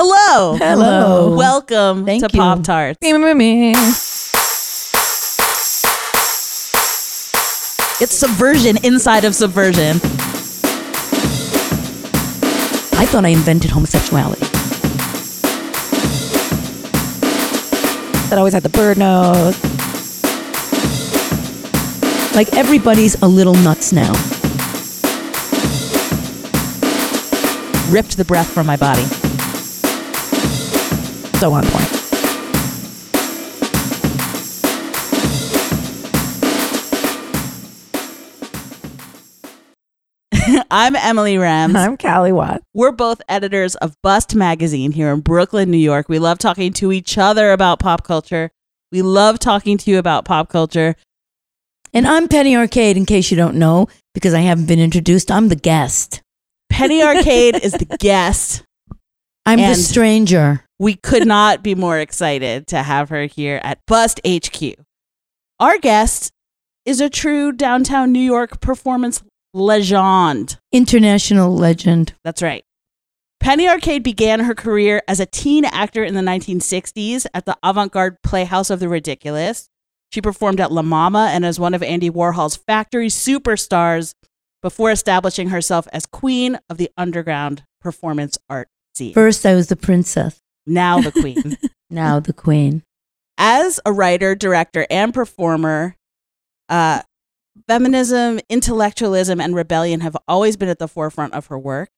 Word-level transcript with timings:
Hello. 0.00 0.54
Hello. 0.54 1.34
Welcome 1.34 2.04
Thank 2.04 2.22
to 2.22 2.30
you. 2.32 2.40
Pop 2.40 2.62
Tarts. 2.62 3.00
It's 8.00 8.14
subversion 8.14 8.76
inside 8.84 9.24
of 9.24 9.34
subversion. 9.34 9.96
I 12.96 13.06
thought 13.06 13.24
I 13.24 13.30
invented 13.30 13.72
homosexuality. 13.72 14.46
That 18.28 18.38
always 18.38 18.54
had 18.54 18.62
the 18.62 18.68
bird 18.68 18.98
nose. 18.98 19.60
Like 22.36 22.54
everybody's 22.56 23.20
a 23.20 23.26
little 23.26 23.54
nuts 23.54 23.92
now. 23.92 24.12
Ripped 27.92 28.16
the 28.16 28.24
breath 28.24 28.52
from 28.52 28.68
my 28.68 28.76
body. 28.76 29.17
So 31.38 31.52
on 31.52 31.64
point. 31.66 31.94
I'm 40.70 40.94
Emily 40.96 41.36
Rems. 41.36 41.74
I'm 41.76 41.96
Callie 41.96 42.32
Watt. 42.32 42.62
We're 42.74 42.92
both 42.92 43.20
editors 43.28 43.74
of 43.76 43.96
Bust 44.02 44.34
Magazine 44.34 44.92
here 44.92 45.12
in 45.12 45.20
Brooklyn, 45.20 45.70
New 45.70 45.78
York. 45.78 46.08
We 46.08 46.18
love 46.18 46.38
talking 46.38 46.72
to 46.74 46.92
each 46.92 47.16
other 47.18 47.52
about 47.52 47.78
pop 47.80 48.04
culture. 48.04 48.50
We 48.92 49.02
love 49.02 49.38
talking 49.38 49.78
to 49.78 49.90
you 49.90 49.98
about 49.98 50.24
pop 50.24 50.48
culture. 50.48 50.94
And 51.94 52.06
I'm 52.06 52.28
Penny 52.28 52.54
Arcade, 52.56 52.96
in 52.96 53.06
case 53.06 53.30
you 53.30 53.36
don't 53.36 53.56
know, 53.56 53.88
because 54.14 54.34
I 54.34 54.40
haven't 54.40 54.66
been 54.66 54.78
introduced. 54.78 55.30
I'm 55.30 55.48
the 55.48 55.56
guest. 55.56 56.22
Penny 56.70 57.02
Arcade 57.02 57.56
is 57.62 57.72
the 57.72 57.84
guest. 57.98 58.62
I'm 59.46 59.58
And- 59.58 59.72
the 59.74 59.76
stranger. 59.82 60.64
We 60.78 60.94
could 60.94 61.26
not 61.26 61.62
be 61.62 61.74
more 61.74 61.98
excited 61.98 62.68
to 62.68 62.82
have 62.82 63.08
her 63.08 63.26
here 63.26 63.60
at 63.64 63.80
Bust 63.86 64.20
HQ. 64.26 64.74
Our 65.58 65.78
guest 65.78 66.30
is 66.84 67.00
a 67.00 67.10
true 67.10 67.50
downtown 67.50 68.12
New 68.12 68.20
York 68.20 68.60
performance 68.60 69.22
legend. 69.52 70.58
International 70.72 71.52
legend. 71.52 72.14
That's 72.22 72.42
right. 72.42 72.64
Penny 73.40 73.68
Arcade 73.68 74.02
began 74.02 74.40
her 74.40 74.54
career 74.54 75.02
as 75.08 75.20
a 75.20 75.26
teen 75.26 75.64
actor 75.64 76.04
in 76.04 76.14
the 76.14 76.20
1960s 76.20 77.26
at 77.34 77.44
the 77.44 77.56
avant 77.62 77.92
garde 77.92 78.16
Playhouse 78.22 78.70
of 78.70 78.78
the 78.78 78.88
Ridiculous. 78.88 79.68
She 80.12 80.20
performed 80.20 80.60
at 80.60 80.72
La 80.72 80.82
Mama 80.82 81.30
and 81.32 81.44
as 81.44 81.60
one 81.60 81.74
of 81.74 81.82
Andy 81.82 82.10
Warhol's 82.10 82.56
factory 82.56 83.08
superstars 83.08 84.14
before 84.62 84.90
establishing 84.90 85.48
herself 85.50 85.86
as 85.92 86.06
queen 86.06 86.58
of 86.68 86.78
the 86.78 86.90
underground 86.96 87.64
performance 87.80 88.38
art 88.48 88.68
scene. 88.94 89.12
First, 89.12 89.44
I 89.44 89.54
was 89.54 89.68
the 89.68 89.76
princess. 89.76 90.40
Now 90.68 91.00
the 91.00 91.12
queen. 91.20 91.56
Now 91.90 92.20
the 92.20 92.32
queen. 92.32 92.82
as 93.38 93.80
a 93.86 93.92
writer, 93.92 94.34
director, 94.34 94.86
and 94.90 95.12
performer, 95.14 95.96
uh, 96.68 97.02
feminism, 97.66 98.40
intellectualism, 98.48 99.40
and 99.40 99.54
rebellion 99.54 100.00
have 100.00 100.16
always 100.26 100.56
been 100.56 100.68
at 100.68 100.78
the 100.78 100.88
forefront 100.88 101.34
of 101.34 101.46
her 101.46 101.58
work. 101.58 101.88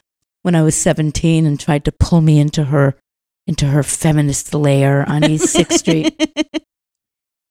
when 0.43 0.55
I 0.55 0.61
was 0.61 0.75
17 0.75 1.45
and 1.45 1.59
tried 1.59 1.85
to 1.85 1.91
pull 1.91 2.21
me 2.21 2.39
into 2.39 2.65
her 2.65 2.95
into 3.47 3.67
her 3.67 3.83
feminist 3.83 4.53
lair 4.53 5.07
on 5.07 5.23
East 5.23 5.55
6th 5.55 5.73
Street 5.73 6.63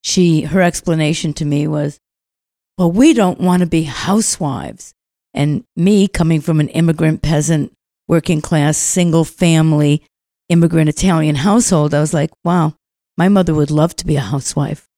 she 0.05 0.43
her 0.43 0.63
explanation 0.63 1.33
to 1.33 1.45
me 1.45 1.67
was 1.67 1.99
well 2.79 2.93
we 2.93 3.15
don't 3.15 3.41
want 3.41 3.61
to 3.61 3.67
be 3.67 3.83
housewives. 3.83 4.95
And 5.37 5.65
me 5.75 6.07
coming 6.07 6.41
from 6.41 6.61
an 6.61 6.69
immigrant 6.69 7.21
peasant 7.23 7.73
working 8.07 8.41
class 8.41 8.77
single 8.77 9.25
family 9.25 10.05
immigrant 10.49 10.89
Italian 10.89 11.37
household 11.37 11.95
I 11.95 12.01
was 12.01 12.15
like 12.15 12.31
wow 12.45 12.75
my 13.17 13.29
mother 13.29 13.55
would 13.55 13.71
love 13.71 13.97
to 13.97 14.07
be 14.07 14.17
a 14.17 14.21
housewife. 14.21 14.89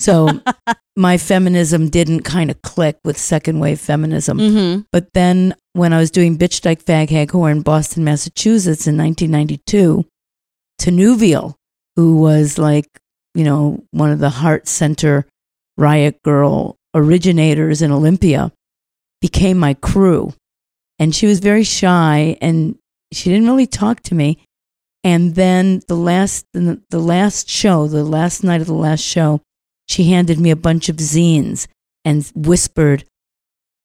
So 0.00 0.40
my 0.96 1.18
feminism 1.18 1.88
didn't 1.88 2.22
kind 2.22 2.50
of 2.50 2.62
click 2.62 2.98
with 3.04 3.18
second 3.18 3.60
wave 3.60 3.80
feminism. 3.80 4.38
Mm-hmm. 4.38 4.80
but 4.90 5.12
then 5.14 5.54
when 5.74 5.92
I 5.92 5.98
was 5.98 6.10
doing 6.10 6.38
Bitch 6.38 6.62
Dyke 6.62 6.82
Fag 6.82 7.10
Hag 7.10 7.28
Whore 7.28 7.52
in 7.52 7.60
Boston, 7.60 8.02
Massachusetts 8.02 8.86
in 8.86 8.96
1992, 8.96 10.06
Tobi 10.80 11.16
Vail, 11.18 11.56
who 11.96 12.16
was 12.16 12.56
like, 12.56 12.88
you 13.36 13.44
know, 13.44 13.84
one 13.90 14.10
of 14.10 14.18
the 14.18 14.30
Heart 14.30 14.66
Center 14.66 15.26
Riot 15.76 16.22
Girl 16.22 16.76
originators 16.96 17.82
in 17.82 17.92
Olympia, 17.92 18.50
became 19.20 19.58
my 19.58 19.74
crew. 19.74 20.32
And 20.98 21.14
she 21.14 21.26
was 21.26 21.40
very 21.40 21.62
shy 21.62 22.38
and 22.40 22.78
she 23.12 23.30
didn't 23.30 23.46
really 23.46 23.66
talk 23.66 24.00
to 24.04 24.14
me. 24.14 24.42
And 25.04 25.34
then 25.34 25.82
the 25.86 25.94
last, 25.94 26.46
the, 26.52 26.80
last 26.90 27.48
show, 27.48 27.86
the 27.86 28.02
last 28.02 28.42
night 28.42 28.62
of 28.62 28.66
the 28.66 28.72
last 28.72 29.02
show, 29.02 29.42
she 29.86 30.10
handed 30.10 30.40
me 30.40 30.50
a 30.50 30.56
bunch 30.56 30.88
of 30.88 30.96
zines 30.96 31.68
and 32.04 32.28
whispered, 32.34 33.04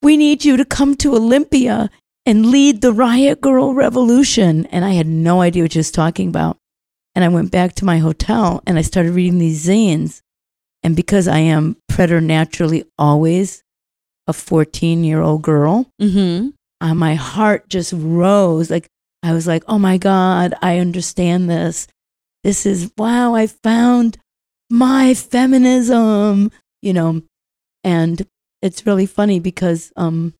we 0.02 0.18
need 0.18 0.46
you 0.46 0.58
to 0.58 0.66
come 0.66 0.96
to 0.96 1.16
Olympia 1.16 1.92
and 2.26 2.48
lead 2.48 2.82
the 2.82 2.94
Riot 2.94 3.42
Girl 3.42 3.74
Revolution. 3.74 4.66
And 4.68 4.86
I 4.86 4.92
had 4.92 5.06
no 5.06 5.42
idea 5.42 5.64
what 5.64 5.74
she 5.74 5.80
was 5.80 5.92
talking 5.92 6.30
about. 6.30 6.58
And 7.16 7.26
I 7.26 7.28
went 7.28 7.52
back 7.52 7.76
to 7.76 7.86
my 7.86 7.98
hotel 7.98 8.64
and 8.66 8.78
I 8.78 8.82
started 8.82 9.12
reading 9.14 9.40
these 9.40 9.66
zines. 9.68 10.22
And 10.84 10.96
because 10.96 11.28
I 11.28 11.40
am 11.40 11.78
preternaturally 11.90 12.86
always 12.98 13.64
a 14.28 14.34
14 14.34 15.04
year 15.04 15.22
old 15.22 15.42
girl, 15.42 15.88
Mm-hmm. 16.02 16.50
uh, 16.80 16.94
my 16.96 17.16
heart 17.16 17.68
just 17.70 17.94
rose. 17.96 18.70
Like, 18.72 18.88
I 19.24 19.34
was 19.34 19.46
like, 19.46 19.64
oh 19.68 19.78
my 19.78 19.98
God, 19.98 20.54
I 20.62 20.80
understand 20.80 21.50
this. 21.50 21.88
This 22.44 22.66
is, 22.66 22.92
wow, 22.98 23.36
I 23.36 23.46
found 23.48 24.18
my 24.70 25.14
feminism, 25.14 26.52
you 26.82 26.94
know. 26.94 27.22
And 27.84 28.26
it's 28.62 28.86
really 28.86 29.06
funny 29.06 29.40
because, 29.40 29.92
um, 29.96 30.34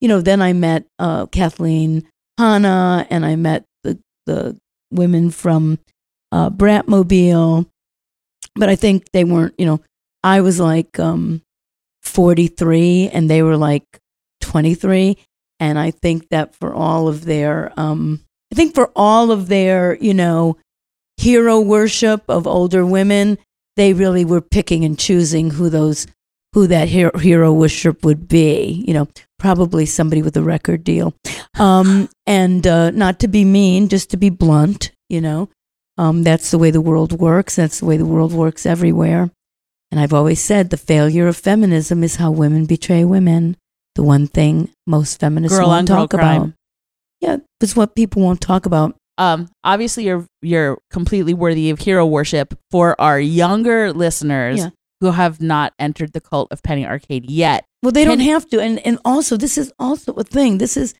you 0.00 0.08
know, 0.08 0.20
then 0.20 0.42
I 0.42 0.52
met 0.52 0.84
uh, 0.98 1.26
Kathleen 1.26 2.08
Hanna 2.38 3.06
and 3.10 3.24
I 3.24 3.36
met 3.36 3.64
the, 3.84 3.98
the 4.26 4.56
women 4.90 5.30
from 5.30 5.78
uh, 6.34 6.50
Bratmobile. 6.50 7.66
But 8.56 8.68
I 8.68 8.76
think 8.76 9.10
they 9.12 9.24
weren't, 9.24 9.54
you 9.58 9.66
know, 9.66 9.80
I 10.22 10.40
was 10.40 10.60
like 10.60 10.98
um, 10.98 11.42
43 12.04 13.10
and 13.12 13.28
they 13.28 13.42
were 13.42 13.56
like 13.56 13.84
23 14.42 15.16
and 15.58 15.78
i 15.78 15.90
think 15.90 16.28
that 16.28 16.54
for 16.54 16.74
all 16.74 17.08
of 17.08 17.24
their 17.24 17.72
um 17.78 18.20
i 18.52 18.54
think 18.54 18.74
for 18.74 18.92
all 18.94 19.30
of 19.30 19.48
their 19.48 19.96
you 20.00 20.14
know 20.14 20.56
hero 21.16 21.60
worship 21.60 22.22
of 22.28 22.46
older 22.46 22.84
women 22.84 23.38
they 23.76 23.92
really 23.92 24.24
were 24.24 24.40
picking 24.40 24.84
and 24.84 24.98
choosing 24.98 25.50
who 25.50 25.68
those 25.68 26.06
who 26.52 26.66
that 26.68 26.88
hero, 26.88 27.16
hero 27.18 27.52
worship 27.52 28.04
would 28.04 28.28
be 28.28 28.84
you 28.86 28.92
know 28.92 29.08
probably 29.38 29.86
somebody 29.86 30.22
with 30.22 30.36
a 30.36 30.42
record 30.42 30.84
deal 30.84 31.14
um 31.58 32.08
and 32.26 32.66
uh 32.66 32.90
not 32.90 33.18
to 33.18 33.28
be 33.28 33.44
mean 33.44 33.88
just 33.88 34.10
to 34.10 34.16
be 34.16 34.28
blunt 34.28 34.92
you 35.08 35.20
know 35.20 35.48
um 35.96 36.22
that's 36.22 36.50
the 36.50 36.58
way 36.58 36.70
the 36.70 36.80
world 36.80 37.12
works 37.12 37.56
that's 37.56 37.80
the 37.80 37.86
way 37.86 37.96
the 37.96 38.06
world 38.14 38.32
works 38.32 38.66
everywhere 38.66 39.30
And 39.90 40.00
I've 40.02 40.12
always 40.20 40.40
said 40.42 40.70
the 40.70 40.76
failure 40.76 41.28
of 41.28 41.36
feminism 41.36 42.02
is 42.02 42.16
how 42.16 42.30
women 42.32 42.66
betray 42.66 43.04
women. 43.04 43.56
The 43.94 44.02
one 44.02 44.26
thing 44.26 44.70
most 44.88 45.20
feminists 45.20 45.56
Girl 45.56 45.68
won't 45.68 45.86
talk 45.86 46.10
crime. 46.10 46.42
about. 46.42 46.52
Yeah, 47.20 47.36
it's 47.62 47.76
what 47.76 47.94
people 47.94 48.18
won't 48.26 48.40
talk 48.40 48.66
about. 48.66 48.96
Um, 49.18 49.46
obviously, 49.62 50.02
you're 50.08 50.26
you're 50.42 50.78
completely 50.90 51.32
worthy 51.32 51.70
of 51.70 51.78
hero 51.78 52.04
worship 52.04 52.58
for 52.72 52.98
our 52.98 53.20
younger 53.20 53.92
listeners 53.92 54.58
Yeah. 54.58 54.70
who 55.00 55.12
have 55.12 55.38
not 55.40 55.70
entered 55.78 56.10
the 56.12 56.20
cult 56.20 56.48
of 56.50 56.58
Penny 56.66 56.84
Arcade 56.84 57.30
yet. 57.30 57.62
Well, 57.84 57.92
they 57.94 58.04
don't 58.04 58.26
have 58.32 58.48
to. 58.50 58.58
And 58.58 58.82
and 58.86 58.98
also 59.04 59.36
this 59.38 59.54
is 59.56 59.70
also 59.78 60.10
a 60.18 60.24
thing. 60.24 60.58
This 60.58 60.74
is 60.76 60.94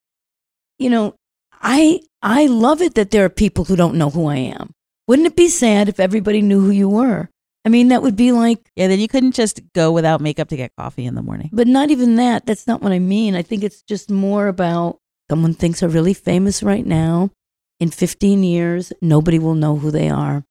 you 0.79 0.89
know, 0.89 1.15
I 1.51 1.99
I 2.23 2.47
love 2.47 2.79
it 2.81 2.95
that 2.95 3.11
there 3.11 3.25
are 3.27 3.33
people 3.43 3.65
who 3.67 3.75
don't 3.75 3.99
know 3.99 4.11
who 4.15 4.31
I 4.31 4.55
am. 4.55 4.71
Wouldn't 5.07 5.27
it 5.29 5.37
be 5.37 5.49
sad 5.49 5.89
if 5.89 6.01
everybody 6.01 6.41
knew 6.43 6.61
who 6.61 6.71
you 6.71 6.89
were? 6.89 7.29
I 7.67 7.71
mean, 7.71 7.89
that 7.89 8.03
would 8.03 8.17
be 8.17 8.33
like 8.33 8.61
Yeah, 8.77 8.89
then 8.89 9.01
you 9.01 9.09
couldn't 9.09 9.33
just 9.35 9.61
go 9.75 9.93
without 9.93 10.21
makeup 10.21 10.49
to 10.49 10.57
get 10.57 10.73
coffee 10.79 11.07
in 11.07 11.15
the 11.15 11.23
morning. 11.23 11.51
but 11.53 11.67
not 11.67 11.91
even 11.91 12.17
that. 12.17 12.47
That's 12.47 12.67
not 12.67 12.83
what 12.83 12.93
I 12.93 12.99
mean. 12.99 13.35
I 13.35 13.43
think 13.43 13.63
it's 13.63 13.83
just 13.83 14.11
more 14.11 14.49
about 14.49 14.99
someone 15.31 15.55
thinks 15.55 15.83
are 15.83 15.89
really 15.89 16.15
famous 16.15 16.63
right 16.63 16.87
now. 16.87 17.31
In 17.81 17.91
15 17.91 18.43
years, 18.45 18.93
nobody 19.03 19.39
will 19.39 19.55
know 19.55 19.77
who 19.77 19.91
they 19.91 20.09
are. 20.09 20.45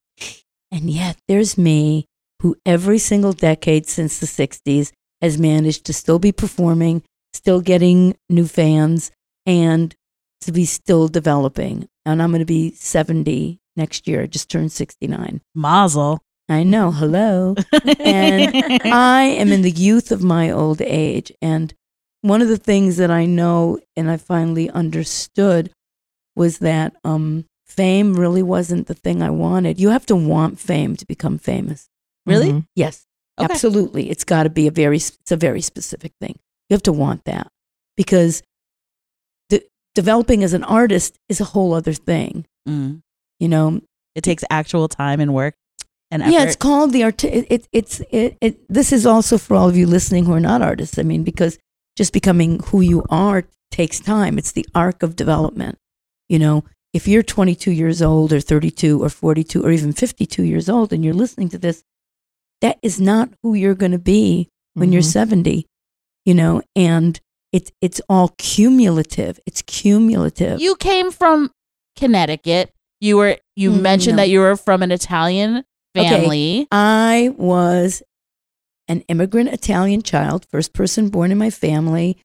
And 0.71 0.89
yet 0.89 1.17
there's 1.27 1.57
me 1.57 2.05
who 2.41 2.55
every 2.65 2.97
single 2.97 3.33
decade 3.33 3.87
since 3.87 4.19
the 4.19 4.25
60s 4.25 4.91
has 5.21 5.37
managed 5.37 5.85
to 5.85 5.93
still 5.93 6.19
be 6.19 6.31
performing, 6.31 7.03
still 7.33 7.61
getting 7.61 8.15
new 8.29 8.45
fans, 8.47 9.11
and 9.45 9.95
to 10.41 10.51
be 10.51 10.65
still 10.65 11.07
developing. 11.07 11.87
And 12.05 12.21
I'm 12.21 12.31
going 12.31 12.39
to 12.39 12.45
be 12.45 12.71
70 12.71 13.59
next 13.75 14.07
year. 14.07 14.21
I 14.21 14.27
just 14.27 14.49
turned 14.49 14.71
69. 14.71 15.41
Mazel. 15.55 16.19
I 16.49 16.63
know. 16.63 16.91
Hello. 16.91 17.55
And 17.99 18.81
I 18.85 19.23
am 19.23 19.51
in 19.51 19.61
the 19.61 19.71
youth 19.71 20.11
of 20.11 20.21
my 20.23 20.51
old 20.51 20.81
age. 20.81 21.31
And 21.41 21.73
one 22.21 22.41
of 22.41 22.47
the 22.47 22.57
things 22.57 22.97
that 22.97 23.09
I 23.11 23.25
know 23.25 23.79
and 23.95 24.09
I 24.11 24.17
finally 24.17 24.69
understood 24.69 25.71
was 26.35 26.59
that 26.59 26.95
um, 27.03 27.45
fame 27.65 28.13
really 28.13 28.43
wasn't 28.43 28.87
the 28.87 28.93
thing 28.93 29.21
I 29.21 29.29
wanted. 29.29 29.79
You 29.79 29.89
have 29.89 30.05
to 30.07 30.15
want 30.15 30.59
fame 30.59 30.95
to 30.97 31.05
become 31.05 31.37
famous. 31.37 31.87
Really? 32.25 32.51
Mhm. 32.51 32.65
Yes, 32.75 33.05
Okay. 33.39 33.51
absolutely. 33.51 34.09
It's 34.09 34.23
got 34.23 34.43
to 34.43 34.49
be 34.49 34.67
a 34.67 34.71
very, 34.71 34.97
it's 34.97 35.31
a 35.31 35.35
very 35.37 35.61
specific 35.61 36.11
thing. 36.21 36.37
You 36.69 36.75
have 36.75 36.83
to 36.83 36.93
want 36.93 37.25
that 37.25 37.47
because 37.97 38.41
de- 39.49 39.67
developing 39.95 40.43
as 40.43 40.53
an 40.53 40.63
artist 40.63 41.17
is 41.29 41.41
a 41.41 41.45
whole 41.45 41.73
other 41.73 41.93
thing. 41.93 42.45
Mm. 42.67 43.01
You 43.43 43.49
know, 43.49 43.67
It 44.15 44.23
takes 44.23 44.43
actual 44.49 44.87
time 44.87 45.19
and 45.23 45.31
work 45.33 45.53
and 46.11 46.21
effort. 46.23 46.33
Yeah, 46.33 46.43
it's 46.45 46.55
called 46.67 46.93
the 46.93 47.03
art. 47.03 47.23
It, 47.23 47.45
it, 47.55 47.67
it's 47.79 47.95
it, 48.19 48.37
it. 48.45 48.53
This 48.77 48.91
is 48.97 49.05
also 49.05 49.37
for 49.37 49.53
all 49.57 49.67
of 49.69 49.75
you 49.79 49.87
listening 49.87 50.25
who 50.25 50.33
are 50.33 50.45
not 50.51 50.61
artists. 50.61 50.97
I 50.97 51.03
mean, 51.03 51.23
because 51.23 51.57
just 51.99 52.13
becoming 52.13 52.59
who 52.69 52.79
you 52.81 53.03
are 53.09 53.43
takes 53.79 53.99
time. 53.99 54.37
It's 54.39 54.53
the 54.53 54.65
arc 54.85 55.03
of 55.03 55.15
development. 55.23 55.75
You 56.29 56.39
know, 56.39 56.63
if 56.93 57.07
you're 57.07 57.23
22 57.23 57.71
years 57.71 58.01
old, 58.01 58.31
or 58.31 58.39
32, 58.39 59.03
or 59.03 59.09
42, 59.09 59.63
or 59.65 59.71
even 59.71 59.93
52 59.93 60.43
years 60.43 60.69
old, 60.69 60.93
and 60.93 61.03
you're 61.03 61.21
listening 61.23 61.49
to 61.49 61.57
this, 61.57 61.83
that 62.61 62.77
is 62.81 63.01
not 63.01 63.29
who 63.41 63.55
you're 63.55 63.79
going 63.83 63.91
to 63.99 64.05
be 64.15 64.47
when 64.75 64.91
you're 64.93 65.01
Mhm. 65.01 65.19
70. 65.19 65.65
You 66.25 66.33
know, 66.35 66.61
and 66.75 67.19
it's 67.51 67.71
it's 67.81 68.01
all 68.07 68.29
cumulative. 68.37 69.39
It's 69.47 69.61
cumulative. 69.63 70.61
you 70.61 70.75
came 70.75 71.11
from 71.11 71.49
Connecticut. 71.97 72.69
You 73.03 73.17
were 73.17 73.37
you 73.57 73.71
Mm, 73.71 73.81
mentioned 73.81 74.15
no. 74.15 74.21
that 74.23 74.29
you 74.29 74.39
were 74.39 74.55
from 74.55 74.81
an 74.81 74.89
Italian 74.89 75.65
Okay. 75.97 76.07
family. 76.07 76.67
I 76.71 77.33
was 77.37 78.01
an 78.87 79.01
immigrant 79.09 79.49
Italian 79.49 80.03
child, 80.03 80.45
first 80.49 80.71
person 80.71 81.09
born 81.09 81.29
in 81.29 81.37
my 81.37 81.49
family, 81.49 82.17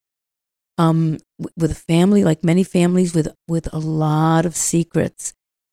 um, 0.79 1.19
w- 1.41 1.53
with 1.57 1.73
a 1.73 1.83
family 1.93 2.23
like 2.23 2.45
many 2.45 2.63
families 2.63 3.13
with 3.13 3.27
with 3.49 3.69
a 3.75 3.81
lot 3.81 4.47
of 4.47 4.55
secrets, 4.55 5.33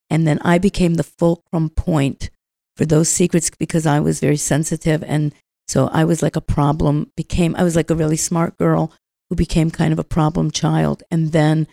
and 0.09 0.25
then 0.25 0.39
I 0.41 0.57
became 0.57 0.95
the 0.95 1.03
fulcrum 1.19 1.69
point 1.69 2.31
for 2.75 2.85
those 2.85 3.07
secrets 3.07 3.51
because 3.59 3.85
I 3.85 3.99
was 3.99 4.19
very 4.19 4.37
sensitive, 4.37 5.03
and 5.03 5.33
so 5.67 5.87
I 5.93 6.03
was 6.03 6.23
like 6.23 6.35
a 6.35 6.41
problem. 6.57 7.11
Became 7.15 7.55
I 7.55 7.63
was 7.63 7.75
like 7.75 7.91
a 7.91 7.95
really 7.95 8.17
smart 8.17 8.57
girl 8.57 8.91
who 9.29 9.35
became 9.35 9.69
kind 9.69 9.93
of 9.93 9.99
a 9.99 10.03
problem 10.17 10.49
child, 10.49 11.03
and 11.11 11.31
then 11.31 11.67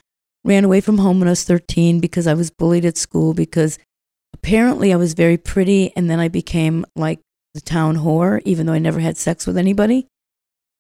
ran 0.45 0.65
away 0.65 0.81
from 0.81 0.99
home 0.99 1.19
when 1.19 1.29
I 1.29 1.33
was 1.33 1.45
thirteen 1.45 2.01
because 2.01 2.27
I 2.27 2.35
was 2.35 2.51
bullied 2.51 2.85
at 2.85 2.99
school 2.99 3.35
because 3.35 3.79
apparently 4.35 4.93
I 4.93 4.97
was 4.97 5.15
very 5.15 5.37
pretty 5.37 5.93
and 5.97 6.11
then 6.11 6.21
I 6.21 6.29
became 6.29 6.85
like 6.97 7.21
the 7.55 7.61
town 7.61 7.99
whore, 7.99 8.41
even 8.45 8.67
though 8.67 8.73
I 8.73 8.79
never 8.79 9.01
had 9.01 9.17
sex 9.17 9.47
with 9.47 9.57
anybody, 9.57 10.07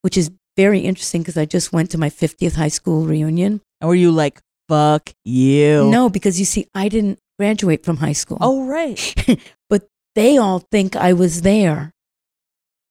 which 0.03 0.17
is 0.17 0.31
very 0.57 0.81
interesting 0.81 1.23
because 1.23 1.37
I 1.37 1.45
just 1.45 1.73
went 1.73 1.91
to 1.91 1.99
my 1.99 2.11
50th 2.11 2.55
high 2.57 2.69
school 2.69 3.07
reunion. 3.07 3.61
And 3.81 3.89
were 3.89 3.95
you 3.95 4.11
like, 4.11 4.41
fuck 4.69 5.11
you? 5.25 5.91
No, 5.91 6.09
because 6.09 6.39
you 6.39 6.45
see, 6.45 6.67
I 6.75 6.89
didn't 6.89 7.19
graduate 7.39 7.85
from 7.85 7.99
high 7.99 8.13
school. 8.13 8.39
Oh, 8.41 8.67
right. 8.67 9.15
but 9.71 9.87
they 10.15 10.39
all 10.39 10.61
think 10.71 10.97
I 10.97 11.13
was 11.13 11.43
there. 11.43 11.91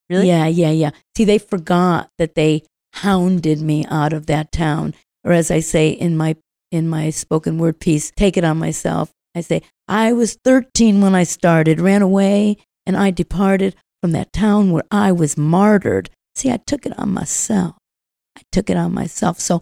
Really? 0.10 0.28
Yeah, 0.28 0.48
yeah, 0.48 0.72
yeah. 0.72 0.92
See, 1.16 1.26
they 1.26 1.38
forgot 1.38 2.10
that 2.18 2.36
they 2.36 2.64
hounded 2.96 3.62
me 3.62 3.86
out 3.90 4.14
of 4.14 4.26
that 4.26 4.52
town. 4.52 4.94
Or 5.24 5.32
as 5.32 5.52
I 5.52 5.60
say 5.60 5.90
in 5.90 6.18
my 6.18 6.36
in 6.72 6.90
my 6.90 7.10
spoken 7.10 7.58
word 7.58 7.80
piece, 7.80 8.12
take 8.16 8.38
it 8.38 8.44
on 8.44 8.58
myself. 8.58 9.12
I 9.36 9.42
say, 9.42 9.62
I 9.88 10.14
was 10.14 10.38
13 10.44 11.02
when 11.02 11.16
I 11.16 11.24
started, 11.24 11.80
ran 11.80 12.02
away, 12.02 12.58
and 12.86 12.98
I 12.98 13.12
departed 13.12 13.76
from 14.02 14.12
that 14.14 14.34
town 14.34 14.72
where 14.72 14.84
I 14.90 15.12
was 15.12 15.38
martyred. 15.38 16.10
See, 16.36 16.50
I 16.50 16.58
took 16.58 16.86
it 16.86 16.98
on 16.98 17.14
myself. 17.14 17.76
I 18.38 18.42
took 18.52 18.70
it 18.70 18.78
on 18.78 18.94
myself. 18.94 19.40
So 19.40 19.62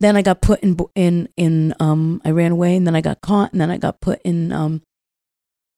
then 0.00 0.16
I 0.16 0.22
got 0.22 0.42
put 0.42 0.60
in 0.60 0.76
in 0.94 1.28
in 1.36 1.74
um 1.80 2.20
I 2.24 2.30
ran 2.30 2.52
away 2.52 2.76
and 2.76 2.86
then 2.86 2.96
I 2.96 3.00
got 3.00 3.20
caught 3.20 3.52
and 3.52 3.60
then 3.60 3.70
I 3.70 3.78
got 3.78 4.00
put 4.00 4.20
in 4.22 4.52
um 4.52 4.82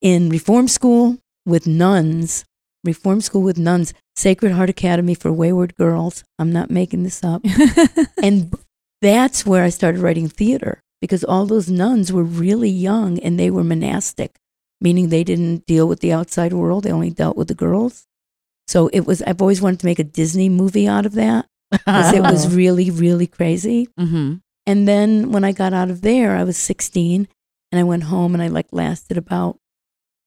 in 0.00 0.28
reform 0.28 0.68
school 0.68 1.18
with 1.46 1.66
nuns. 1.66 2.44
Reform 2.84 3.20
school 3.20 3.42
with 3.42 3.58
nuns. 3.58 3.92
Sacred 4.16 4.52
Heart 4.52 4.70
Academy 4.70 5.14
for 5.14 5.32
Wayward 5.32 5.76
Girls. 5.76 6.24
I'm 6.38 6.52
not 6.52 6.70
making 6.70 7.02
this 7.02 7.22
up. 7.22 7.42
and 8.22 8.52
that's 9.00 9.46
where 9.46 9.64
I 9.64 9.68
started 9.68 10.00
writing 10.00 10.28
theater 10.28 10.82
because 11.00 11.24
all 11.24 11.46
those 11.46 11.70
nuns 11.70 12.12
were 12.12 12.24
really 12.24 12.70
young 12.70 13.18
and 13.20 13.38
they 13.38 13.50
were 13.50 13.64
monastic, 13.64 14.36
meaning 14.80 15.08
they 15.08 15.24
didn't 15.24 15.66
deal 15.66 15.86
with 15.86 16.00
the 16.00 16.12
outside 16.12 16.52
world. 16.52 16.84
They 16.84 16.92
only 16.92 17.10
dealt 17.10 17.36
with 17.36 17.48
the 17.48 17.54
girls. 17.54 18.06
So 18.66 18.88
it 18.88 19.06
was, 19.06 19.22
I've 19.22 19.40
always 19.40 19.62
wanted 19.62 19.80
to 19.80 19.86
make 19.86 19.98
a 19.98 20.04
Disney 20.04 20.48
movie 20.48 20.88
out 20.88 21.06
of 21.06 21.12
that 21.14 21.46
because 21.70 22.12
it 22.12 22.22
was 22.22 22.54
really, 22.54 22.90
really 22.90 23.26
crazy. 23.26 23.88
hmm 23.96 24.34
And 24.66 24.86
then 24.86 25.32
when 25.32 25.44
I 25.44 25.52
got 25.52 25.72
out 25.72 25.90
of 25.90 26.02
there, 26.02 26.36
I 26.36 26.44
was 26.44 26.56
16 26.58 27.28
and 27.72 27.80
I 27.80 27.84
went 27.84 28.04
home 28.04 28.34
and 28.34 28.42
I 28.42 28.48
like 28.48 28.66
lasted 28.72 29.16
about 29.16 29.58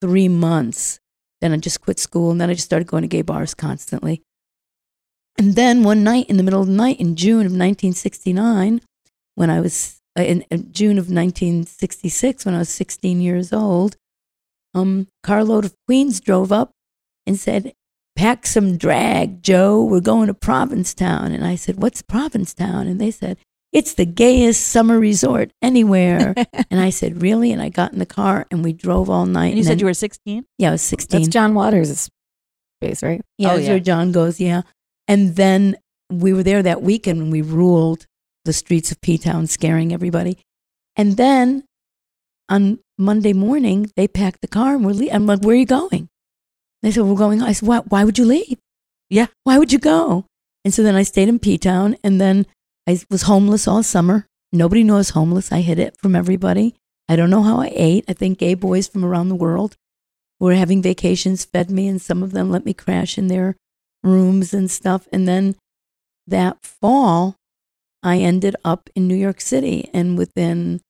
three 0.02 0.30
months. 0.30 1.00
Then 1.42 1.52
I 1.54 1.58
just 1.58 1.82
quit 1.82 2.00
school 2.00 2.32
and 2.32 2.40
then 2.40 2.50
I 2.50 2.54
just 2.54 2.66
started 2.66 2.88
going 2.88 3.02
to 3.02 3.08
gay 3.08 3.22
bars 3.24 3.54
constantly. 3.54 4.22
And 5.38 5.56
then 5.56 5.84
one 5.84 6.04
night 6.04 6.30
in 6.30 6.38
the 6.38 6.44
middle 6.44 6.62
of 6.62 6.68
the 6.68 6.74
night 6.74 7.00
in 7.00 7.16
June 7.16 7.46
of 7.46 7.52
1969, 7.52 8.82
when 9.36 9.50
I 9.50 9.60
was 9.62 10.02
uh, 10.18 10.24
in, 10.24 10.42
in 10.52 10.72
June 10.72 10.98
of 10.98 11.06
1966, 11.10 12.46
when 12.46 12.56
I 12.56 12.60
was 12.60 12.70
16 12.70 13.22
years 13.22 13.52
old, 13.54 13.96
um, 14.74 15.08
carload 15.24 15.66
of 15.66 15.74
Queens 15.88 16.20
drove 16.20 16.52
up 16.52 16.72
and 17.26 17.40
said, 17.40 17.74
"Pack 18.16 18.46
some 18.46 18.78
drag, 18.78 19.42
Joe. 19.44 19.84
We're 19.84 20.00
going 20.02 20.28
to 20.28 20.34
Provincetown." 20.34 21.32
And 21.32 21.46
I 21.46 21.56
said, 21.56 21.82
"What's 21.82 22.02
Provincetown?" 22.02 22.88
And 22.88 23.00
they 23.00 23.12
said, 23.12 23.38
"It's 23.74 23.94
the 23.94 24.06
gayest 24.06 24.66
summer 24.68 25.00
resort 25.00 25.52
anywhere." 25.62 26.34
and 26.70 26.80
I 26.80 26.90
said, 26.90 27.22
"Really?" 27.22 27.52
And 27.52 27.62
I 27.62 27.70
got 27.70 27.94
in 27.94 28.00
the 28.00 28.06
car 28.06 28.46
and 28.52 28.64
we 28.64 28.74
drove 28.74 29.10
all 29.10 29.26
night. 29.26 29.50
And 29.50 29.58
you 29.58 29.64
said 29.64 29.80
you 29.82 29.88
were 29.88 29.94
16? 29.94 30.46
yeah, 30.58 30.70
I 30.70 30.72
was 30.74 30.82
16. 30.84 31.20
That's 31.22 31.30
John 31.30 31.54
Waters' 31.54 32.10
base, 32.80 33.02
right? 33.04 33.22
Yeah, 33.38 33.54
Oh, 33.54 33.56
yeah. 33.58 33.80
John 33.80 34.12
goes. 34.12 34.40
Yeah, 34.40 34.62
and 35.08 35.36
then 35.36 35.78
we 36.12 36.34
were 36.34 36.44
there 36.44 36.64
that 36.64 36.82
weekend 36.82 37.22
and 37.22 37.32
we 37.32 37.42
ruled 37.42 38.06
the 38.46 38.54
streets 38.54 38.92
of 38.92 39.02
P 39.02 39.18
Town, 39.18 39.48
scaring 39.48 39.94
everybody. 39.94 40.38
And 40.96 41.18
then 41.18 41.64
on 42.50 42.80
Monday 42.98 43.34
morning, 43.34 43.92
they 43.96 44.08
packed 44.08 44.42
the 44.42 44.48
car 44.48 44.76
and 44.76 44.86
we're 44.86 44.92
leaving. 44.92 45.16
I'm 45.16 45.26
like, 45.26 45.42
"Where 45.42 45.56
are 45.56 45.60
you 45.60 45.66
going?" 45.66 46.10
They 46.82 46.92
said, 46.92 47.04
"We're 47.04 47.16
going." 47.16 47.42
I 47.42 47.54
said, 47.54 47.68
"Why? 47.68 47.80
Why 47.80 48.04
would 48.04 48.18
you 48.18 48.26
leave? 48.26 48.58
Yeah. 49.10 49.28
why 49.44 49.58
would 49.58 49.72
you 49.72 49.80
go?" 49.80 50.26
And 50.64 50.74
so 50.74 50.84
then 50.84 50.96
I 50.96 51.04
stayed 51.04 51.30
in 51.30 51.40
P 51.40 51.58
Town, 51.58 51.96
and 52.04 52.20
then 52.20 52.46
I 52.88 53.00
was 53.10 53.24
homeless 53.24 53.68
all 53.68 53.84
summer. 53.84 54.28
Nobody 54.52 54.84
knew 54.84 54.96
I 54.96 54.98
was 54.98 55.12
homeless. 55.12 55.52
I 55.52 55.62
hid 55.62 55.80
it 55.80 55.98
from 55.98 56.16
everybody. 56.16 56.76
I 57.08 57.16
don't 57.16 57.30
know 57.30 57.44
how 57.44 57.60
I 57.60 57.72
ate. 57.74 58.06
I 58.08 58.14
think 58.14 58.40
gay 58.40 58.54
boys 58.54 58.88
from 58.88 59.06
around 59.06 59.30
the 59.30 59.36
world 59.36 59.76
who 60.40 60.46
were 60.46 60.56
having 60.56 60.82
vacations 60.82 61.46
fed 61.46 61.70
me, 61.70 61.88
and 61.88 62.02
some 62.02 62.24
of 62.24 62.32
them 62.32 62.50
let 62.50 62.66
me 62.66 62.74
crash 62.74 63.18
in 63.18 63.28
their 63.28 63.56
rooms 64.04 64.54
and 64.54 64.70
stuff. 64.72 65.08
And 65.12 65.28
then 65.28 65.56
that 66.28 66.58
fall, 66.64 67.36
I 68.04 68.18
ended 68.20 68.56
up 68.66 68.90
in 68.96 69.08
New 69.08 69.16
York 69.16 69.42
City. 69.42 69.90
And 69.94 70.18
within 70.18 70.82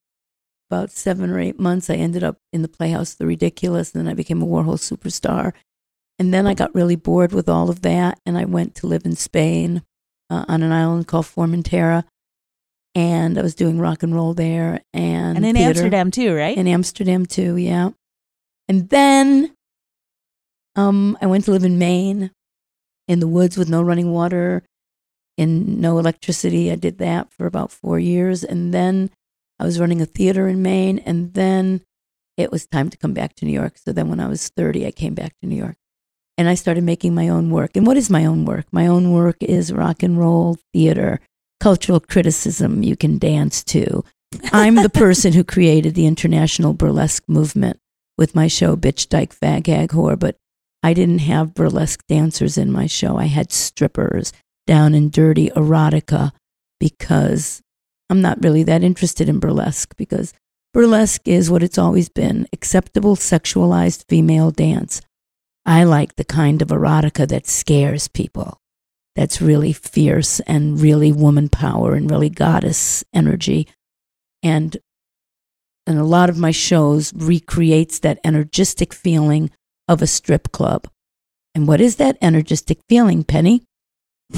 about 0.70 0.92
seven 0.92 1.30
or 1.30 1.40
eight 1.40 1.60
months, 1.60 1.90
I 1.90 1.96
ended 1.96 2.24
up 2.24 2.38
in 2.54 2.62
the 2.62 2.68
Playhouse, 2.70 3.14
The 3.16 3.26
Ridiculous. 3.26 3.94
And 3.94 4.06
then 4.06 4.12
I 4.12 4.16
became 4.16 4.42
a 4.42 4.46
Warhol 4.48 4.78
superstar. 4.80 5.54
and 6.20 6.32
then 6.34 6.46
I 6.46 6.54
got 6.54 6.76
really 6.76 6.96
bored 6.96 7.34
with 7.34 7.50
all 7.50 7.70
of 7.72 7.82
that, 7.82 8.20
and 8.28 8.38
I 8.38 8.46
went 8.46 8.76
to 8.76 8.88
live 8.88 9.06
in 9.06 9.16
Spain 9.16 9.82
uh, 10.30 10.46
on 10.48 10.62
an 10.62 10.72
island 10.72 11.08
called 11.08 11.26
Formentera, 11.26 12.04
and 12.94 13.40
I 13.40 13.42
was 13.42 13.56
doing 13.56 13.80
rock 13.80 14.04
and 14.04 14.14
roll 14.14 14.36
there, 14.36 14.82
and 14.94 15.38
And 15.38 15.46
in 15.46 15.56
theater. 15.56 15.70
Amsterdam 15.70 16.12
too, 16.12 16.36
right? 16.36 16.56
in 16.56 16.68
Amsterdam 16.68 17.26
too, 17.26 17.56
yeah. 17.58 17.90
And 18.68 18.88
then 18.90 19.56
um, 20.76 21.18
I 21.22 21.26
went 21.26 21.46
to 21.46 21.52
live 21.52 21.64
in 21.64 21.80
Maine, 21.80 22.30
in 23.12 23.20
the 23.20 23.28
woods 23.28 23.58
with 23.58 23.70
no 23.70 23.82
running 23.82 24.14
water, 24.14 24.64
and 25.38 25.82
no 25.82 25.98
electricity. 25.98 26.72
I 26.72 26.76
did 26.76 26.98
that 27.00 27.34
for 27.34 27.46
about 27.46 27.72
four 27.72 28.00
years, 28.00 28.42
and 28.42 28.74
then 28.74 29.10
I 29.60 29.66
was 29.66 29.82
running 29.82 30.02
a 30.02 30.06
theater 30.06 30.48
in 30.48 30.62
Maine, 30.62 31.00
and 31.00 31.34
then 31.34 31.82
it 32.38 32.52
was 32.52 32.66
time 32.66 32.90
to 32.90 32.98
come 32.98 33.14
back 33.14 33.36
to 33.36 33.46
New 33.46 33.52
York. 33.52 33.78
So 33.78 33.92
then, 33.92 34.08
when 34.08 34.22
I 34.22 34.28
was 34.28 34.48
thirty, 34.48 34.88
I 34.88 34.92
came 34.92 35.14
back 35.14 35.34
to 35.42 35.48
New 35.48 35.58
York, 35.58 35.76
and 36.38 36.48
I 36.48 36.56
started 36.56 36.86
making 36.86 37.14
my 37.14 37.28
own 37.28 37.50
work. 37.50 37.76
And 37.76 37.86
what 37.86 37.98
is 37.98 38.10
my 38.10 38.26
own 38.26 38.46
work? 38.46 38.66
My 38.72 38.88
own 38.88 39.12
work 39.12 39.38
is 39.42 39.74
rock 39.74 40.04
and 40.04 40.18
roll 40.18 40.58
theater, 40.72 41.20
cultural 41.60 42.00
criticism. 42.00 42.82
You 42.82 42.96
can 42.96 43.18
dance 43.18 43.62
to. 43.66 44.06
I'm 44.54 44.76
the 44.76 44.90
person 45.04 45.34
who 45.34 45.44
created 45.44 45.96
the 45.96 46.08
international 46.08 46.74
burlesque 46.74 47.28
movement 47.28 47.78
with 48.18 48.36
my 48.36 48.48
show 48.48 48.78
Bitch 48.78 49.10
Dyke 49.10 49.36
Fag 49.36 49.68
Hag 49.68 49.90
Whore, 49.90 50.18
but 50.18 50.38
I 50.84 50.94
didn't 50.94 51.20
have 51.20 51.54
burlesque 51.54 52.06
dancers 52.08 52.58
in 52.58 52.72
my 52.72 52.88
show. 52.88 53.18
I 53.18 53.26
had 53.26 53.52
strippers 53.52 54.34
down 54.66 54.96
in 54.96 55.10
dirty 55.10 55.50
erotica 55.52 56.32
because 56.80 57.62
I'm 58.10 58.22
not 58.22 58.44
really 58.44 58.64
that 58.64 58.84
interested 58.84 59.30
in 59.30 59.40
burlesque 59.40 59.96
because 59.96 60.34
burlesque 60.74 61.28
is 61.28 61.50
what 61.50 61.64
it's 61.64 61.78
always 61.78 62.10
been 62.10 62.48
acceptable 62.52 63.16
sexualized 63.16 64.06
female 64.08 64.52
dance. 64.52 65.02
I 65.66 65.84
like 65.84 66.16
the 66.16 66.26
kind 66.26 66.62
of 66.62 66.70
erotica 66.70 67.28
that 67.28 67.46
scares 67.46 68.08
people, 68.08 68.58
that's 69.16 69.42
really 69.42 69.74
fierce 69.74 70.40
and 70.42 70.82
really 70.82 71.12
woman 71.12 71.50
power 71.50 71.94
and 71.94 72.10
really 72.10 72.30
goddess 72.30 73.04
energy. 73.14 73.68
And 74.42 74.78
and 75.88 75.98
a 76.00 76.04
lot 76.04 76.30
of 76.30 76.38
my 76.38 76.52
shows 76.52 77.14
recreates 77.14 78.00
that 78.00 78.20
energistic 78.24 78.94
feeling 78.94 79.52
of 79.92 80.02
a 80.02 80.08
strip 80.08 80.52
club. 80.52 80.88
And 81.54 81.68
what 81.68 81.82
is 81.82 81.98
that 81.98 82.18
energistic 82.22 82.80
feeling, 82.88 83.24
Penny? 83.24 83.64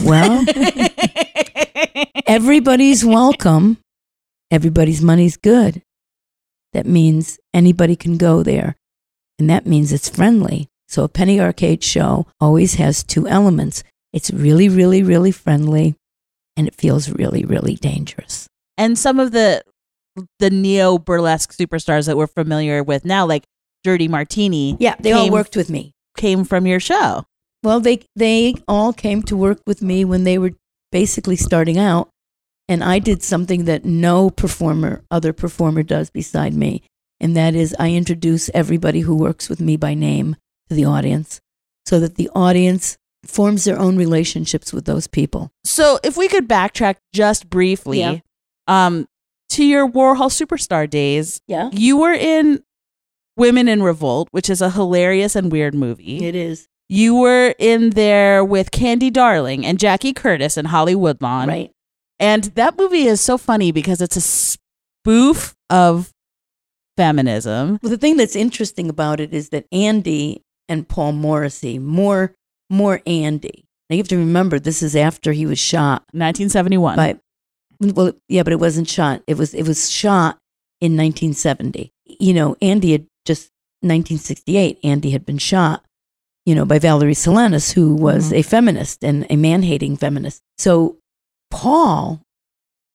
Well, 0.04 0.44
everybody's 2.26 3.06
welcome. 3.06 3.78
Everybody's 4.50 5.02
money's 5.02 5.38
good. 5.38 5.82
That 6.74 6.86
means 6.88 7.40
anybody 7.54 7.96
can 7.96 8.18
go 8.18 8.42
there. 8.42 8.76
And 9.38 9.50
that 9.50 9.68
means 9.68 9.92
it's 9.92 10.10
friendly. 10.10 10.68
So 10.88 11.04
a 11.04 11.08
Penny 11.10 11.40
Arcade 11.40 11.84
show 11.84 12.26
always 12.40 12.76
has 12.76 13.04
two 13.04 13.28
elements. 13.28 13.84
It's 14.12 14.32
really, 14.32 14.70
really, 14.70 15.04
really 15.04 15.32
friendly 15.32 15.96
and 16.58 16.68
it 16.68 16.76
feels 16.76 17.10
really, 17.10 17.46
really 17.46 17.76
dangerous. 17.76 18.48
and 18.78 18.98
some 18.98 19.20
of 19.20 19.32
the 19.32 19.64
the 20.40 20.50
neo 20.52 21.00
burlesque 21.00 21.52
superstars 21.54 22.06
that 22.06 22.16
we're 22.18 22.28
familiar 22.28 22.84
with 22.84 23.04
now, 23.06 23.26
like 23.26 23.44
Dirty 23.84 24.08
Martini, 24.08 24.78
Yeah, 24.80 24.96
they 25.00 25.12
all 25.12 25.30
worked 25.30 25.56
with 25.56 25.70
me. 25.70 25.92
came 26.18 26.44
from 26.44 26.66
your 26.68 26.80
show. 26.80 27.26
Well, 27.64 27.80
they 27.80 28.02
they 28.16 28.56
all 28.68 28.94
came 28.94 29.24
to 29.24 29.38
work 29.38 29.60
with 29.66 29.82
me 29.82 30.04
when 30.06 30.24
they 30.24 30.38
were 30.38 30.52
basically 30.92 31.36
starting 31.36 31.78
out, 31.78 32.10
and 32.68 32.84
I 32.84 33.00
did 33.00 33.24
something 33.24 33.66
that 33.66 33.86
no 33.86 34.30
performer, 34.30 35.04
other 35.12 35.34
performer, 35.34 35.84
does 35.84 36.10
beside 36.10 36.54
me, 36.54 36.84
and 37.20 37.36
that 37.38 37.56
is 37.56 37.76
I 37.80 37.92
introduce 37.94 38.50
everybody 38.54 39.02
who 39.02 39.16
works 39.16 39.50
with 39.50 39.60
me 39.62 39.78
by 39.78 39.94
name 39.94 40.36
to 40.70 40.76
the 40.76 40.86
audience, 40.86 41.40
so 41.86 42.00
that 42.00 42.16
the 42.16 42.30
audience 42.36 42.98
forms 43.26 43.64
their 43.64 43.80
own 43.80 43.96
relationships 43.98 44.74
with 44.74 44.84
those 44.86 45.08
people. 45.08 45.50
So 45.64 46.00
if 46.04 46.18
we 46.18 46.28
could 46.28 46.48
backtrack 46.48 46.96
just 47.14 47.50
briefly, 47.50 48.00
Yeah. 48.02 48.18
um, 48.68 49.08
to 49.52 49.64
your 49.64 49.88
Warhol 49.90 50.30
superstar 50.30 50.90
days, 50.90 51.40
Yeah, 51.48 51.70
you 51.72 51.96
were 51.98 52.14
in 52.14 52.62
Women 53.38 53.68
in 53.68 53.82
Revolt, 53.84 54.28
which 54.32 54.50
is 54.50 54.62
a 54.62 54.70
hilarious 54.72 55.36
and 55.36 55.52
weird 55.52 55.74
movie. 55.74 56.24
it 56.26 56.36
is 56.36 56.68
You 56.90 57.16
were 57.16 57.56
in 57.60 57.92
there 57.92 58.44
with 58.46 58.72
Candy 58.72 59.10
Darling 59.10 59.66
and 59.66 59.80
Jackie 59.80 60.14
Curtis 60.14 60.58
and 60.58 60.68
Holly 60.68 60.96
Woodlawn. 60.96 61.48
right. 61.50 61.72
And 62.20 62.44
that 62.56 62.78
movie 62.78 63.04
is 63.06 63.20
so 63.22 63.38
funny 63.38 63.72
because 63.72 64.00
it's 64.02 64.16
a 64.16 64.22
spoof 64.22 65.56
of 65.70 66.12
feminism. 66.96 67.80
Well, 67.82 67.90
the 67.90 67.98
thing 67.98 68.18
that's 68.18 68.36
interesting 68.36 68.90
about 68.90 69.20
it 69.20 69.34
is 69.34 69.50
that 69.50 69.66
Andy 69.72 70.42
and 70.70 70.88
Paul 70.88 71.14
Morrissey, 71.14 71.80
more 71.80 72.34
more 72.70 73.02
Andy. 73.06 73.66
Now 73.90 73.96
you 73.96 74.00
have 74.00 74.08
to 74.10 74.18
remember 74.18 74.60
this 74.60 74.82
is 74.82 74.96
after 74.96 75.32
he 75.34 75.46
was 75.46 75.60
shot 75.60 76.04
1971. 76.14 76.96
by 76.96 77.18
well 77.82 78.14
yeah 78.30 78.44
but 78.44 78.54
it 78.54 78.60
wasn't 78.60 78.88
shot 78.88 79.22
it 79.28 79.38
was 79.38 79.54
it 79.54 79.68
was 79.68 79.90
shot 79.92 80.38
in 80.80 80.96
1970 80.96 81.92
you 82.06 82.34
know 82.34 82.56
andy 82.62 82.94
had 82.94 83.06
just 83.26 83.50
1968 83.82 84.80
andy 84.84 85.12
had 85.12 85.26
been 85.26 85.38
shot 85.38 85.84
you 86.46 86.54
know 86.56 86.66
by 86.66 86.80
valerie 86.80 87.14
solanas 87.14 87.74
who 87.74 87.94
was 87.96 88.32
Mhm. 88.32 88.40
a 88.40 88.42
feminist 88.44 89.04
and 89.04 89.26
a 89.30 89.36
man-hating 89.36 89.98
feminist 89.98 90.42
so 90.58 90.98
paul 91.52 92.22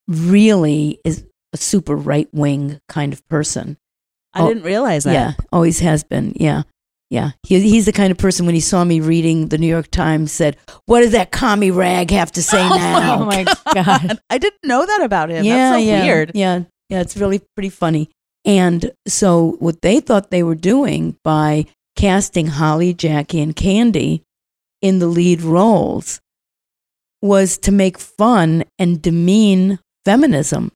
really 0.06 0.98
is 1.04 1.24
a 1.52 1.56
super 1.56 1.96
right-wing 1.96 2.80
kind 2.88 3.12
of 3.12 3.26
person 3.28 3.76
I 4.34 4.42
Oh, 4.42 4.48
didn't 4.48 4.64
realize 4.64 5.04
that. 5.04 5.12
yeah 5.12 5.32
always 5.52 5.80
has 5.80 6.04
been 6.04 6.32
yeah 6.36 6.62
yeah 7.10 7.30
he, 7.46 7.60
he's 7.60 7.86
the 7.86 7.92
kind 7.92 8.10
of 8.10 8.18
person 8.18 8.44
when 8.46 8.54
he 8.54 8.60
saw 8.60 8.84
me 8.84 9.00
reading 9.00 9.48
the 9.48 9.58
new 9.58 9.66
york 9.66 9.90
times 9.90 10.30
said 10.32 10.56
what 10.86 11.00
does 11.00 11.12
that 11.12 11.30
commie 11.30 11.70
rag 11.70 12.10
have 12.10 12.32
to 12.32 12.42
say 12.42 12.66
now 12.68 13.18
Oh 13.22 13.24
my 13.24 13.44
god. 13.74 14.20
I 14.30 14.38
didn't 14.38 14.64
know 14.64 14.84
that 14.84 15.02
about 15.02 15.30
him. 15.30 15.44
yeah, 15.44 15.70
That's 15.70 15.82
so 15.84 15.88
yeah, 15.90 16.04
weird. 16.04 16.32
Yeah, 16.34 16.62
yeah, 16.90 17.00
it's 17.00 17.16
really 17.16 17.40
pretty 17.54 17.70
funny. 17.70 18.10
And 18.48 18.92
so, 19.06 19.56
what 19.58 19.82
they 19.82 20.00
thought 20.00 20.30
they 20.30 20.42
were 20.42 20.54
doing 20.54 21.18
by 21.22 21.66
casting 21.96 22.46
Holly, 22.46 22.94
Jackie, 22.94 23.42
and 23.42 23.54
Candy 23.54 24.22
in 24.80 25.00
the 25.00 25.06
lead 25.06 25.42
roles 25.42 26.18
was 27.20 27.58
to 27.58 27.70
make 27.70 27.98
fun 27.98 28.64
and 28.78 29.02
demean 29.02 29.80
feminism. 30.06 30.72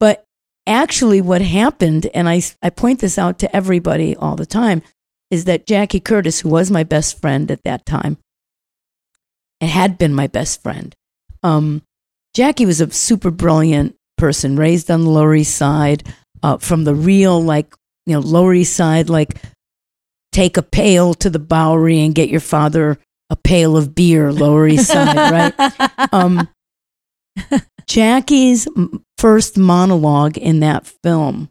But 0.00 0.24
actually, 0.66 1.20
what 1.20 1.42
happened, 1.42 2.06
and 2.14 2.30
I, 2.30 2.40
I 2.62 2.70
point 2.70 3.00
this 3.00 3.18
out 3.18 3.38
to 3.40 3.54
everybody 3.54 4.16
all 4.16 4.36
the 4.36 4.46
time, 4.46 4.80
is 5.30 5.44
that 5.44 5.66
Jackie 5.66 6.00
Curtis, 6.00 6.40
who 6.40 6.48
was 6.48 6.70
my 6.70 6.82
best 6.82 7.20
friend 7.20 7.50
at 7.50 7.62
that 7.64 7.84
time, 7.84 8.16
and 9.60 9.70
had 9.70 9.98
been 9.98 10.14
my 10.14 10.28
best 10.28 10.62
friend, 10.62 10.94
um, 11.42 11.82
Jackie 12.32 12.64
was 12.64 12.80
a 12.80 12.90
super 12.90 13.30
brilliant 13.30 13.96
person, 14.16 14.56
raised 14.56 14.90
on 14.90 15.02
the 15.02 15.10
Lower 15.10 15.34
East 15.34 15.56
Side, 15.56 16.04
uh, 16.42 16.58
from 16.58 16.84
the 16.84 16.94
real, 16.94 17.40
like, 17.40 17.74
you 18.06 18.14
know, 18.14 18.20
Lower 18.20 18.54
East 18.54 18.74
Side, 18.74 19.08
like, 19.08 19.40
take 20.32 20.56
a 20.56 20.62
pail 20.62 21.14
to 21.14 21.30
the 21.30 21.38
Bowery 21.38 22.00
and 22.00 22.14
get 22.14 22.28
your 22.28 22.40
father 22.40 22.98
a 23.30 23.36
pail 23.36 23.76
of 23.76 23.94
beer, 23.94 24.32
Lower 24.32 24.66
East 24.66 24.88
Side, 24.88 25.16
right? 25.58 26.12
Um, 26.12 26.48
Jackie's 27.86 28.68
first 29.18 29.56
monologue 29.56 30.36
in 30.36 30.60
that 30.60 30.86
film 31.02 31.48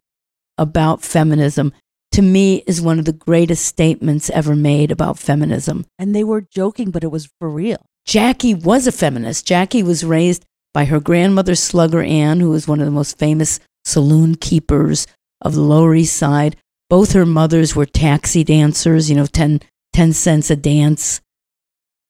about 0.58 1.02
feminism, 1.02 1.74
to 2.12 2.22
me, 2.22 2.64
is 2.68 2.82
one 2.82 3.00
of 3.00 3.06
the 3.06 3.14
greatest 3.14 3.66
statements 3.66 4.30
ever 4.30 4.56
made 4.56 4.92
about 4.92 5.18
feminism. 5.18 5.86
And 5.98 6.14
they 6.14 6.24
were 6.24 6.42
joking, 6.42 6.92
but 6.92 7.04
it 7.04 7.12
was 7.12 7.30
for 7.40 7.50
real. 7.50 7.84
Jackie 8.06 8.54
was 8.54 8.88
a 8.88 8.92
feminist. 8.92 9.48
Jackie 9.48 9.84
was 9.84 10.04
raised 10.04 10.46
by 10.74 10.86
her 10.86 11.00
grandmother, 11.00 11.56
Slugger 11.56 12.02
Ann, 12.02 12.40
who 12.40 12.50
was 12.50 12.68
one 12.68 12.80
of 12.80 12.86
the 12.86 12.92
most 12.92 13.18
famous 13.18 13.60
saloon 13.86 14.36
keepers 14.36 15.08
of 15.42 15.54
the 15.56 15.62
Lower 15.62 15.96
East 15.96 16.16
Side. 16.16 16.56
Both 16.90 17.14
her 17.14 17.26
mothers 17.26 17.76
were 17.76 17.86
taxi 17.86 18.44
dancers, 18.44 19.10
you 19.10 19.16
know, 19.16 19.26
10, 19.26 19.62
10 19.94 20.14
cents 20.14 20.50
a 20.50 20.56
dance 20.56 21.22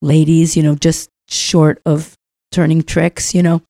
ladies, 0.02 0.58
you 0.58 0.64
know, 0.64 0.76
just 0.76 1.10
short 1.30 1.82
of 1.86 2.18
turning 2.52 2.84
tricks, 2.84 3.34
you 3.34 3.44
know. 3.44 3.62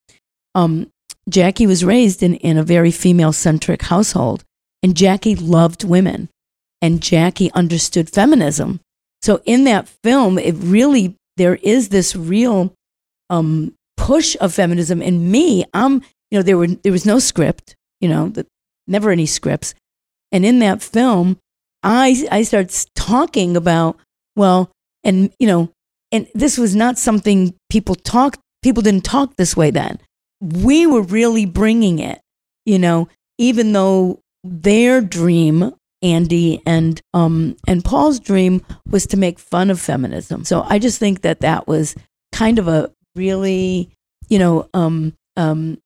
Um, 0.56 0.90
Jackie 1.30 1.68
was 1.68 1.86
raised 1.86 2.24
in, 2.24 2.36
in 2.36 2.58
a 2.58 2.64
very 2.64 2.92
female 2.92 3.34
centric 3.34 3.84
household, 3.84 4.44
and 4.82 4.98
Jackie 4.98 5.36
loved 5.36 5.84
women, 5.84 6.30
and 6.82 7.02
Jackie 7.02 7.52
understood 7.54 8.10
feminism. 8.10 8.80
So 9.22 9.42
in 9.46 9.66
that 9.66 9.88
film, 10.04 10.40
it 10.40 10.56
really 10.58 11.16
there 11.38 11.56
is 11.56 11.90
this 11.90 12.16
real 12.16 12.74
um, 13.30 13.74
push 13.98 14.36
of 14.42 14.54
feminism. 14.54 15.02
And 15.02 15.32
me, 15.32 15.66
I'm 15.74 16.02
you 16.32 16.40
know 16.40 16.42
there 16.42 16.58
were 16.58 16.68
there 16.68 16.92
was 16.92 17.06
no 17.06 17.20
script, 17.20 17.76
you 18.02 18.10
know, 18.10 18.30
the, 18.30 18.46
never 18.88 19.12
any 19.12 19.26
scripts, 19.26 19.74
and 20.32 20.46
in 20.46 20.60
that 20.60 20.82
film, 20.82 21.38
I 21.84 22.28
I 22.32 22.44
started 22.44 22.76
talking 22.96 23.56
about 23.56 23.98
well, 24.36 24.72
and 25.04 25.32
you 25.40 25.48
know, 25.48 25.72
and 26.12 26.28
this 26.34 26.58
was 26.58 26.76
not 26.76 26.98
something 26.98 27.54
people 27.70 27.96
talked. 27.96 28.40
People 28.62 28.84
didn't 28.84 29.06
talk 29.06 29.36
this 29.36 29.56
way 29.56 29.72
then. 29.72 30.00
We 30.42 30.86
were 30.86 31.02
really 31.02 31.46
bringing 31.46 32.00
it, 32.00 32.20
you 32.66 32.80
know, 32.80 33.08
even 33.38 33.74
though 33.74 34.20
their 34.44 35.02
dream 35.02 35.74
Andy 36.02 36.62
and 36.66 37.00
um 37.14 37.56
and 37.68 37.84
Paul's 37.86 38.20
dream 38.20 38.66
was 38.90 39.06
to 39.08 39.18
make 39.18 39.40
fun 39.40 39.70
of 39.70 39.80
feminism. 39.80 40.44
So 40.46 40.64
I 40.64 40.80
just 40.80 41.00
think 41.00 41.22
that 41.22 41.42
that 41.42 41.68
was 41.68 41.96
kind 42.32 42.60
of 42.60 42.68
a 42.68 42.92
really, 43.16 43.90
you 44.30 44.40
know, 44.40 44.68
um 44.74 45.14
um 45.38 45.78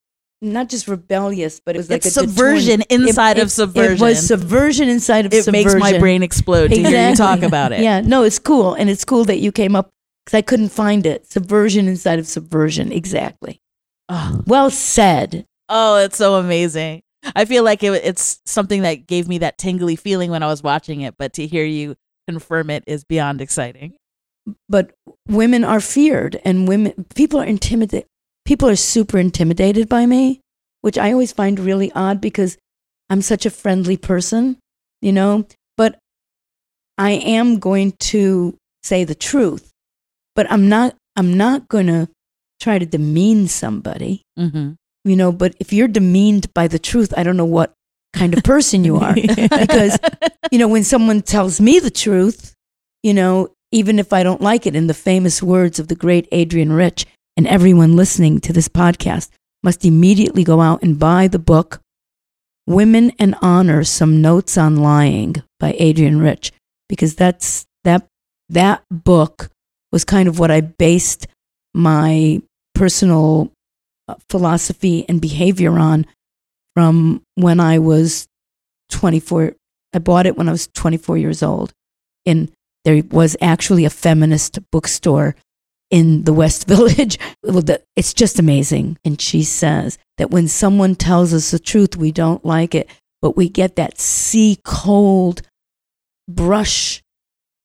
not 0.41 0.69
just 0.69 0.87
rebellious, 0.87 1.59
but 1.65 1.75
it 1.75 1.79
was 1.79 1.89
like 1.89 2.05
it's 2.05 2.17
a 2.17 2.21
subversion 2.21 2.81
inside 2.89 3.37
it- 3.37 3.41
of 3.41 3.47
it- 3.47 3.51
subversion. 3.51 3.93
It 3.93 4.01
was 4.01 4.27
subversion 4.27 4.89
inside 4.89 5.25
of 5.25 5.33
subversion. 5.33 5.55
it 5.55 5.65
makes 5.65 5.75
my 5.93 5.97
brain 5.99 6.23
explode 6.23 6.69
to 6.69 6.75
hear 6.83 7.09
you 7.09 7.15
talk 7.15 7.41
about 7.41 7.71
it. 7.71 7.81
Yeah, 7.81 8.01
no, 8.01 8.23
it's 8.23 8.39
cool, 8.39 8.73
and 8.73 8.89
it's 8.89 9.05
cool 9.05 9.25
that 9.25 9.37
you 9.39 9.51
came 9.51 9.75
up 9.75 9.91
because 10.25 10.37
I 10.37 10.41
couldn't 10.41 10.69
find 10.69 11.05
it. 11.05 11.25
Subversion 11.31 11.87
inside 11.87 12.19
of 12.19 12.27
subversion, 12.27 12.91
exactly. 12.91 13.61
Oh, 14.09 14.41
Well 14.45 14.69
said. 14.69 15.45
oh, 15.69 15.97
it's 15.97 16.17
so 16.17 16.35
amazing. 16.35 17.01
I 17.35 17.45
feel 17.45 17.63
like 17.63 17.81
it, 17.81 17.93
it's 18.03 18.39
something 18.45 18.83
that 18.83 19.07
gave 19.07 19.27
me 19.27 19.39
that 19.39 19.57
tingly 19.57 19.95
feeling 19.95 20.29
when 20.29 20.43
I 20.43 20.47
was 20.47 20.61
watching 20.61 21.01
it, 21.01 21.15
but 21.17 21.33
to 21.33 21.47
hear 21.47 21.65
you 21.65 21.95
confirm 22.27 22.69
it 22.69 22.83
is 22.85 23.03
beyond 23.03 23.41
exciting. 23.41 23.93
But 24.69 24.91
women 25.27 25.63
are 25.63 25.79
feared, 25.79 26.39
and 26.45 26.67
women 26.67 27.05
people 27.15 27.39
are 27.39 27.45
intimidated. 27.45 28.07
People 28.45 28.69
are 28.69 28.75
super 28.75 29.17
intimidated 29.17 29.89
by 29.89 30.05
me, 30.05 30.41
which 30.81 30.97
I 30.97 31.11
always 31.11 31.31
find 31.31 31.59
really 31.59 31.91
odd 31.93 32.21
because 32.21 32.57
I'm 33.09 33.21
such 33.21 33.45
a 33.45 33.49
friendly 33.49 33.97
person, 33.97 34.57
you 35.01 35.11
know. 35.11 35.47
But 35.77 35.97
I 36.97 37.11
am 37.11 37.59
going 37.59 37.93
to 38.11 38.55
say 38.83 39.03
the 39.03 39.15
truth, 39.15 39.71
but 40.35 40.49
I'm 40.51 40.69
not. 40.69 40.95
I'm 41.15 41.35
not 41.37 41.67
going 41.69 41.87
to 41.87 42.09
try 42.59 42.77
to 42.77 42.85
demean 42.85 43.47
somebody. 43.47 44.21
Mm-hmm. 44.37 44.73
you 45.05 45.15
know 45.15 45.31
but 45.31 45.55
if 45.59 45.71
you're 45.71 45.87
demeaned 45.87 46.53
by 46.53 46.67
the 46.67 46.79
truth 46.79 47.13
i 47.15 47.23
don't 47.23 47.37
know 47.37 47.45
what 47.45 47.73
kind 48.13 48.33
of 48.35 48.43
person 48.43 48.83
you 48.83 48.97
are 48.97 49.13
because 49.63 49.97
you 50.51 50.57
know 50.59 50.67
when 50.67 50.83
someone 50.83 51.21
tells 51.21 51.61
me 51.61 51.79
the 51.79 51.91
truth 51.91 52.53
you 53.01 53.13
know 53.13 53.49
even 53.71 53.97
if 53.99 54.11
i 54.11 54.23
don't 54.23 54.41
like 54.41 54.65
it 54.65 54.75
in 54.75 54.87
the 54.87 54.93
famous 54.93 55.41
words 55.43 55.79
of 55.79 55.87
the 55.87 55.95
great 55.95 56.27
adrienne 56.33 56.73
rich 56.73 57.05
and 57.37 57.47
everyone 57.47 57.95
listening 57.95 58.39
to 58.39 58.53
this 58.53 58.67
podcast 58.67 59.29
must 59.63 59.85
immediately 59.85 60.43
go 60.43 60.61
out 60.61 60.81
and 60.83 60.99
buy 60.99 61.27
the 61.27 61.39
book 61.39 61.81
women 62.67 63.11
and 63.19 63.35
honor 63.41 63.83
some 63.83 64.21
notes 64.21 64.57
on 64.57 64.75
lying 64.75 65.35
by 65.59 65.73
adrienne 65.79 66.19
rich 66.19 66.51
because 66.89 67.15
that's 67.15 67.65
that 67.83 68.07
that 68.49 68.83
book 68.89 69.49
was 69.91 70.03
kind 70.03 70.27
of 70.27 70.39
what 70.39 70.51
i 70.51 70.61
based 70.61 71.27
my 71.75 72.41
personal 72.73 73.51
uh, 74.07 74.15
philosophy 74.29 75.05
and 75.09 75.19
behavior 75.19 75.77
on 75.77 76.05
from 76.75 77.23
when 77.35 77.59
I 77.59 77.79
was 77.79 78.27
24. 78.91 79.55
I 79.93 79.99
bought 79.99 80.25
it 80.25 80.37
when 80.37 80.47
I 80.47 80.51
was 80.51 80.67
24 80.67 81.17
years 81.17 81.41
old. 81.41 81.73
And 82.25 82.51
there 82.83 83.01
was 83.09 83.35
actually 83.41 83.85
a 83.85 83.89
feminist 83.89 84.59
bookstore 84.71 85.35
in 85.89 86.23
the 86.23 86.33
West 86.33 86.67
Village. 86.67 87.17
It's 87.95 88.13
just 88.13 88.39
amazing. 88.39 88.97
And 89.05 89.19
she 89.21 89.43
says 89.43 89.97
that 90.17 90.31
when 90.31 90.47
someone 90.47 90.95
tells 90.95 91.33
us 91.33 91.51
the 91.51 91.59
truth, 91.59 91.95
we 91.95 92.11
don't 92.11 92.45
like 92.45 92.75
it, 92.75 92.89
but 93.21 93.37
we 93.37 93.49
get 93.49 93.75
that 93.75 93.99
sea 93.99 94.59
cold 94.63 95.41
brush 96.27 97.01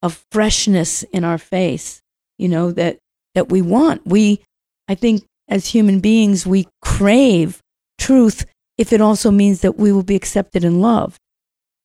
of 0.03 0.25
freshness 0.33 1.03
in 1.05 1.25
our 1.25 1.39
face, 1.39 2.01
you 2.39 2.49
know, 2.49 2.71
that, 2.73 2.99
that 3.35 3.49
we 3.49 3.63
want. 3.63 4.07
We, 4.07 4.43
I 4.89 4.95
think 4.95 5.25
as 5.49 5.67
human 5.67 6.01
beings, 6.01 6.47
we 6.47 6.67
crave 6.83 7.61
truth 7.99 8.47
if 8.79 8.93
it 8.95 9.01
also 9.01 9.31
means 9.31 9.61
that 9.61 9.77
we 9.77 9.93
will 9.93 10.03
be 10.03 10.17
accepted 10.17 10.65
and 10.65 10.81
loved. 10.81 11.19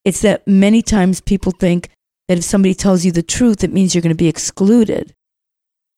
It's 0.05 0.21
that 0.21 0.47
many 0.47 0.81
times 0.81 1.19
people 1.19 1.51
think 1.51 1.89
that 2.27 2.37
if 2.37 2.43
somebody 2.43 2.73
tells 2.73 3.03
you 3.03 3.11
the 3.11 3.23
truth, 3.23 3.63
it 3.63 3.73
means 3.73 3.93
you're 3.93 4.01
going 4.01 4.15
to 4.15 4.15
be 4.15 4.29
excluded. 4.29 5.13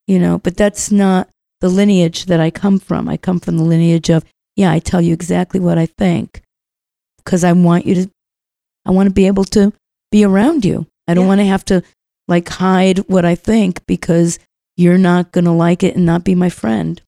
You 0.07 0.19
know, 0.19 0.39
but 0.39 0.55
that's 0.55 0.91
not 0.91 1.29
the 1.61 1.69
lineage 1.69 2.25
that 2.25 2.39
I 2.39 2.49
come 2.49 2.79
from. 2.79 3.09
I 3.09 3.17
come 3.17 3.39
from 3.39 3.57
the 3.57 3.63
lineage 3.63 4.09
of, 4.09 4.23
yeah, 4.55 4.71
I 4.71 4.79
tell 4.79 5.01
you 5.01 5.13
exactly 5.13 5.59
what 5.59 5.77
I 5.77 5.85
think 5.85 6.41
because 7.17 7.43
I 7.43 7.51
want 7.53 7.85
you 7.85 7.95
to, 7.95 8.09
I 8.85 8.91
want 8.91 9.07
to 9.09 9.13
be 9.13 9.27
able 9.27 9.43
to 9.45 9.73
be 10.11 10.23
around 10.23 10.63
you. 10.63 10.87
I 11.07 11.13
don't 11.13 11.23
Yeah. 11.25 11.27
want 11.27 11.39
to 11.41 11.45
have 11.45 11.65
to 11.65 11.83
like 12.27 12.47
hide 12.49 12.99
what 13.09 13.25
I 13.25 13.35
think 13.35 13.85
because 13.85 14.39
you're 14.77 14.97
not 14.97 15.31
going 15.31 15.45
to 15.45 15.51
like 15.51 15.83
it 15.83 15.95
and 15.95 16.05
not 16.05 16.23
be 16.23 16.35
my 16.35 16.49
friend. 16.49 17.01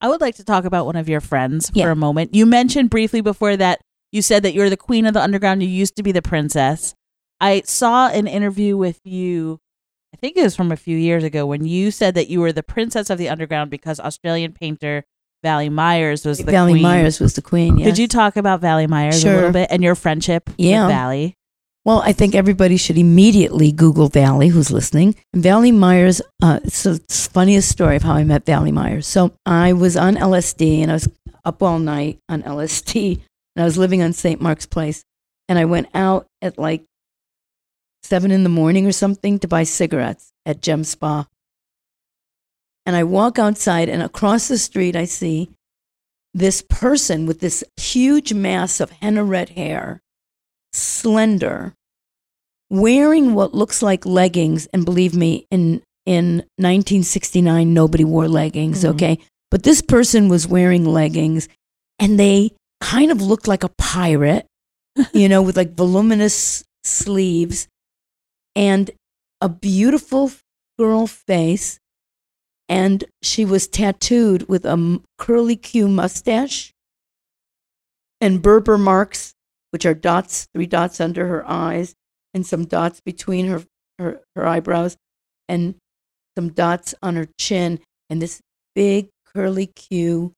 I 0.00 0.08
would 0.08 0.20
like 0.20 0.36
to 0.36 0.44
talk 0.44 0.64
about 0.64 0.86
one 0.86 0.96
of 0.96 1.08
your 1.08 1.20
friends 1.20 1.70
Yeah. 1.74 1.84
for 1.84 1.90
a 1.90 1.96
moment. 1.96 2.34
You 2.34 2.46
mentioned 2.46 2.90
briefly 2.90 3.20
before 3.20 3.56
that 3.58 3.80
you 4.12 4.22
said 4.22 4.42
that 4.42 4.54
you're 4.54 4.70
the 4.70 4.76
queen 4.76 5.06
of 5.06 5.14
the 5.14 5.22
underground. 5.22 5.62
You 5.62 5.68
used 5.68 5.94
to 5.96 6.02
be 6.02 6.10
the 6.10 6.22
princess. 6.22 6.94
I 7.40 7.62
saw 7.64 8.08
an 8.08 8.26
interview 8.26 8.76
with 8.76 8.98
you, 9.04 9.58
I 10.12 10.16
think 10.16 10.36
it 10.36 10.42
was 10.42 10.56
from 10.56 10.72
a 10.72 10.76
few 10.76 10.96
years 10.96 11.22
ago, 11.24 11.46
when 11.46 11.64
you 11.64 11.90
said 11.90 12.14
that 12.14 12.28
you 12.28 12.40
were 12.40 12.52
the 12.52 12.62
princess 12.62 13.10
of 13.10 13.18
the 13.18 13.28
underground 13.28 13.70
because 13.70 14.00
Australian 14.00 14.52
painter 14.52 15.04
Vali 15.42 15.68
Myers 15.70 16.24
was 16.26 16.38
the 16.38 16.50
Vali 16.52 16.72
queen. 16.72 16.82
Myers 16.82 17.18
was 17.20 17.34
the 17.34 17.40
queen. 17.42 17.78
Yes. 17.78 17.88
Could 17.88 17.98
you 17.98 18.08
talk 18.08 18.36
about 18.36 18.60
Vali 18.60 18.86
Myers 18.86 19.24
a 19.24 19.32
little 19.34 19.52
bit 19.52 19.68
and 19.70 19.82
your 19.82 19.94
friendship 19.94 20.50
Yeah. 20.58 20.86
with 20.86 20.94
Vali? 20.94 21.34
Well, 21.86 22.02
I 22.04 22.12
think 22.12 22.34
everybody 22.34 22.76
should 22.76 22.98
immediately 22.98 23.72
Google 23.72 24.08
Vali 24.08 24.48
who's 24.48 24.70
listening. 24.70 25.14
Vali 25.34 25.72
Myers, 25.72 26.20
uh, 26.42 26.60
it's 26.62 26.82
the 26.82 27.00
funniest 27.08 27.70
story 27.70 27.96
of 27.96 28.02
how 28.02 28.12
I 28.12 28.24
met 28.24 28.44
Vali 28.44 28.70
Myers. 28.70 29.06
So 29.06 29.32
I 29.46 29.72
was 29.72 29.96
on 29.96 30.16
LSD 30.16 30.82
and 30.82 30.90
I 30.90 30.94
was 30.94 31.08
up 31.42 31.62
all 31.62 31.78
night 31.78 32.18
on 32.28 32.42
LSD 32.42 33.20
and 33.56 33.62
I 33.62 33.64
was 33.64 33.78
living 33.78 34.02
on 34.02 34.12
St. 34.12 34.42
Mark's 34.42 34.66
Place. 34.66 35.02
And 35.48 35.58
I 35.58 35.64
went 35.64 35.88
out 35.94 36.26
at 36.42 36.58
like 36.58 36.84
seven 38.02 38.30
in 38.30 38.42
the 38.42 38.48
morning 38.48 38.86
or 38.86 38.92
something 38.92 39.38
to 39.38 39.48
buy 39.48 39.62
cigarettes 39.62 40.32
at 40.46 40.62
Gem 40.62 40.84
Spa. 40.84 41.26
And 42.86 42.96
I 42.96 43.04
walk 43.04 43.38
outside 43.38 43.88
and 43.88 44.02
across 44.02 44.48
the 44.48 44.58
street 44.58 44.96
I 44.96 45.04
see 45.04 45.50
this 46.32 46.62
person 46.62 47.26
with 47.26 47.40
this 47.40 47.64
huge 47.76 48.32
mass 48.32 48.80
of 48.80 48.90
henna 48.90 49.24
red 49.24 49.50
hair 49.50 50.00
slender, 50.72 51.74
wearing 52.70 53.34
what 53.34 53.54
looks 53.54 53.82
like 53.82 54.06
leggings. 54.06 54.66
And 54.72 54.84
believe 54.84 55.14
me, 55.14 55.46
in 55.50 55.82
in 56.06 56.44
1969, 56.56 57.74
nobody 57.74 58.04
wore 58.04 58.28
leggings. 58.28 58.84
Mhm. 58.84 58.90
Okay, 58.90 59.18
but 59.50 59.62
this 59.64 59.82
person 59.82 60.28
was 60.28 60.46
wearing 60.46 60.84
leggings, 60.84 61.48
and 61.98 62.18
they 62.18 62.52
kind 62.80 63.10
of 63.10 63.20
looked 63.20 63.46
like 63.48 63.64
a 63.64 63.70
pirate, 63.76 64.46
you 65.12 65.28
know, 65.28 65.42
with 65.42 65.56
like 65.56 65.74
voluminous 65.74 66.64
sleeves 66.84 67.68
and 68.60 68.90
a 69.40 69.48
beautiful 69.48 70.30
girl 70.78 71.06
face. 71.06 71.80
And 72.68 73.02
she 73.22 73.44
was 73.44 73.66
tattooed 73.66 74.48
with 74.48 74.64
a 74.64 75.00
curly 75.18 75.56
Q 75.56 75.88
mustache 75.88 76.72
and 78.20 78.42
Berber 78.42 78.78
marks 78.78 79.32
which 79.70 79.86
are 79.86 79.94
dots, 79.94 80.48
three 80.52 80.66
dots 80.66 81.00
under 81.00 81.26
her 81.28 81.48
eyes, 81.48 81.94
and 82.34 82.44
some 82.44 82.64
dots 82.64 83.00
between 83.00 83.46
her, 83.46 83.62
her, 83.98 84.20
her 84.34 84.46
eyebrows, 84.46 84.96
and 85.48 85.76
some 86.36 86.50
dots 86.50 86.94
on 87.02 87.16
her 87.16 87.28
chin, 87.38 87.80
and 88.08 88.20
this 88.20 88.40
big 88.74 89.08
curly 89.24 89.66
Q 89.66 90.32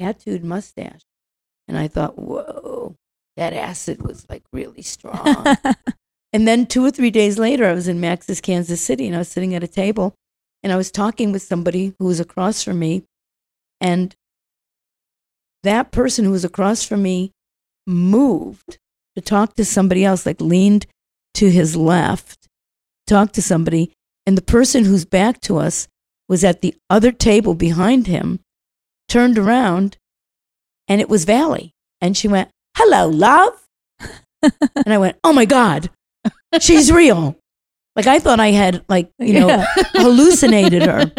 tattooed 0.00 0.44
mustache. 0.44 1.02
And 1.66 1.76
I 1.76 1.88
thought, 1.88 2.18
whoa, 2.18 2.94
that 3.36 3.52
acid 3.52 4.02
was 4.02 4.26
like 4.28 4.42
really 4.52 4.82
strong. 4.94 5.44
And 6.32 6.46
then 6.46 6.66
two 6.66 6.84
or 6.84 6.90
three 6.90 7.10
days 7.10 7.38
later, 7.38 7.66
I 7.66 7.72
was 7.72 7.88
in 7.88 8.00
Max's 8.00 8.40
Kansas 8.40 8.80
City, 8.80 9.06
and 9.06 9.14
I 9.14 9.20
was 9.20 9.28
sitting 9.28 9.54
at 9.54 9.64
a 9.64 9.68
table, 9.68 10.14
and 10.62 10.72
I 10.72 10.76
was 10.76 10.90
talking 10.90 11.32
with 11.32 11.42
somebody 11.42 11.94
who 11.98 12.06
was 12.06 12.20
across 12.20 12.62
from 12.62 12.78
me, 12.78 13.04
and 13.80 14.14
that 15.62 15.90
person 15.90 16.24
who 16.24 16.30
was 16.30 16.44
across 16.44 16.84
from 16.84 17.02
me 17.02 17.32
moved 17.86 18.78
to 19.16 19.22
talk 19.22 19.54
to 19.54 19.64
somebody 19.64 20.04
else, 20.04 20.26
like 20.26 20.40
leaned 20.40 20.86
to 21.34 21.50
his 21.50 21.76
left, 21.76 22.46
talked 23.06 23.34
to 23.34 23.42
somebody, 23.42 23.92
and 24.26 24.36
the 24.36 24.42
person 24.42 24.84
who's 24.84 25.04
back 25.04 25.40
to 25.42 25.56
us 25.56 25.88
was 26.28 26.44
at 26.44 26.60
the 26.60 26.74
other 26.90 27.10
table 27.10 27.54
behind 27.54 28.06
him, 28.06 28.40
turned 29.08 29.38
around, 29.38 29.96
and 30.86 31.00
it 31.00 31.08
was 31.08 31.24
Vali. 31.24 31.72
And 32.00 32.16
she 32.16 32.28
went, 32.28 32.50
Hello, 32.76 33.08
love. 33.08 33.66
and 34.42 34.52
I 34.92 34.98
went, 34.98 35.16
Oh 35.24 35.32
my 35.32 35.46
God, 35.46 35.90
she's 36.60 36.90
real. 36.92 37.36
Like 37.96 38.06
I 38.06 38.18
thought 38.18 38.40
I 38.40 38.52
had, 38.52 38.84
like, 38.88 39.10
you 39.18 39.40
know, 39.40 39.64
hallucinated 39.94 40.82
her. 40.82 41.12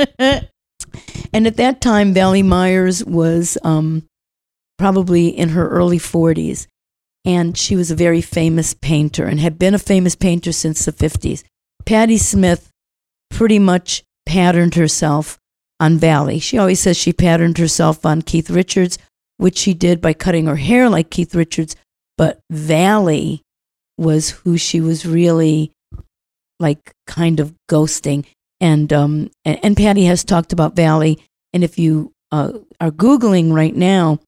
And 1.34 1.46
at 1.46 1.58
that 1.58 1.82
time, 1.82 2.14
Vali 2.14 2.44
Myers 2.44 3.04
was 3.04 3.58
um, 3.64 4.08
probably 4.78 5.28
in 5.28 5.50
her 5.50 5.68
early 5.70 6.00
40s. 6.00 6.68
And 7.26 7.58
she 7.58 7.76
was 7.76 7.92
a 7.92 7.96
very 7.96 8.22
famous 8.22 8.74
painter 8.74 9.26
and 9.26 9.40
had 9.40 9.60
been 9.60 9.74
a 9.74 9.80
famous 9.80 10.16
painter 10.16 10.52
since 10.52 10.86
the 10.86 10.94
50s. 10.94 11.44
Patti 11.86 12.18
Smith 12.18 12.70
pretty 13.30 13.60
much 13.60 14.04
patterned 14.26 14.76
herself 14.76 15.38
on 15.80 15.98
Vali. 15.98 16.40
She 16.40 16.58
always 16.58 16.80
says 16.80 16.98
she 16.98 17.14
patterned 17.14 17.58
herself 17.58 18.06
on 18.06 18.22
Keith 18.22 18.50
Richards, 18.50 18.98
which 19.38 19.58
she 19.58 19.74
did 19.74 20.02
by 20.02 20.14
cutting 20.14 20.46
her 20.46 20.56
hair 20.56 20.90
like 20.90 21.10
Keith 21.10 21.36
Richards. 21.36 21.76
But 22.18 22.40
Vali 22.50 23.44
was 24.00 24.32
who 24.32 24.58
she 24.58 24.82
was 24.82 25.06
really 25.06 25.72
like 26.60 26.92
kind 27.06 27.40
of 27.40 27.54
ghosting. 27.70 28.26
And 28.60 28.92
um 28.92 29.30
and, 29.46 29.60
and 29.64 29.78
Patti 29.78 30.06
has 30.06 30.24
talked 30.24 30.54
about 30.54 30.76
Vali. 30.76 31.20
And 31.54 31.64
if 31.64 31.80
you 31.80 32.12
uh, 32.32 32.54
are 32.80 32.92
googling 32.92 33.54
right 33.54 33.76
now, 33.76 34.20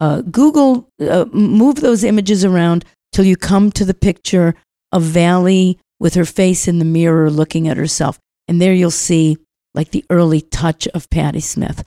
uh, 0.00 0.22
Google 0.22 0.88
uh, 1.00 1.26
move 1.32 1.76
those 1.76 2.04
images 2.04 2.44
around 2.44 2.84
till 3.12 3.24
you 3.24 3.36
come 3.36 3.70
to 3.72 3.84
the 3.84 3.94
picture 3.94 4.54
of 4.92 5.02
Vali 5.02 5.78
with 5.98 6.14
her 6.14 6.24
face 6.24 6.66
in 6.66 6.78
the 6.78 6.84
mirror 6.84 7.30
looking 7.30 7.68
at 7.68 7.76
herself. 7.76 8.18
And 8.48 8.60
there 8.60 8.72
you'll 8.72 8.90
see 8.90 9.36
like 9.74 9.90
the 9.90 10.04
early 10.10 10.40
touch 10.40 10.88
of 10.88 11.10
Patti 11.10 11.40
Smith. 11.40 11.84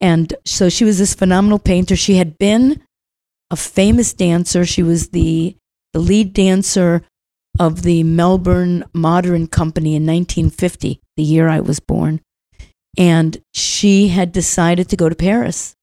And 0.00 0.34
so 0.44 0.68
she 0.68 0.84
was 0.84 0.98
this 0.98 1.14
phenomenal 1.14 1.60
painter. 1.60 1.94
She 1.94 2.16
had 2.16 2.36
been 2.36 2.82
a 3.50 3.56
famous 3.56 4.12
dancer. 4.12 4.66
She 4.66 4.82
was 4.82 5.10
the, 5.10 5.56
the 5.92 5.98
lead 5.98 6.32
dancer 6.32 7.02
of 7.58 7.82
the 7.82 8.02
Melbourne 8.02 8.84
Modern 8.92 9.46
Company 9.46 9.94
in 9.94 10.06
1950, 10.06 11.00
the 11.16 11.22
year 11.22 11.48
I 11.48 11.60
was 11.60 11.80
born. 11.80 12.20
And 12.96 13.40
she 13.54 14.08
had 14.08 14.32
decided 14.32 14.88
to 14.88 14.96
go 14.96 15.08
to 15.08 15.14
Paris. 15.14 15.74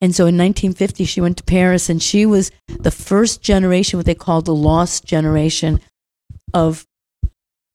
And 0.00 0.14
so 0.14 0.24
in 0.24 0.36
1950, 0.36 1.04
she 1.04 1.20
went 1.20 1.36
to 1.38 1.44
Paris 1.44 1.88
and 1.88 2.02
she 2.02 2.24
was 2.24 2.50
the 2.68 2.90
first 2.90 3.42
generation, 3.42 3.98
what 3.98 4.06
they 4.06 4.14
called 4.14 4.44
the 4.44 4.54
lost 4.54 5.04
generation 5.04 5.80
of 6.54 6.84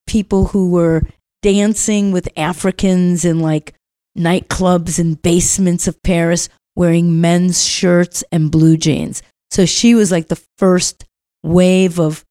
people 0.07 0.47
who 0.47 0.69
were 0.69 1.03
dancing 1.41 2.11
with 2.11 2.29
Africans 2.37 3.25
in 3.25 3.39
like 3.39 3.73
nightclubs 4.17 4.99
and 4.99 5.21
basements 5.21 5.87
of 5.87 6.01
Paris 6.03 6.47
wearing 6.75 7.19
men's 7.19 7.65
shirts 7.65 8.23
and 8.31 8.51
blue 8.51 8.77
jeans. 8.77 9.21
So 9.51 9.65
she 9.65 9.93
was 9.93 10.11
like 10.11 10.29
the 10.29 10.41
first 10.57 11.05
wave 11.43 11.99
of 11.99 12.23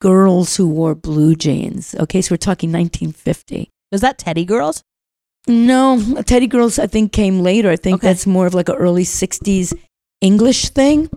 girls 0.00 0.56
who 0.56 0.68
wore 0.68 0.94
blue 0.94 1.34
jeans. 1.34 1.94
Okay, 1.98 2.20
so 2.20 2.32
we're 2.32 2.36
talking 2.38 2.70
1950. 2.70 3.70
Was 3.92 4.00
that 4.02 4.18
Teddy 4.18 4.44
Girls? 4.44 4.82
No, 5.48 6.00
Teddy 6.26 6.46
Girls 6.46 6.78
I 6.78 6.86
think 6.86 7.12
came 7.12 7.40
later. 7.40 7.70
I 7.70 7.76
think 7.76 7.96
Okay. 7.96 8.08
that's 8.08 8.26
more 8.26 8.46
of 8.46 8.54
like 8.54 8.68
an 8.68 8.74
early 8.76 9.04
60s 9.04 9.72
English 10.20 10.70
thing. 10.70 11.08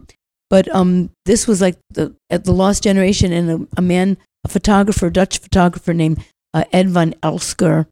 But 0.50 0.74
um 0.74 1.12
this 1.26 1.48
was 1.48 1.62
like 1.62 1.78
the 1.92 2.16
at 2.30 2.44
the 2.46 2.52
lost 2.54 2.84
generation 2.84 3.32
and 3.34 3.50
a, 3.52 3.68
a 3.78 3.82
man 3.82 4.18
a 4.46 4.50
photographer, 4.50 5.08
a 5.08 5.12
Dutch 5.14 5.40
photographer 5.40 5.94
named 5.94 6.24
uh, 6.54 6.64
Ed 6.72 6.90
van 6.90 7.14
Elsken 7.22 7.86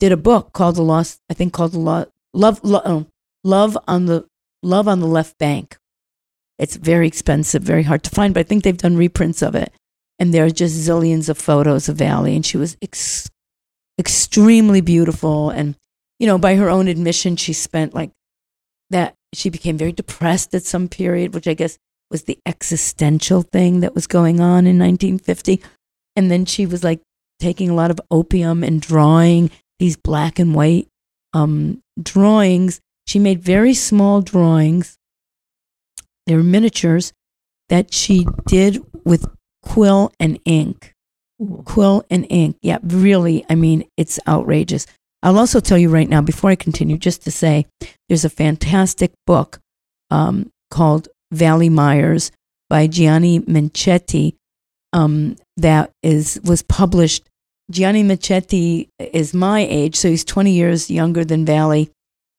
did 0.00 0.12
a 0.12 0.16
book 0.16 0.52
called 0.52 0.76
the 0.76 0.82
lost 0.82 1.18
I 1.30 1.34
think 1.34 1.52
called 1.52 1.72
the 1.72 1.78
Lo- 1.78 2.06
love 2.34 2.60
Lo- 2.62 2.82
oh, 2.84 3.06
love 3.44 3.76
on 3.86 4.06
the 4.06 4.26
love 4.62 4.88
on 4.88 5.00
the 5.00 5.06
left 5.06 5.38
bank. 5.38 5.76
It's 6.58 6.76
very 6.76 7.06
expensive, 7.06 7.62
very 7.62 7.82
hard 7.82 8.02
to 8.04 8.10
find, 8.10 8.32
but 8.32 8.40
I 8.40 8.44
think 8.44 8.64
they've 8.64 8.76
done 8.76 8.96
reprints 8.96 9.42
of 9.42 9.54
it. 9.54 9.72
And 10.18 10.32
there 10.32 10.46
are 10.46 10.50
just 10.50 10.88
zillions 10.88 11.28
of 11.28 11.36
photos 11.36 11.88
of 11.88 11.96
Vali 11.96 12.34
and 12.34 12.44
she 12.44 12.56
was 12.56 12.76
ex- 12.80 13.28
extremely 13.98 14.80
beautiful. 14.80 15.50
And 15.50 15.74
you 16.18 16.26
know 16.26 16.38
by 16.38 16.56
her 16.56 16.70
own 16.70 16.88
admission 16.88 17.36
she 17.36 17.52
spent 17.52 17.94
like 17.94 18.10
that 18.88 19.14
she 19.34 19.50
became 19.50 19.76
very 19.76 19.92
depressed 19.92 20.54
at 20.54 20.62
some 20.62 20.88
period 20.88 21.34
which 21.34 21.46
i 21.46 21.52
guess 21.52 21.76
was 22.10 22.24
the 22.24 22.38
existential 22.46 23.42
thing 23.42 23.80
that 23.80 23.94
was 23.94 24.06
going 24.06 24.40
on 24.40 24.66
in 24.66 24.78
1950 24.78 25.60
and 26.14 26.30
then 26.30 26.46
she 26.46 26.64
was 26.64 26.82
like 26.82 27.00
taking 27.40 27.68
a 27.68 27.74
lot 27.74 27.90
of 27.90 28.00
opium 28.10 28.64
and 28.64 28.80
drawing 28.80 29.50
these 29.78 29.96
black 29.96 30.38
and 30.38 30.54
white 30.54 30.88
um, 31.34 31.82
drawings. 32.00 32.80
She 33.06 33.18
made 33.18 33.42
very 33.42 33.74
small 33.74 34.22
drawings 34.22 34.96
they 36.26 36.34
were 36.34 36.42
miniatures 36.42 37.12
that 37.68 37.92
she 37.92 38.26
did 38.46 38.82
with 39.04 39.26
quill 39.62 40.12
and 40.20 40.38
ink 40.44 40.94
quill 41.64 42.04
and 42.10 42.26
ink. 42.30 42.56
Yeah, 42.62 42.78
really, 42.82 43.44
I 43.48 43.54
mean, 43.54 43.84
it's 43.96 44.18
outrageous. 44.26 44.86
I'll 45.22 45.38
also 45.38 45.60
tell 45.60 45.78
you 45.78 45.88
right 45.88 46.08
now, 46.08 46.20
before 46.20 46.50
I 46.50 46.56
continue, 46.56 46.98
just 46.98 47.22
to 47.22 47.30
say 47.30 47.66
there's 48.08 48.24
a 48.24 48.30
fantastic 48.30 49.12
book 49.26 49.58
um, 50.10 50.50
called 50.70 51.08
Vali 51.32 51.68
Myers 51.68 52.30
by 52.68 52.86
Gianni 52.86 53.40
Menchetti 53.40 54.34
um, 54.92 55.36
that 55.56 55.90
is 56.02 56.40
was 56.44 56.62
published. 56.62 57.28
Gianni 57.70 58.04
Menchetti 58.04 58.88
is 59.00 59.34
my 59.34 59.60
age, 59.60 59.96
so 59.96 60.08
he's 60.08 60.24
20 60.24 60.52
years 60.52 60.90
younger 60.90 61.24
than 61.24 61.44
Vali. 61.44 61.90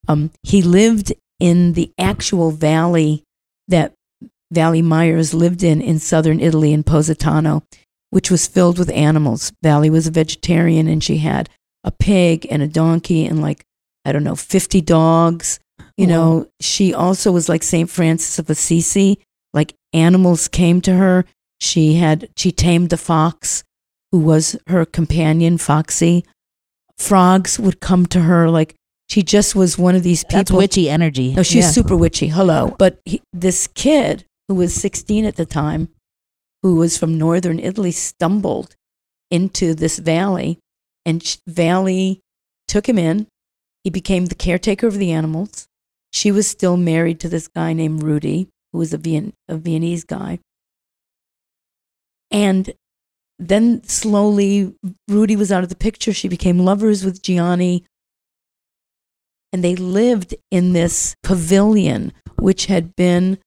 Um, 0.08 0.32
he 0.44 0.62
lived 0.62 1.12
in 1.40 1.74
the 1.74 1.92
actual 2.00 2.52
valley 2.52 3.24
that 3.68 3.94
Vali 4.52 4.82
Myers 4.82 5.34
lived 5.34 5.64
in 5.64 5.82
in 5.82 6.00
southern 6.00 6.40
Italy 6.40 6.74
in 6.74 6.84
Positano 6.84 7.64
which 8.10 8.32
was 8.32 8.48
filled 8.48 8.80
with 8.80 8.90
animals. 8.92 9.52
Vali 9.62 9.90
was 9.90 10.08
a 10.08 10.12
vegetarian 10.12 10.88
and 10.88 11.04
she 11.04 11.18
had 11.18 11.50
a 11.84 11.92
pig 11.92 12.48
and 12.50 12.62
a 12.62 12.68
donkey 12.68 13.26
and 13.26 13.42
like, 13.42 13.66
I 14.06 14.12
don't 14.12 14.24
know, 14.24 14.36
50 14.36 14.82
dogs. 14.82 15.60
You 15.98 16.08
know, 16.08 16.48
she 16.62 16.94
also 16.94 17.32
was 17.32 17.50
like 17.50 17.64
St. 17.64 17.90
Francis 17.90 18.40
of 18.40 18.50
Assisi. 18.50 19.20
Like 19.54 19.74
animals 19.94 20.48
came 20.48 20.82
to 20.82 20.94
her. 20.94 21.26
She 21.60 21.96
had, 21.96 22.30
she 22.36 22.52
tamed 22.52 22.92
the 22.92 22.98
fox 22.98 23.64
who 24.12 24.20
was 24.20 24.56
her 24.68 24.86
companion, 24.86 25.58
Foxy. 25.58 26.24
Frogs 26.98 27.60
would 27.60 27.80
come 27.80 28.06
to 28.08 28.22
her. 28.22 28.50
Like 28.50 28.76
she 29.10 29.24
just 29.24 29.56
was 29.56 29.78
one 29.78 29.96
of 29.96 30.04
these 30.04 30.24
people. 30.24 30.38
That's 30.40 30.52
witchy 30.52 30.90
energy. 30.90 31.34
No, 31.34 31.44
she's 31.44 31.66
Yeah. 31.66 31.72
super 31.72 31.96
witchy. 31.96 32.28
Hello. 32.28 32.76
But 32.78 33.00
he, 33.06 33.22
this 33.34 33.68
kid 33.68 34.26
who 34.48 34.56
was 34.56 34.74
16 34.74 35.26
at 35.26 35.36
the 35.36 35.46
time, 35.46 35.90
who 36.64 36.76
was 36.76 36.98
from 36.98 37.18
northern 37.18 37.60
Italy, 37.60 37.92
stumbled 37.92 38.76
into 39.32 39.74
this 39.74 40.00
valley, 40.00 40.60
and 41.06 41.38
Vali 41.48 42.20
took 42.68 42.88
him 42.90 42.98
in. 42.98 43.28
He 43.84 43.90
became 43.90 44.26
the 44.26 44.36
caretaker 44.36 44.88
of 44.88 44.98
the 44.98 45.12
animals. 45.12 45.68
She 46.12 46.32
was 46.32 46.48
still 46.48 46.76
married 46.78 47.20
to 47.22 47.30
this 47.30 47.48
guy 47.48 47.74
named 47.74 48.04
Rudy, 48.04 48.50
who 48.74 48.80
was 48.80 48.94
a, 48.94 48.98
Vien- 48.98 49.34
a 49.48 49.58
Viennese 49.58 50.04
guy. 50.04 50.40
And 52.32 52.74
then 53.40 53.84
slowly, 53.84 54.76
Rudy 55.08 55.36
was 55.36 55.52
out 55.52 55.64
of 55.64 55.70
the 55.70 55.76
picture. 55.76 56.12
She 56.14 56.28
became 56.28 56.60
lovers 56.60 57.06
with 57.06 57.22
Gianni 57.22 57.86
and 59.54 59.64
they 59.64 59.76
lived 59.76 60.36
in 60.52 60.74
this 60.74 61.16
pavilion 61.24 62.14
which 62.40 62.66
had 62.68 62.96
been 62.96 63.38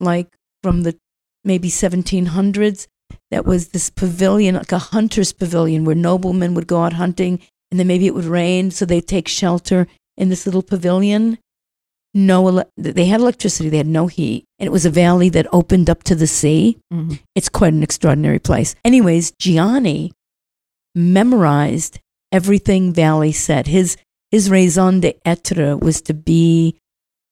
like 0.00 0.28
from 0.62 0.82
the 0.82 0.96
maybe 1.44 1.68
1700s 1.68 2.86
that 3.30 3.44
was 3.46 3.68
this 3.68 3.90
pavilion 3.90 4.54
like 4.56 4.72
a 4.72 4.78
hunter's 4.78 5.32
pavilion 5.32 5.84
where 5.84 5.94
noblemen 5.96 6.54
would 6.54 6.66
go 6.66 6.82
out 6.84 6.92
hunting 6.94 7.40
and 7.70 7.78
then 7.80 7.86
maybe 7.86 8.06
it 8.06 8.14
would 8.14 8.24
rain 8.24 8.70
so 8.70 8.84
they'd 8.84 9.06
take 9.08 9.28
shelter 9.28 9.86
in 10.16 10.28
this 10.28 10.44
little 10.46 10.62
pavilion 10.62 11.38
no 12.12 12.46
ele- 12.48 12.70
they 12.76 13.06
had 13.06 13.20
electricity 13.20 13.68
they 13.68 13.76
had 13.78 13.86
no 13.86 14.06
heat 14.06 14.44
and 14.58 14.66
it 14.66 14.72
was 14.72 14.84
a 14.84 14.90
valley 14.90 15.28
that 15.28 15.46
opened 15.52 15.88
up 15.88 16.02
to 16.02 16.14
the 16.14 16.26
sea 16.26 16.76
Mhm. 16.92 17.18
it's 17.34 17.48
quite 17.48 17.72
an 17.72 17.82
extraordinary 17.82 18.38
place. 18.40 18.74
Anyways, 18.84 19.32
Gianni 19.38 20.12
memorized 20.94 21.98
everything 22.32 22.92
Vali 22.92 23.32
said. 23.32 23.66
His 23.68 23.96
his 24.30 24.50
raison 24.50 25.00
d'etre 25.00 25.76
was 25.76 26.00
to 26.02 26.14
be 26.14 26.76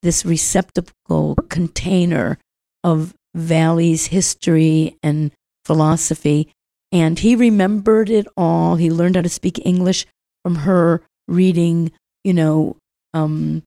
this 0.03 0.25
receptacle 0.25 1.37
container 1.49 2.39
of 2.85 3.15
Vali's 3.35 4.07
history 4.07 4.97
and 5.03 5.31
philosophy. 5.65 6.53
And 6.91 7.19
he 7.19 7.37
remembered 7.37 8.11
it 8.11 8.27
all. 8.37 8.77
He 8.77 8.91
learned 8.91 9.17
how 9.17 9.23
to 9.23 9.29
speak 9.29 9.65
English 9.65 10.07
from 10.43 10.57
her 10.57 11.03
reading, 11.27 11.93
you 12.25 12.33
know, 12.33 12.77
um, 13.15 13.63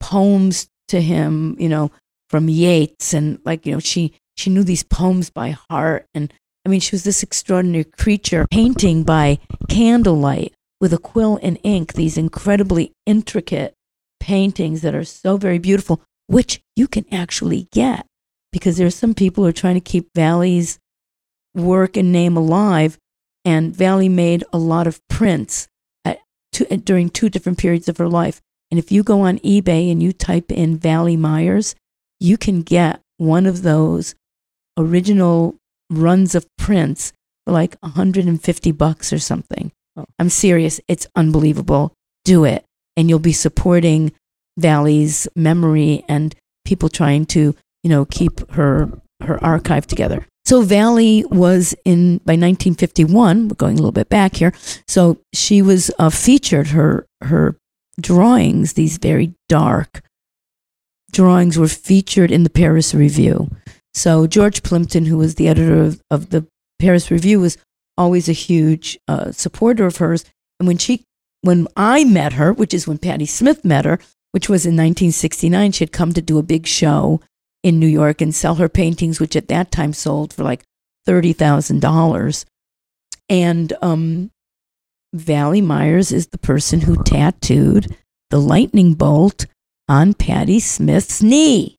poems 0.00 0.68
to 0.88 1.00
him, 1.00 1.56
you 1.58 1.68
know, 1.68 1.90
from 2.28 2.48
Yeats. 2.48 3.12
And 3.12 3.38
like, 3.44 3.66
you 3.66 3.72
know, 3.72 3.80
she, 3.80 4.14
she 4.36 4.50
knew 4.50 4.64
these 4.64 4.82
poems 4.82 5.30
by 5.30 5.56
heart. 5.68 6.06
And 6.14 6.32
I 6.64 6.70
mean, 6.70 6.80
she 6.80 6.94
was 6.94 7.04
this 7.04 7.22
extraordinary 7.22 7.84
creature 7.84 8.46
painting 8.50 9.02
by 9.04 9.38
candlelight 9.68 10.53
with 10.80 10.92
a 10.92 10.98
quill 10.98 11.38
and 11.42 11.58
ink, 11.62 11.94
these 11.94 12.18
incredibly 12.18 12.92
intricate 13.06 13.74
paintings 14.20 14.82
that 14.82 14.94
are 14.94 15.04
so 15.04 15.36
very 15.36 15.58
beautiful, 15.58 16.00
which 16.26 16.60
you 16.76 16.88
can 16.88 17.04
actually 17.12 17.68
get 17.72 18.06
because 18.54 18.76
there 18.76 18.86
are 18.86 18.90
some 18.90 19.14
people 19.14 19.42
who 19.42 19.48
are 19.48 19.52
trying 19.52 19.74
to 19.74 19.80
keep 19.80 20.08
Vali's 20.14 20.78
work 21.56 21.96
and 21.96 22.12
name 22.12 22.36
alive. 22.36 22.98
And 23.44 23.74
Vali 23.74 24.08
made 24.08 24.44
a 24.52 24.58
lot 24.58 24.86
of 24.86 25.00
prints 25.08 25.66
at 26.04 26.20
two, 26.52 26.64
during 26.64 27.10
two 27.10 27.28
different 27.28 27.58
periods 27.58 27.88
of 27.88 27.98
her 27.98 28.08
life. 28.08 28.40
And 28.70 28.78
if 28.78 28.92
you 28.92 29.02
go 29.02 29.22
on 29.22 29.40
eBay 29.40 29.90
and 29.90 30.00
you 30.00 30.12
type 30.12 30.52
in 30.52 30.78
Vali 30.78 31.16
Myers, 31.16 31.74
you 32.20 32.38
can 32.38 32.62
get 32.62 33.00
one 33.18 33.44
of 33.44 33.62
those 33.62 34.14
original 34.78 35.56
runs 35.90 36.36
of 36.36 36.46
prints 36.56 37.12
for 37.44 37.52
like 37.52 37.76
150 37.80 38.72
bucks 38.72 39.12
or 39.12 39.18
something. 39.18 39.72
Oh. 39.96 40.04
I'm 40.18 40.28
serious. 40.28 40.80
It's 40.88 41.06
unbelievable. 41.14 41.92
Do 42.24 42.44
it. 42.44 42.64
And 42.96 43.08
you'll 43.08 43.18
be 43.18 43.32
supporting 43.32 44.12
Vali's 44.58 45.28
memory 45.34 46.04
and 46.08 46.34
people 46.64 46.88
trying 46.88 47.26
to, 47.26 47.54
you 47.82 47.90
know, 47.90 48.04
keep 48.04 48.50
her 48.52 48.90
her 49.22 49.42
archive 49.42 49.86
together. 49.86 50.26
So 50.44 50.60
Vali 50.62 51.24
was 51.30 51.74
in 51.84 52.18
by 52.18 52.32
1951. 52.32 53.48
We're 53.48 53.54
going 53.54 53.74
a 53.74 53.78
little 53.78 53.92
bit 53.92 54.08
back 54.08 54.36
here. 54.36 54.52
So 54.86 55.18
she 55.32 55.62
was 55.62 55.90
uh, 55.98 56.10
featured. 56.10 56.68
Her 56.68 57.06
her 57.22 57.56
drawings, 58.00 58.74
these 58.74 58.98
very 58.98 59.34
dark 59.48 60.02
drawings, 61.12 61.58
were 61.58 61.68
featured 61.68 62.30
in 62.30 62.42
the 62.42 62.50
Paris 62.50 62.94
Review. 62.94 63.50
So 63.94 64.26
George 64.26 64.62
Plimpton, 64.62 65.06
who 65.06 65.16
was 65.16 65.36
the 65.36 65.48
editor 65.48 65.80
of, 65.80 66.02
of 66.10 66.30
the 66.30 66.46
Paris 66.78 67.10
Review, 67.10 67.40
was 67.40 67.56
always 67.96 68.28
a 68.28 68.32
huge 68.32 68.98
uh, 69.08 69.32
supporter 69.32 69.86
of 69.86 69.96
hers. 69.98 70.24
And 70.58 70.66
when 70.66 70.78
she, 70.78 71.04
when 71.42 71.66
I 71.76 72.04
met 72.04 72.34
her, 72.34 72.52
which 72.52 72.74
is 72.74 72.86
when 72.86 72.98
Patti 72.98 73.26
Smith 73.26 73.64
met 73.64 73.84
her, 73.84 73.98
which 74.32 74.48
was 74.48 74.66
in 74.66 74.72
1969, 74.72 75.72
she 75.72 75.84
had 75.84 75.92
come 75.92 76.12
to 76.12 76.22
do 76.22 76.38
a 76.38 76.42
big 76.42 76.66
show 76.66 77.20
in 77.62 77.80
New 77.80 77.86
York 77.88 78.20
and 78.20 78.34
sell 78.34 78.56
her 78.56 78.68
paintings, 78.68 79.18
which 79.18 79.34
at 79.34 79.48
that 79.48 79.72
time 79.72 79.92
sold 79.92 80.32
for 80.32 80.44
like 80.44 80.64
thirty 81.06 81.32
thousand 81.32 81.80
dollars. 81.80 82.44
And 83.28 83.72
um, 83.80 84.30
Vali 85.14 85.60
Myers 85.60 86.12
is 86.12 86.26
the 86.26 86.38
person 86.38 86.82
who 86.82 87.02
tattooed 87.02 87.96
the 88.30 88.38
lightning 88.38 88.94
bolt 88.94 89.46
on 89.88 90.12
Patti 90.12 90.60
Smith's 90.60 91.22
knee. 91.22 91.76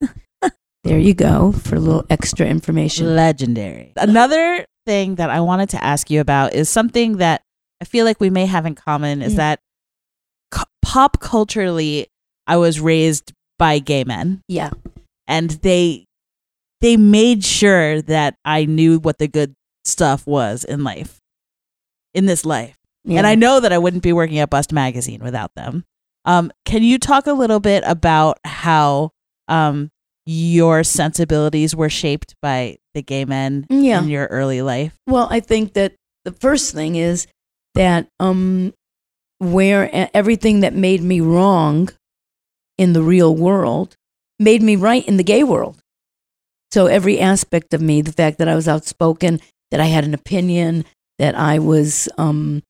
there 0.84 0.98
you 0.98 1.14
go 1.14 1.52
for 1.52 1.76
a 1.76 1.80
little 1.80 2.04
extra 2.10 2.46
information. 2.46 3.14
Legendary. 3.14 3.92
Another 3.96 4.64
thing 4.88 5.16
that 5.16 5.28
I 5.28 5.40
wanted 5.40 5.68
to 5.70 5.84
ask 5.84 6.10
you 6.10 6.20
about 6.20 6.54
is 6.54 6.68
something 6.70 7.18
that 7.18 7.42
I 7.82 7.84
feel 7.84 8.06
like 8.06 8.20
we 8.20 8.30
may 8.30 8.46
have 8.46 8.64
in 8.64 8.74
common 8.74 9.20
is 9.22 9.34
Mm. 9.34 9.36
that 9.36 9.60
c- 10.54 10.62
pop 10.82 11.20
culturally, 11.20 12.06
I 12.46 12.56
was 12.56 12.80
raised 12.80 13.32
by 13.58 13.78
gay 13.80 14.04
men, 14.04 14.40
Yeah. 14.48 14.70
and 15.26 15.50
they 15.62 16.06
they 16.80 16.96
made 16.96 17.44
sure 17.44 18.00
that 18.02 18.36
I 18.44 18.64
knew 18.64 18.98
what 19.00 19.18
the 19.18 19.26
good 19.26 19.54
stuff 19.84 20.24
was 20.26 20.62
in 20.64 20.84
life, 20.84 21.18
in 22.14 22.26
this 22.26 22.44
life. 22.46 22.76
And 23.04 23.26
I 23.26 23.34
know 23.34 23.58
that 23.60 23.72
I 23.72 23.78
wouldn't 23.78 24.02
be 24.04 24.12
working 24.12 24.38
at 24.38 24.48
Bust 24.50 24.72
Magazine 24.72 25.20
without 25.22 25.50
them. 25.56 25.84
Um, 26.24 26.52
can 26.64 26.82
you 26.84 26.98
talk 26.98 27.26
a 27.26 27.32
little 27.32 27.58
bit 27.58 27.82
about 27.86 28.38
how 28.44 29.10
um, 29.48 29.90
your 30.30 30.84
sensibilities 30.84 31.74
were 31.74 31.88
shaped 31.88 32.34
by 32.42 32.76
the 32.92 33.00
gay 33.00 33.24
men 33.24 33.64
Yeah. 33.70 34.02
in 34.02 34.08
your 34.10 34.26
early 34.26 34.60
life? 34.60 34.94
Well, 35.06 35.26
I 35.30 35.40
think 35.40 35.72
that 35.72 35.94
the 36.26 36.32
first 36.32 36.74
thing 36.74 36.96
is 36.96 37.26
that 37.74 38.08
um, 38.20 38.74
where 39.38 39.88
everything 40.14 40.60
that 40.60 40.74
made 40.74 41.02
me 41.02 41.22
wrong 41.22 41.88
in 42.76 42.92
the 42.92 43.00
real 43.02 43.34
world 43.34 43.96
made 44.38 44.60
me 44.62 44.76
right 44.76 45.06
in 45.08 45.16
the 45.16 45.24
gay 45.24 45.42
world. 45.44 45.78
So 46.72 46.86
every 46.88 47.18
aspect 47.18 47.72
of 47.72 47.80
me, 47.80 48.02
the 48.02 48.12
fact 48.12 48.36
that 48.36 48.48
I 48.48 48.54
was 48.54 48.68
outspoken, 48.68 49.40
that 49.70 49.80
I 49.80 49.86
had 49.86 50.04
an 50.04 50.12
opinion, 50.12 50.84
that 51.18 51.34
I 51.36 51.58
was 51.58 52.06
um, 52.18 52.62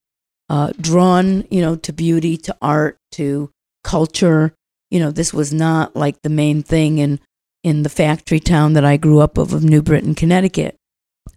uh, 0.48 0.70
drawn, 0.80 1.44
you 1.50 1.60
know, 1.60 1.74
to 1.74 1.92
beauty, 1.92 2.36
to 2.36 2.56
art, 2.62 2.98
to 3.12 3.50
culture. 3.82 4.54
You 4.92 5.00
know, 5.00 5.10
this 5.10 5.34
was 5.34 5.52
not 5.52 5.96
like 5.96 6.22
the 6.22 6.30
main 6.30 6.62
thing 6.62 6.98
in 6.98 7.18
in 7.62 7.82
the 7.82 7.88
factory 7.88 8.40
town 8.40 8.72
that 8.74 8.84
I 8.84 8.96
grew 8.96 9.20
up 9.20 9.38
of 9.38 9.52
of 9.52 9.64
New 9.64 9.82
Britain, 9.82 10.14
Connecticut. 10.14 10.76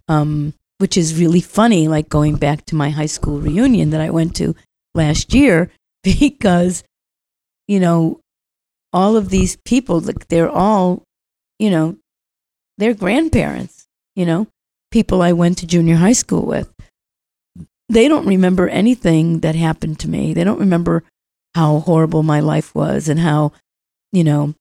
Um, 0.08 0.54
which 0.82 0.96
is 0.96 1.16
really 1.16 1.40
funny, 1.40 1.86
like 1.86 2.08
going 2.08 2.34
back 2.34 2.66
to 2.66 2.74
my 2.74 2.90
high 2.90 3.06
school 3.06 3.38
reunion 3.38 3.90
that 3.90 4.00
I 4.00 4.10
went 4.10 4.34
to 4.36 4.56
last 4.96 5.32
year, 5.32 5.70
because, 6.02 6.82
you 7.68 7.78
know, 7.78 8.18
all 8.92 9.16
of 9.16 9.28
these 9.28 9.56
people, 9.64 10.00
like, 10.00 10.26
they're 10.26 10.50
all, 10.50 11.04
you 11.60 11.70
know, 11.70 11.96
they're 12.78 12.94
grandparents, 12.94 13.86
you 14.16 14.26
know, 14.26 14.48
people 14.90 15.22
I 15.22 15.32
went 15.32 15.58
to 15.58 15.68
junior 15.68 15.94
high 15.94 16.14
school 16.14 16.44
with. 16.44 16.68
They 17.88 18.08
don't 18.08 18.26
remember 18.26 18.66
anything 18.66 19.38
that 19.40 19.54
happened 19.54 20.00
to 20.00 20.08
me. 20.08 20.34
They 20.34 20.42
don't 20.42 20.58
remember 20.58 21.04
how 21.54 21.78
horrible 21.78 22.24
my 22.24 22.40
life 22.40 22.74
was 22.74 23.08
and 23.08 23.20
how, 23.20 23.52
you 24.10 24.24
know, 24.24 24.54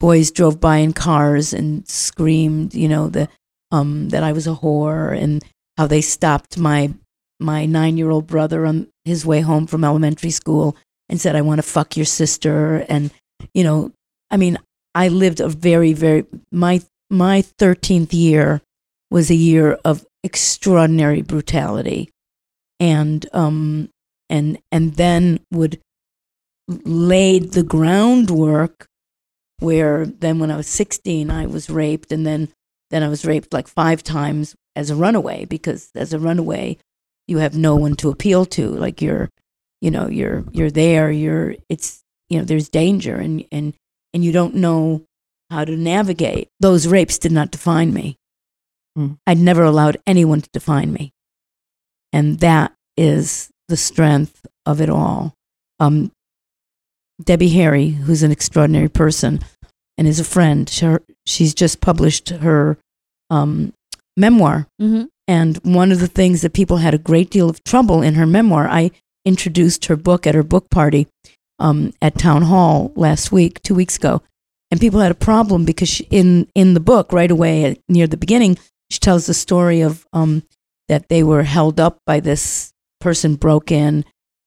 boys 0.00 0.32
drove 0.32 0.58
by 0.58 0.78
in 0.78 0.92
cars 0.92 1.52
and 1.52 1.86
screamed, 1.86 2.74
you 2.74 2.88
know, 2.88 3.08
the 3.08 3.28
um, 3.70 4.08
that 4.08 4.24
I 4.24 4.32
was 4.32 4.48
a 4.48 4.54
whore 4.54 5.16
and 5.16 5.44
how 5.76 5.86
they 5.86 6.00
stopped 6.00 6.58
my 6.58 6.92
my 7.38 7.66
nine 7.66 7.96
year 7.96 8.10
old 8.10 8.26
brother 8.26 8.66
on 8.66 8.88
his 9.04 9.24
way 9.24 9.40
home 9.40 9.66
from 9.66 9.84
elementary 9.84 10.30
school 10.30 10.76
and 11.08 11.20
said, 11.20 11.34
I 11.34 11.40
want 11.40 11.58
to 11.58 11.66
fuck 11.66 11.96
your 11.96 12.06
sister. 12.06 12.86
And, 12.88 13.10
you 13.54 13.64
know, 13.64 13.92
I 14.30 14.36
mean, 14.36 14.58
I 14.94 15.08
lived 15.08 15.40
a 15.40 15.48
very, 15.48 15.92
very, 15.92 16.24
my, 16.52 16.82
my 17.10 17.42
13th 17.58 18.12
year 18.12 18.60
was 19.10 19.30
a 19.30 19.34
year 19.34 19.72
of 19.84 20.06
extraordinary 20.22 21.22
brutality. 21.22 22.10
And, 22.78 23.26
um, 23.32 23.88
and, 24.28 24.58
and 24.70 24.94
then 24.94 25.40
would 25.50 25.80
laid 26.84 27.52
the 27.52 27.64
groundwork 27.64 28.86
where 29.60 30.06
then 30.06 30.38
when 30.38 30.50
I 30.50 30.56
was 30.56 30.66
16, 30.66 31.30
I 31.30 31.46
was 31.46 31.70
raped. 31.70 32.12
And 32.12 32.26
then, 32.26 32.48
then 32.90 33.02
I 33.02 33.08
was 33.08 33.24
raped 33.24 33.52
like 33.52 33.68
five 33.68 34.02
times 34.02 34.56
as 34.74 34.90
a 34.90 34.96
runaway 34.96 35.44
because 35.44 35.90
as 35.94 36.12
a 36.12 36.18
runaway, 36.18 36.78
you 37.28 37.38
have 37.38 37.56
no 37.56 37.76
one 37.76 37.94
to 37.96 38.10
appeal 38.10 38.44
to. 38.46 38.68
Like 38.68 39.00
you're, 39.00 39.30
you 39.80 39.90
know, 39.90 40.08
you're 40.08 40.44
you're 40.52 40.70
there. 40.70 41.10
You're 41.10 41.54
it's 41.68 42.02
you 42.28 42.38
know 42.38 42.44
there's 42.44 42.68
danger 42.68 43.16
and 43.16 43.44
and 43.52 43.74
and 44.12 44.24
you 44.24 44.32
don't 44.32 44.56
know 44.56 45.02
how 45.50 45.64
to 45.64 45.76
navigate. 45.76 46.48
Those 46.58 46.86
rapes 46.86 47.18
did 47.18 47.32
not 47.32 47.50
define 47.50 47.94
me. 47.94 48.16
Hmm. 48.96 49.12
I'd 49.26 49.38
never 49.38 49.62
allowed 49.62 49.98
anyone 50.06 50.40
to 50.40 50.50
define 50.52 50.92
me, 50.92 51.12
and 52.12 52.40
that 52.40 52.72
is 52.96 53.50
the 53.68 53.76
strength 53.76 54.44
of 54.66 54.80
it 54.80 54.90
all. 54.90 55.34
Um, 55.78 56.10
Debbie 57.22 57.50
Harry, 57.50 57.88
who's 57.88 58.22
an 58.22 58.32
extraordinary 58.32 58.88
person 58.88 59.40
and 59.98 60.08
is 60.08 60.20
a 60.20 60.24
friend, 60.24 60.68
she, 60.68 60.96
she's 61.26 61.54
just 61.54 61.80
published 61.80 62.30
her 62.30 62.78
um, 63.28 63.72
memoir. 64.16 64.66
Mm-hmm. 64.80 65.04
and 65.28 65.58
one 65.58 65.92
of 65.92 66.00
the 66.00 66.06
things 66.08 66.42
that 66.42 66.52
people 66.52 66.78
had 66.78 66.94
a 66.94 66.98
great 66.98 67.30
deal 67.30 67.48
of 67.48 67.62
trouble 67.64 68.02
in 68.02 68.14
her 68.14 68.26
memoir, 68.26 68.68
I 68.68 68.90
introduced 69.24 69.86
her 69.86 69.96
book 69.96 70.26
at 70.26 70.34
her 70.34 70.42
book 70.42 70.70
party 70.70 71.06
um, 71.58 71.92
at 72.00 72.18
town 72.18 72.42
hall 72.42 72.92
last 72.96 73.30
week, 73.30 73.62
two 73.62 73.74
weeks 73.74 73.96
ago, 73.96 74.22
and 74.70 74.80
people 74.80 75.00
had 75.00 75.12
a 75.12 75.14
problem 75.14 75.64
because 75.64 75.88
she, 75.88 76.06
in 76.10 76.48
in 76.54 76.74
the 76.74 76.80
book 76.80 77.12
right 77.12 77.30
away 77.30 77.64
at, 77.64 77.78
near 77.88 78.06
the 78.06 78.16
beginning, 78.16 78.58
she 78.90 78.98
tells 78.98 79.26
the 79.26 79.34
story 79.34 79.80
of 79.82 80.06
um, 80.12 80.42
that 80.88 81.08
they 81.08 81.22
were 81.22 81.42
held 81.42 81.78
up 81.78 81.98
by 82.06 82.20
this 82.20 82.72
person, 83.00 83.36
broke 83.36 83.70
in 83.70 84.04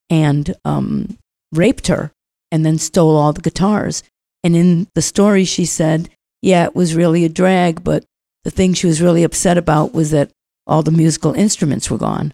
and 0.09 0.55
um, 0.65 1.17
raped 1.53 1.87
her, 1.87 2.11
and 2.53 2.65
then 2.65 2.77
stole 2.77 3.17
all 3.17 3.33
the 3.33 3.41
guitars. 3.41 4.03
And 4.45 4.55
in 4.55 4.87
the 4.95 5.01
story, 5.01 5.43
she 5.43 5.65
said, 5.65 6.09
"Yeah, 6.41 6.63
it 6.65 6.75
was 6.75 6.95
really 6.95 7.25
a 7.25 7.29
drag, 7.29 7.83
but." 7.83 8.05
The 8.45 8.51
thing 8.51 8.73
she 8.73 8.87
was 8.87 9.01
really 9.01 9.23
upset 9.23 9.57
about 9.57 9.93
was 9.93 10.11
that 10.11 10.29
all 10.67 10.83
the 10.83 10.91
musical 10.91 11.31
instruments 11.33 11.89
were 11.89 11.97
gone. 11.97 12.33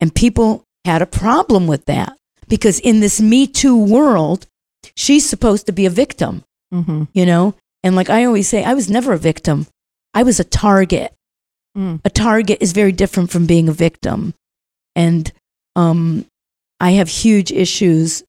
And 0.00 0.12
people 0.12 0.64
had 0.84 1.00
a 1.00 1.06
problem 1.06 1.68
with 1.68 1.84
that 1.84 2.12
because 2.48 2.80
in 2.80 2.98
this 2.98 3.20
Me 3.20 3.46
Too 3.46 3.76
world, 3.78 4.48
she's 4.96 5.28
supposed 5.28 5.66
to 5.66 5.72
be 5.72 5.86
a 5.86 5.90
victim, 5.90 6.42
Mm-hmm. 6.74 7.04
you 7.12 7.24
know? 7.24 7.54
And 7.84 7.94
like 7.94 8.10
I 8.10 8.24
always 8.24 8.48
say, 8.48 8.64
I 8.64 8.74
was 8.74 8.90
never 8.90 9.12
a 9.12 9.16
victim. 9.30 9.68
I 10.12 10.24
was 10.24 10.40
a 10.40 10.44
target. 10.44 11.14
Mm. 11.76 12.00
A 12.04 12.10
target 12.10 12.58
is 12.60 12.72
very 12.72 12.90
different 12.90 13.30
from 13.30 13.46
being 13.46 13.68
a 13.68 13.72
victim. 13.72 14.34
And 14.96 15.30
um, 15.76 16.26
I 16.80 16.90
have 16.98 17.08
huge 17.08 17.52
issues 17.52 18.24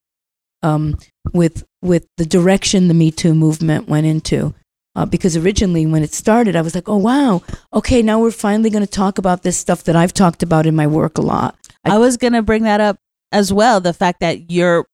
um, 0.62 0.96
with 1.32 1.64
with 1.82 2.06
the 2.16 2.26
direction 2.26 2.88
the 2.88 2.94
Me 2.94 3.10
Too 3.10 3.34
movement 3.34 3.88
went 3.88 4.06
into. 4.06 4.54
Uh, 4.96 5.06
because 5.06 5.36
originally, 5.36 5.86
when 5.86 6.02
it 6.02 6.12
started, 6.12 6.56
I 6.56 6.62
was 6.62 6.74
like, 6.74 6.88
"Oh 6.88 6.96
wow, 6.96 7.42
okay, 7.72 8.02
now 8.02 8.18
we're 8.20 8.32
finally 8.32 8.70
going 8.70 8.84
to 8.84 8.90
talk 8.90 9.18
about 9.18 9.42
this 9.42 9.56
stuff 9.56 9.84
that 9.84 9.94
I've 9.96 10.12
talked 10.12 10.42
about 10.42 10.66
in 10.66 10.74
my 10.74 10.86
work 10.86 11.16
a 11.16 11.22
lot." 11.22 11.56
I- 11.84 11.94
I 11.94 11.98
was 11.98 12.16
going 12.16 12.32
to 12.32 12.42
bring 12.42 12.64
that 12.64 12.80
up 12.80 12.96
as 13.32 13.52
well. 13.52 13.80
The 13.80 13.92
fact 13.94 14.18
that 14.20 14.50
you're, 14.50 14.86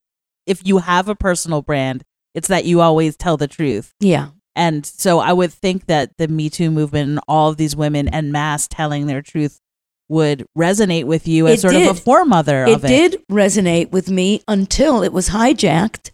if 0.46 0.64
you 0.66 0.78
have 0.78 1.08
a 1.08 1.14
personal 1.14 1.62
brand, 1.62 2.04
it's 2.34 2.48
that 2.48 2.66
you 2.66 2.82
always 2.82 3.16
tell 3.16 3.38
the 3.38 3.48
truth. 3.48 3.94
Yeah, 3.98 4.28
And 4.54 4.84
so 4.84 5.18
I 5.18 5.32
would 5.32 5.52
think 5.52 5.86
that 5.86 6.16
the 6.18 6.28
Me 6.28 6.50
Too 6.50 6.70
movement 6.70 7.08
and 7.08 7.20
all 7.26 7.48
of 7.48 7.56
these 7.56 7.74
women 7.74 8.06
and 8.06 8.30
mass 8.30 8.68
telling 8.68 9.06
their 9.06 9.22
truth 9.22 9.58
would 10.08 10.46
resonate 10.56 11.04
with 11.04 11.26
you 11.26 11.46
as 11.46 11.58
It 11.58 11.60
sort 11.62 11.74
of 11.74 11.82
a 11.96 12.00
foremother 12.00 12.64
it 12.66 12.74
of 12.74 12.84
it. 12.84 12.90
it. 12.90 13.10
did 13.10 13.22
resonate 13.28 13.90
with 13.90 14.10
me 14.10 14.42
until 14.46 15.02
it 15.02 15.12
was 15.12 15.30
hijacked 15.30 16.10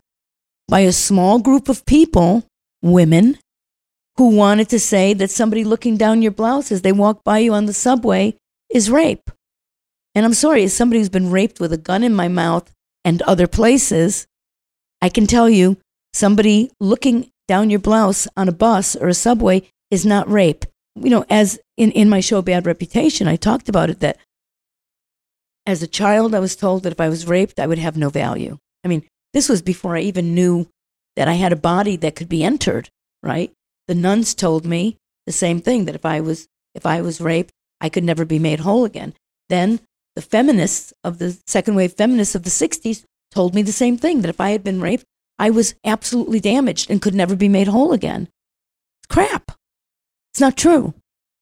by 0.68 0.80
a 0.80 0.92
small 0.92 1.38
group 1.38 1.68
of 1.68 1.84
people, 1.84 2.44
women, 2.80 3.38
who 4.16 4.34
wanted 4.36 4.68
to 4.70 4.78
say 4.78 5.12
that 5.14 5.30
somebody 5.30 5.64
looking 5.64 5.96
down 5.96 6.22
your 6.22 6.32
blouse 6.32 6.70
as 6.72 6.82
they 6.82 6.92
walk 6.92 7.22
by 7.24 7.38
you 7.38 7.52
on 7.52 7.66
the 7.66 7.72
subway 7.72 8.34
is 8.72 8.90
rape. 8.90 9.30
And 10.14 10.24
I'm 10.24 10.34
sorry, 10.34 10.64
as 10.64 10.74
somebody 10.74 11.00
who's 11.00 11.08
been 11.08 11.30
raped 11.30 11.60
with 11.60 11.72
a 11.72 11.78
gun 11.78 12.02
in 12.02 12.14
my 12.14 12.28
mouth 12.28 12.70
and 13.04 13.20
other 13.22 13.46
places, 13.46 14.26
I 15.00 15.08
can 15.08 15.26
tell 15.26 15.48
you 15.48 15.78
somebody 16.12 16.70
looking 16.80 17.30
down 17.48 17.70
your 17.70 17.80
blouse 17.80 18.28
on 18.36 18.48
a 18.48 18.52
bus 18.52 18.94
or 18.96 19.08
a 19.08 19.14
subway 19.14 19.68
is 19.90 20.06
not 20.06 20.30
rape. 20.30 20.64
You 20.96 21.10
know, 21.10 21.24
as 21.30 21.58
in, 21.76 21.90
in 21.92 22.08
my 22.08 22.20
show 22.20 22.42
Bad 22.42 22.66
Reputation, 22.66 23.28
I 23.28 23.36
talked 23.36 23.68
about 23.68 23.90
it 23.90 24.00
that 24.00 24.18
as 25.66 25.82
a 25.82 25.86
child, 25.86 26.34
I 26.34 26.40
was 26.40 26.56
told 26.56 26.82
that 26.82 26.92
if 26.92 27.00
I 27.00 27.08
was 27.08 27.26
raped, 27.26 27.60
I 27.60 27.66
would 27.66 27.78
have 27.78 27.96
no 27.96 28.08
value. 28.08 28.58
I 28.84 28.88
mean, 28.88 29.04
this 29.32 29.48
was 29.48 29.62
before 29.62 29.96
I 29.96 30.00
even 30.00 30.34
knew 30.34 30.68
that 31.16 31.28
I 31.28 31.34
had 31.34 31.52
a 31.52 31.56
body 31.56 31.96
that 31.96 32.16
could 32.16 32.28
be 32.28 32.44
entered, 32.44 32.88
right? 33.22 33.52
The 33.88 33.94
nuns 33.94 34.34
told 34.34 34.64
me 34.66 34.96
the 35.26 35.32
same 35.32 35.60
thing 35.60 35.84
that 35.84 35.94
if 35.94 36.04
I 36.04 36.20
was 36.20 36.48
if 36.74 36.86
I 36.86 37.02
was 37.02 37.20
raped, 37.20 37.52
I 37.80 37.88
could 37.88 38.04
never 38.04 38.24
be 38.24 38.38
made 38.38 38.60
whole 38.60 38.84
again. 38.84 39.14
Then 39.48 39.80
the 40.16 40.22
feminists 40.22 40.92
of 41.04 41.18
the 41.18 41.38
second 41.46 41.74
wave 41.74 41.92
feminists 41.92 42.34
of 42.34 42.44
the 42.44 42.50
60s 42.50 43.04
told 43.30 43.54
me 43.54 43.62
the 43.62 43.72
same 43.72 43.96
thing 43.96 44.22
that 44.22 44.28
if 44.28 44.40
I 44.40 44.50
had 44.50 44.64
been 44.64 44.80
raped, 44.80 45.04
I 45.38 45.50
was 45.50 45.74
absolutely 45.84 46.40
damaged 46.40 46.90
and 46.90 47.02
could 47.02 47.14
never 47.14 47.36
be 47.36 47.48
made 47.48 47.68
whole 47.68 47.92
again. 47.92 48.28
Crap. 49.08 49.52
It's 50.32 50.40
not 50.40 50.56
true. 50.56 50.94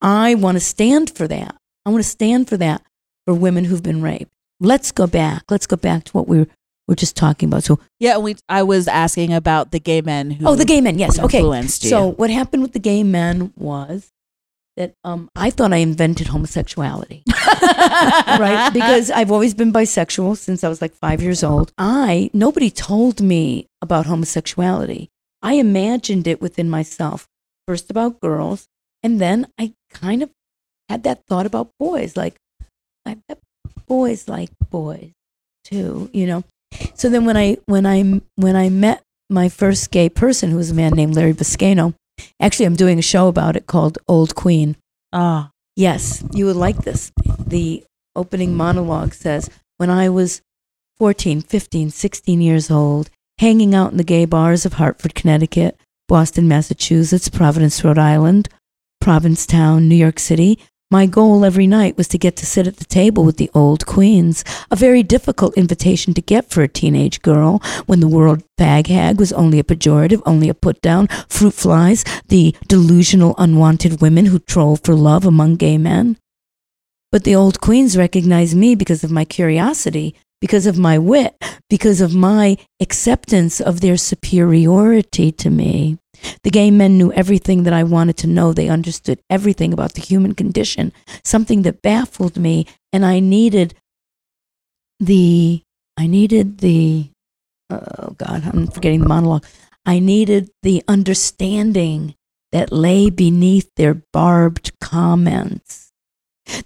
I 0.02 0.34
want 0.34 0.56
to 0.56 0.60
stand 0.60 1.14
for 1.14 1.28
that. 1.28 1.54
I 1.86 1.90
want 1.90 2.02
to 2.02 2.08
stand 2.08 2.48
for 2.48 2.56
that 2.56 2.82
for 3.24 3.34
women 3.34 3.64
who've 3.64 3.82
been 3.82 4.02
raped. 4.02 4.32
Let's 4.60 4.92
go 4.92 5.06
back. 5.06 5.44
Let's 5.50 5.66
go 5.66 5.76
back 5.76 6.04
to 6.04 6.12
what 6.12 6.26
we 6.28 6.40
were, 6.40 6.46
were 6.88 6.96
just 6.96 7.16
talking 7.16 7.48
about. 7.48 7.64
So, 7.64 7.78
Yeah, 7.98 8.18
we. 8.18 8.36
I 8.48 8.62
was 8.62 8.88
asking 8.88 9.32
about 9.32 9.70
the 9.70 9.80
gay 9.80 10.00
men 10.00 10.30
who. 10.32 10.48
oh, 10.48 10.54
the 10.56 10.64
gay 10.64 10.80
men. 10.80 10.98
Yes. 10.98 11.18
Okay. 11.18 11.40
you. 11.40 11.68
So, 11.68 12.08
what 12.08 12.30
happened 12.30 12.62
with 12.62 12.72
the 12.72 12.78
gay 12.78 13.02
men 13.04 13.52
was 13.56 14.10
that 14.76 14.94
um, 15.04 15.28
I 15.36 15.50
thought 15.50 15.72
I 15.72 15.78
invented 15.78 16.28
homosexuality. 16.28 17.22
right? 17.62 18.70
Because 18.72 19.10
I've 19.10 19.30
always 19.30 19.54
been 19.54 19.72
bisexual 19.72 20.36
since 20.36 20.64
I 20.64 20.68
was 20.68 20.80
like 20.80 20.94
five 20.94 21.22
years 21.22 21.44
old. 21.44 21.72
I, 21.78 22.30
nobody 22.32 22.70
told 22.70 23.20
me 23.20 23.66
about 23.82 24.06
homosexuality. 24.06 25.10
I 25.42 25.54
imagined 25.54 26.26
it 26.26 26.40
within 26.40 26.68
myself, 26.68 27.28
first 27.66 27.90
about 27.90 28.20
girls, 28.20 28.68
and 29.02 29.20
then 29.20 29.46
I 29.58 29.74
kind 29.90 30.22
of 30.22 30.30
had 30.88 31.02
that 31.04 31.24
thought 31.26 31.46
about 31.46 31.70
boys. 31.78 32.16
Like, 32.16 32.36
I 33.06 33.16
bet 33.28 33.38
boys 33.86 34.28
like 34.28 34.50
boys 34.70 35.10
too, 35.64 36.10
you 36.12 36.26
know? 36.26 36.44
So 36.94 37.08
then 37.08 37.24
when 37.24 37.36
I, 37.36 37.56
when 37.66 37.86
I, 37.86 38.20
when 38.36 38.56
I 38.56 38.68
met 38.68 39.02
my 39.28 39.48
first 39.48 39.90
gay 39.90 40.08
person, 40.08 40.50
who 40.50 40.56
was 40.56 40.70
a 40.70 40.74
man 40.74 40.92
named 40.92 41.14
Larry 41.14 41.32
Biscano, 41.32 41.94
actually, 42.40 42.66
I'm 42.66 42.76
doing 42.76 42.98
a 42.98 43.02
show 43.02 43.28
about 43.28 43.56
it 43.56 43.66
called 43.66 43.98
Old 44.08 44.34
Queen. 44.34 44.76
oh, 45.12 45.48
Yes, 45.76 46.22
you 46.32 46.44
would 46.46 46.56
like 46.56 46.78
this. 46.78 47.10
The 47.46 47.84
opening 48.14 48.54
monologue 48.54 49.14
says, 49.14 49.48
When 49.78 49.88
I 49.88 50.08
was 50.08 50.42
14, 50.98 51.40
15, 51.40 51.90
16 51.90 52.40
years 52.40 52.70
old, 52.70 53.08
hanging 53.38 53.74
out 53.74 53.90
in 53.90 53.96
the 53.96 54.04
gay 54.04 54.26
bars 54.26 54.66
of 54.66 54.74
Hartford, 54.74 55.14
Connecticut, 55.14 55.78
Boston, 56.06 56.46
Massachusetts, 56.48 57.30
Providence, 57.30 57.82
Rhode 57.82 57.98
Island, 57.98 58.48
Provincetown, 59.00 59.88
New 59.88 59.96
York 59.96 60.18
City, 60.18 60.58
my 60.90 61.06
goal 61.06 61.44
every 61.44 61.66
night 61.68 61.96
was 61.96 62.08
to 62.08 62.18
get 62.18 62.34
to 62.36 62.44
sit 62.44 62.66
at 62.66 62.78
the 62.78 62.84
table 62.84 63.24
with 63.24 63.36
the 63.36 63.48
old 63.54 63.86
queens, 63.86 64.44
a 64.70 64.76
very 64.76 65.02
difficult 65.04 65.56
invitation 65.56 66.12
to 66.14 66.20
get 66.20 66.50
for 66.50 66.62
a 66.62 66.68
teenage 66.68 67.22
girl 67.22 67.62
when 67.86 68.00
the 68.00 68.08
word 68.08 68.42
fag 68.58 68.88
hag 68.88 69.18
was 69.18 69.32
only 69.32 69.58
a 69.58 69.64
pejorative, 69.64 70.20
only 70.26 70.48
a 70.48 70.54
put 70.54 70.82
down, 70.82 71.06
fruit 71.28 71.54
flies, 71.54 72.04
the 72.26 72.54
delusional, 72.66 73.36
unwanted 73.38 74.02
women 74.02 74.26
who 74.26 74.40
troll 74.40 74.74
for 74.74 74.94
love 74.94 75.24
among 75.24 75.56
gay 75.56 75.78
men. 75.78 76.18
But 77.12 77.22
the 77.22 77.36
old 77.36 77.60
queens 77.60 77.96
recognized 77.96 78.56
me 78.56 78.74
because 78.74 79.04
of 79.04 79.12
my 79.12 79.24
curiosity, 79.24 80.16
because 80.40 80.66
of 80.66 80.76
my 80.76 80.98
wit, 80.98 81.40
because 81.70 82.00
of 82.00 82.14
my 82.14 82.58
acceptance 82.80 83.60
of 83.60 83.80
their 83.80 83.96
superiority 83.96 85.30
to 85.32 85.50
me. 85.50 85.99
The 86.42 86.50
gay 86.50 86.70
men 86.70 86.96
knew 86.96 87.12
everything 87.12 87.64
that 87.64 87.72
I 87.72 87.84
wanted 87.84 88.16
to 88.18 88.26
know. 88.26 88.52
They 88.52 88.68
understood 88.68 89.20
everything 89.28 89.72
about 89.72 89.94
the 89.94 90.00
human 90.00 90.34
condition, 90.34 90.92
something 91.24 91.62
that 91.62 91.82
baffled 91.82 92.36
me, 92.36 92.66
and 92.92 93.04
I 93.04 93.20
needed 93.20 93.74
the 94.98 95.62
I 95.96 96.06
needed 96.06 96.58
the 96.58 97.10
oh 97.70 98.14
god, 98.16 98.44
I'm 98.46 98.66
forgetting 98.68 99.00
the 99.00 99.08
monologue. 99.08 99.44
I 99.86 99.98
needed 99.98 100.50
the 100.62 100.82
understanding 100.88 102.14
that 102.52 102.72
lay 102.72 103.10
beneath 103.10 103.70
their 103.76 104.02
barbed 104.12 104.72
comments. 104.80 105.92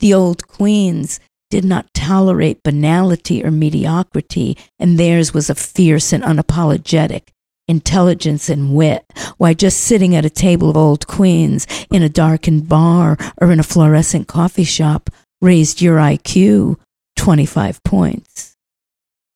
The 0.01 0.15
old 0.15 0.49
queens 0.49 1.21
did 1.51 1.65
not 1.65 1.93
tolerate 1.95 2.63
banality 2.63 3.45
or 3.45 3.51
mediocrity, 3.51 4.57
and 4.79 4.99
theirs 4.99 5.35
was 5.35 5.51
a 5.51 5.55
fierce 5.55 6.13
and 6.13 6.25
unapologetic 6.25 7.34
intelligence 7.69 8.49
and 8.49 8.75
wit. 8.75 9.05
Why, 9.39 9.55
just 9.55 9.81
sitting 9.81 10.15
at 10.15 10.25
a 10.25 10.31
table 10.31 10.71
of 10.71 10.77
old 10.77 11.07
queens 11.07 11.67
in 11.91 12.03
a 12.03 12.09
darkened 12.09 12.69
bar 12.69 13.17
or 13.41 13.51
in 13.53 13.61
a 13.61 13.65
fluorescent 13.65 14.29
coffee 14.29 14.65
shop 14.65 15.11
raised 15.41 15.81
your 15.83 15.97
IQ 15.99 16.77
25 17.17 17.83
points. 17.85 18.57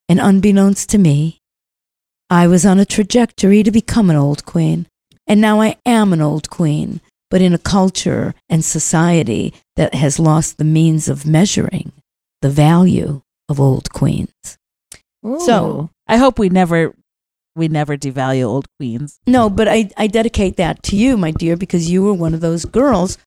And 0.09 0.21
unbeknownst 0.21 0.89
to 0.91 0.99
me, 0.99 1.41
I 2.31 2.47
was 2.47 2.67
on 2.67 2.79
a 2.79 2.85
trajectory 2.85 3.63
to 3.63 3.71
become 3.71 4.11
an 4.11 4.17
old 4.17 4.45
queen. 4.45 4.87
And 5.27 5.41
now 5.41 5.61
I 5.61 5.77
am 5.85 6.13
an 6.13 6.23
old 6.23 6.49
queen, 6.51 7.01
but 7.31 7.43
in 7.43 7.53
a 7.53 7.59
culture 7.59 8.35
and 8.49 8.65
society 8.65 9.53
that 9.77 9.95
has 9.95 10.19
lost 10.19 10.57
the 10.57 10.65
means 10.65 11.09
of 11.09 11.27
measuring 11.27 11.93
the 12.41 12.51
value 12.51 13.23
of 13.49 13.61
old 13.61 13.93
queens. 13.93 14.59
So- 15.41 15.91
I 16.07 16.17
hope 16.17 16.39
we 16.39 16.49
never, 16.49 16.95
we 17.59 17.69
never 17.69 17.97
devalue 17.97 18.45
old 18.45 18.67
queens. 18.79 19.21
No, 19.27 19.51
but 19.51 19.69
I, 19.69 19.91
I 19.97 20.07
dedicate 20.07 20.57
that 20.57 20.83
to 20.85 20.97
you, 20.97 21.17
my 21.17 21.33
dear, 21.33 21.57
because 21.57 21.91
you 21.91 22.03
were 22.03 22.15
one 22.15 22.35
of 22.35 22.41
those 22.41 22.65
girls 22.65 23.19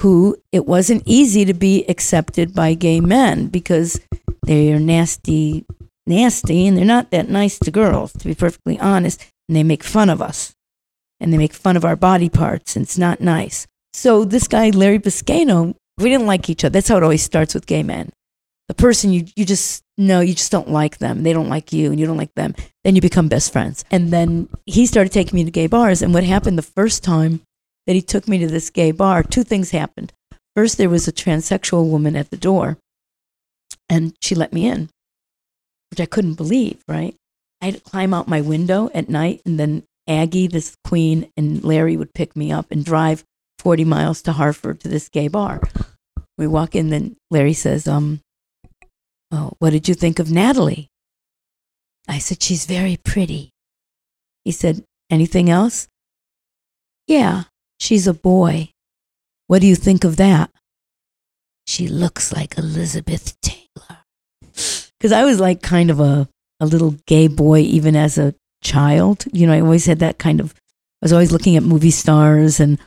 who 0.00 0.36
it 0.52 0.66
wasn't 0.66 1.02
easy 1.04 1.44
to 1.44 1.52
be 1.52 1.84
accepted 1.88 2.54
by 2.54 2.72
gay 2.72 3.00
men 3.00 3.48
because 3.48 4.00
they're 4.44 4.78
nasty, 4.78 5.66
nasty, 6.06 6.66
and 6.66 6.78
they're 6.78 6.84
not 6.86 7.10
that 7.10 7.28
nice 7.28 7.58
to 7.58 7.70
girls, 7.70 8.12
to 8.14 8.24
be 8.26 8.34
perfectly 8.34 8.78
honest. 8.78 9.20
And 9.48 9.56
they 9.56 9.62
make 9.62 9.82
fun 9.82 10.08
of 10.08 10.22
us 10.22 10.54
and 11.20 11.32
they 11.32 11.38
make 11.38 11.52
fun 11.52 11.76
of 11.76 11.84
our 11.84 11.96
body 11.96 12.30
parts, 12.30 12.74
and 12.74 12.82
it's 12.82 12.98
not 12.98 13.20
nice. 13.20 13.66
So 13.92 14.24
this 14.24 14.48
guy, 14.48 14.70
Larry 14.70 14.98
Biscano, 14.98 15.74
we 15.98 16.08
didn't 16.08 16.26
like 16.26 16.48
each 16.48 16.64
other. 16.64 16.72
That's 16.72 16.88
how 16.88 16.96
it 16.96 17.02
always 17.02 17.22
starts 17.22 17.54
with 17.54 17.66
gay 17.66 17.82
men. 17.82 18.10
The 18.70 18.74
person 18.74 19.12
you, 19.12 19.26
you 19.34 19.44
just 19.44 19.82
know, 19.98 20.20
you 20.20 20.32
just 20.32 20.52
don't 20.52 20.70
like 20.70 20.98
them. 20.98 21.24
They 21.24 21.32
don't 21.32 21.48
like 21.48 21.72
you, 21.72 21.90
and 21.90 21.98
you 21.98 22.06
don't 22.06 22.16
like 22.16 22.32
them. 22.36 22.54
Then 22.84 22.94
you 22.94 23.02
become 23.02 23.26
best 23.26 23.52
friends. 23.52 23.84
And 23.90 24.12
then 24.12 24.48
he 24.64 24.86
started 24.86 25.12
taking 25.12 25.34
me 25.34 25.44
to 25.44 25.50
gay 25.50 25.66
bars. 25.66 26.02
And 26.02 26.14
what 26.14 26.22
happened 26.22 26.56
the 26.56 26.62
first 26.62 27.02
time 27.02 27.40
that 27.88 27.94
he 27.94 28.00
took 28.00 28.28
me 28.28 28.38
to 28.38 28.46
this 28.46 28.70
gay 28.70 28.92
bar, 28.92 29.24
two 29.24 29.42
things 29.42 29.72
happened. 29.72 30.12
First, 30.54 30.78
there 30.78 30.88
was 30.88 31.08
a 31.08 31.12
transsexual 31.12 31.90
woman 31.90 32.14
at 32.14 32.30
the 32.30 32.36
door, 32.36 32.78
and 33.88 34.14
she 34.20 34.36
let 34.36 34.52
me 34.52 34.68
in, 34.68 34.88
which 35.90 35.98
I 35.98 36.06
couldn't 36.06 36.34
believe, 36.34 36.80
right? 36.86 37.16
I 37.60 37.64
had 37.66 37.74
to 37.74 37.80
climb 37.80 38.14
out 38.14 38.28
my 38.28 38.40
window 38.40 38.88
at 38.94 39.08
night, 39.08 39.42
and 39.44 39.58
then 39.58 39.82
Aggie, 40.06 40.46
this 40.46 40.76
queen, 40.84 41.28
and 41.36 41.64
Larry 41.64 41.96
would 41.96 42.14
pick 42.14 42.36
me 42.36 42.52
up 42.52 42.66
and 42.70 42.84
drive 42.84 43.24
40 43.58 43.84
miles 43.84 44.22
to 44.22 44.32
Hartford 44.32 44.78
to 44.82 44.88
this 44.88 45.08
gay 45.08 45.26
bar. 45.26 45.60
We 46.38 46.46
walk 46.46 46.76
in, 46.76 46.90
then 46.90 47.16
Larry 47.32 47.54
says, 47.54 47.88
um, 47.88 48.20
oh, 49.30 49.52
what 49.58 49.70
did 49.70 49.88
you 49.88 49.94
think 49.94 50.18
of 50.18 50.30
Natalie? 50.30 50.88
I 52.08 52.18
said, 52.18 52.42
she's 52.42 52.66
very 52.66 52.96
pretty. 52.96 53.50
He 54.44 54.52
said, 54.52 54.84
anything 55.10 55.50
else? 55.50 55.88
Yeah, 57.06 57.44
she's 57.78 58.06
a 58.06 58.14
boy. 58.14 58.70
What 59.46 59.60
do 59.60 59.66
you 59.66 59.76
think 59.76 60.04
of 60.04 60.16
that? 60.16 60.50
She 61.66 61.86
looks 61.88 62.32
like 62.32 62.58
Elizabeth 62.58 63.40
Taylor. 63.40 63.98
Because 64.98 65.12
I 65.12 65.24
was 65.24 65.40
like 65.40 65.62
kind 65.62 65.90
of 65.90 65.98
a, 65.98 66.28
a 66.60 66.66
little 66.66 66.94
gay 67.06 67.26
boy 67.26 67.60
even 67.60 67.96
as 67.96 68.18
a 68.18 68.34
child. 68.62 69.24
You 69.32 69.46
know, 69.46 69.54
I 69.54 69.62
always 69.62 69.86
had 69.86 70.00
that 70.00 70.18
kind 70.18 70.40
of, 70.40 70.52
I 71.00 71.06
was 71.06 71.12
always 71.14 71.32
looking 71.32 71.56
at 71.56 71.62
movie 71.62 71.90
stars 71.90 72.60
and, 72.60 72.78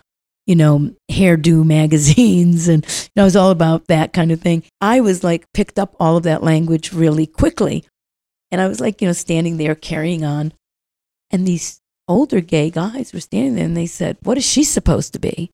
you 0.45 0.55
know, 0.55 0.93
hairdo 1.11 1.65
magazines. 1.65 2.67
And 2.67 2.85
you 2.85 3.09
know, 3.15 3.23
I 3.23 3.25
was 3.25 3.35
all 3.35 3.51
about 3.51 3.87
that 3.87 4.13
kind 4.13 4.31
of 4.31 4.41
thing. 4.41 4.63
I 4.81 5.01
was 5.01 5.23
like, 5.23 5.51
picked 5.53 5.79
up 5.79 5.95
all 5.99 6.17
of 6.17 6.23
that 6.23 6.43
language 6.43 6.93
really 6.93 7.25
quickly. 7.25 7.85
And 8.51 8.61
I 8.61 8.67
was 8.67 8.79
like, 8.79 9.01
you 9.01 9.07
know, 9.07 9.13
standing 9.13 9.57
there 9.57 9.75
carrying 9.75 10.23
on. 10.23 10.53
And 11.31 11.47
these 11.47 11.79
older 12.07 12.41
gay 12.41 12.69
guys 12.69 13.13
were 13.13 13.19
standing 13.19 13.55
there 13.55 13.65
and 13.65 13.77
they 13.77 13.87
said, 13.87 14.17
What 14.21 14.37
is 14.37 14.45
she 14.45 14.63
supposed 14.63 15.13
to 15.13 15.19
be? 15.19 15.49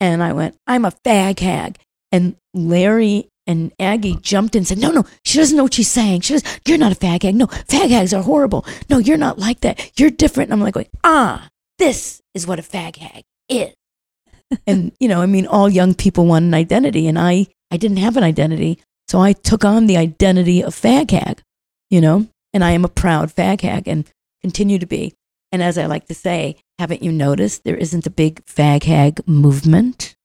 And 0.00 0.22
I 0.22 0.32
went, 0.32 0.56
I'm 0.66 0.84
a 0.84 0.92
fag 1.06 1.38
hag. 1.38 1.78
And 2.10 2.36
Larry 2.52 3.28
and 3.46 3.72
Aggie 3.78 4.18
jumped 4.20 4.54
in 4.54 4.60
and 4.60 4.66
said, 4.68 4.78
No, 4.78 4.90
no, 4.90 5.06
she 5.24 5.38
doesn't 5.38 5.56
know 5.56 5.62
what 5.62 5.74
she's 5.74 5.90
saying. 5.90 6.20
She 6.20 6.34
does, 6.34 6.60
you're 6.66 6.78
not 6.78 6.92
a 6.92 6.96
fag 6.96 7.22
hag. 7.22 7.34
No, 7.34 7.46
fag 7.46 7.88
hags 7.88 8.12
are 8.12 8.22
horrible. 8.22 8.66
No, 8.90 8.98
you're 8.98 9.16
not 9.16 9.38
like 9.38 9.60
that. 9.60 9.98
You're 9.98 10.10
different. 10.10 10.50
And 10.50 10.60
I'm 10.60 10.72
like, 10.72 10.90
Ah, 11.04 11.48
this 11.82 12.22
is 12.34 12.46
what 12.46 12.58
a 12.58 12.62
fag 12.62 12.96
hag 12.96 13.24
is. 13.48 13.74
and, 14.66 14.92
you 15.00 15.08
know, 15.08 15.20
I 15.20 15.26
mean, 15.26 15.46
all 15.46 15.68
young 15.68 15.94
people 15.94 16.26
want 16.26 16.44
an 16.44 16.54
identity. 16.54 17.08
And 17.08 17.18
I, 17.18 17.46
I 17.70 17.76
didn't 17.76 17.98
have 17.98 18.16
an 18.16 18.22
identity. 18.24 18.78
So 19.08 19.20
I 19.20 19.32
took 19.32 19.64
on 19.64 19.86
the 19.86 19.96
identity 19.96 20.62
of 20.62 20.74
fag 20.74 21.10
hag, 21.10 21.42
you 21.90 22.00
know, 22.00 22.28
and 22.54 22.62
I 22.62 22.70
am 22.70 22.84
a 22.84 22.88
proud 22.88 23.34
fag 23.34 23.62
hag 23.62 23.88
and 23.88 24.08
continue 24.40 24.78
to 24.78 24.86
be. 24.86 25.14
And 25.50 25.62
as 25.62 25.76
I 25.76 25.86
like 25.86 26.06
to 26.06 26.14
say, 26.14 26.56
Haven't 26.78 27.02
you 27.02 27.12
noticed 27.12 27.62
there 27.62 27.76
isn't 27.76 28.06
a 28.06 28.10
big 28.10 28.44
fag 28.44 28.82
hag 28.84 29.20
movement? 29.28 30.16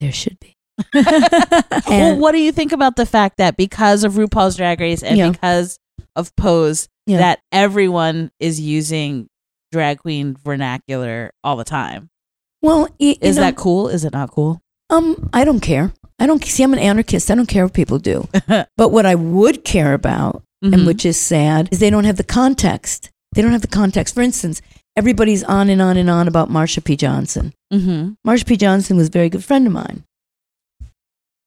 There 0.00 0.12
should 0.12 0.38
be. 0.40 0.54
well, 0.94 2.16
what 2.16 2.32
do 2.32 2.38
you 2.38 2.52
think 2.52 2.72
about 2.72 2.96
the 2.96 3.04
fact 3.04 3.36
that 3.36 3.56
because 3.56 4.04
of 4.04 4.14
RuPaul's 4.14 4.56
Drag 4.56 4.80
Race 4.80 5.02
and 5.02 5.18
Yeah. 5.18 5.30
because 5.30 5.78
of 6.16 6.34
Pose, 6.36 6.88
Yeah. 7.06 7.18
that 7.18 7.40
everyone 7.52 8.30
is 8.40 8.60
using 8.60 9.28
drag 9.72 9.98
queen 9.98 10.36
vernacular 10.44 11.32
all 11.44 11.56
the 11.56 11.64
time? 11.64 12.10
Well, 12.62 12.88
Is 12.98 13.36
know, 13.36 13.42
that 13.42 13.56
cool? 13.56 13.88
Is 13.88 14.04
it 14.04 14.12
not 14.12 14.30
cool? 14.30 14.60
Um, 14.90 15.30
I 15.32 15.44
don't 15.44 15.60
care. 15.60 15.92
I 16.18 16.26
don't 16.26 16.44
see. 16.44 16.62
I'm 16.62 16.72
an 16.72 16.78
anarchist. 16.78 17.30
I 17.30 17.34
don't 17.34 17.46
care 17.48 17.64
what 17.64 17.72
people 17.74 17.98
do. 17.98 18.28
but 18.76 18.90
what 18.90 19.06
I 19.06 19.14
would 19.14 19.64
care 19.64 19.94
about, 19.94 20.42
Mhm. 20.62 20.74
and 20.74 20.86
which 20.86 21.06
is 21.06 21.18
sad, 21.18 21.68
is 21.72 21.80
they 21.80 21.88
don't 21.90 22.04
have 22.04 22.16
the 22.18 22.24
context. 22.24 23.10
They 23.32 23.40
don't 23.42 23.52
have 23.52 23.62
the 23.62 23.68
context. 23.68 24.14
For 24.14 24.20
instance, 24.20 24.60
everybody's 24.96 25.42
on 25.44 25.70
and 25.70 25.80
on 25.80 25.96
and 25.96 26.10
on 26.10 26.28
about 26.28 26.50
Marsha 26.50 26.84
P. 26.84 26.96
Johnson. 26.96 27.54
Mhm. 27.72 28.16
Marsha 28.26 28.44
P. 28.46 28.56
Johnson 28.58 28.96
was 28.98 29.06
a 29.08 29.12
very 29.12 29.30
good 29.30 29.44
friend 29.44 29.66
of 29.66 29.72
mine. 29.72 30.04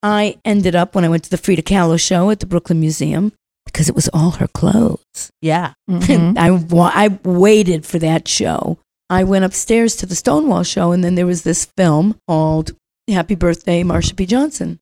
I 0.01 0.38
ended 0.43 0.76
up 0.76 0.95
when 0.95 1.05
I 1.05 1.09
went 1.09 1.24
to 1.26 1.30
the 1.30 1.38
Frida 1.38 1.61
Kahlo 1.61 1.99
show 1.99 2.30
at 2.30 2.39
the 2.39 2.45
Brooklyn 2.45 2.80
Museum 2.80 3.34
because 3.74 3.89
it 3.89 3.95
was 3.95 4.07
all 4.13 4.32
her 4.32 4.47
clothes. 4.47 5.32
Yeah. 5.41 5.74
Mhm. 5.89 6.38
I, 6.38 6.51
wa- 6.51 6.91
I 6.93 7.19
waited 7.26 7.86
for 7.86 7.99
that 7.99 8.28
show. 8.28 8.78
I 9.09 9.24
went 9.26 9.43
upstairs 9.45 9.95
to 9.97 10.05
the 10.05 10.15
Stonewall 10.15 10.63
show, 10.63 10.91
and 10.91 11.03
then 11.03 11.15
there 11.15 11.26
was 11.26 11.41
this 11.43 11.65
film 11.78 12.17
called 12.28 12.71
Happy 13.09 13.36
Birthday, 13.36 13.84
Marsha 13.84 14.15
P. 14.15 14.26
Johnson. 14.26 14.80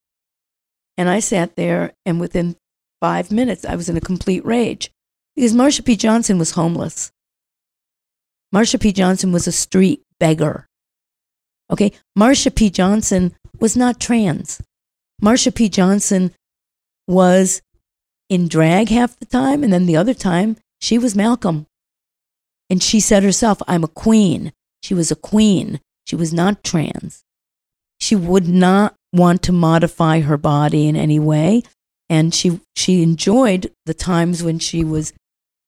And 0.98 1.10
I 1.10 1.20
sat 1.22 1.56
there, 1.56 1.94
and 2.06 2.20
within 2.20 2.56
five 3.02 3.32
minutes, 3.32 3.66
I 3.66 3.76
was 3.76 3.90
in 3.90 3.98
a 3.98 4.02
complete 4.02 4.46
rage 4.46 4.92
because 5.36 5.54
Marsha 5.54 5.84
P. 5.84 5.96
Johnson 5.96 6.38
was 6.38 6.52
homeless. 6.52 7.12
Marsha 8.54 8.80
P. 8.80 8.92
Johnson 8.92 9.32
was 9.32 9.48
a 9.48 9.52
street 9.52 10.02
beggar. 10.20 10.68
Okay? 11.72 11.94
Marsha 12.18 12.54
P. 12.54 12.70
Johnson 12.70 13.34
was 13.60 13.76
not 13.78 14.00
trans. 14.00 14.62
Marsha 15.24 15.54
P. 15.56 15.70
Johnson 15.70 16.32
was 17.08 17.62
in 18.32 18.48
drag 18.48 18.88
half 18.88 19.20
the 19.20 19.26
time, 19.26 19.62
and 19.62 19.74
then 19.74 19.86
the 19.86 19.98
other 19.98 20.14
time, 20.14 20.56
she 20.80 20.98
was 20.98 21.18
Malcolm. 21.18 21.68
And 22.70 22.82
she 22.82 23.02
said 23.02 23.24
herself, 23.24 23.62
I'm 23.68 23.84
a 23.84 23.90
queen. 23.90 24.54
She 24.82 24.94
was 24.94 25.12
a 25.12 25.18
queen. 25.18 25.82
She 26.08 26.16
was 26.16 26.34
not 26.34 26.64
trans. 26.64 27.24
She 28.00 28.16
would 28.16 28.48
not 28.48 28.96
want 29.12 29.44
to 29.44 29.52
modify 29.52 30.22
her 30.22 30.38
body 30.38 30.88
in 30.88 30.96
any 30.96 31.20
way. 31.20 31.64
And 32.10 32.34
she, 32.34 32.62
she 32.74 33.04
enjoyed 33.04 33.70
the 33.86 33.94
times 33.94 34.42
when 34.42 34.60
she 34.60 34.86
was 34.86 35.12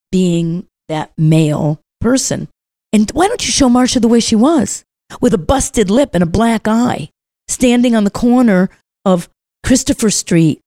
being 0.10 0.66
that 0.88 1.12
male 1.18 1.82
person. 2.00 2.48
And 2.94 3.12
why 3.12 3.28
don't 3.28 3.46
you 3.46 3.52
show 3.52 3.68
Marsha 3.68 4.02
the 4.02 4.08
way 4.08 4.22
she 4.22 4.38
was? 4.38 4.86
With 5.20 5.34
a 5.34 5.38
busted 5.38 5.90
lip 5.90 6.12
and 6.14 6.24
a 6.24 6.28
black 6.28 6.66
eye, 6.66 7.10
standing 7.50 7.94
on 7.94 8.06
the 8.06 8.10
corner 8.10 8.70
of 9.04 9.28
Christopher 9.66 10.10
Street 10.10 10.62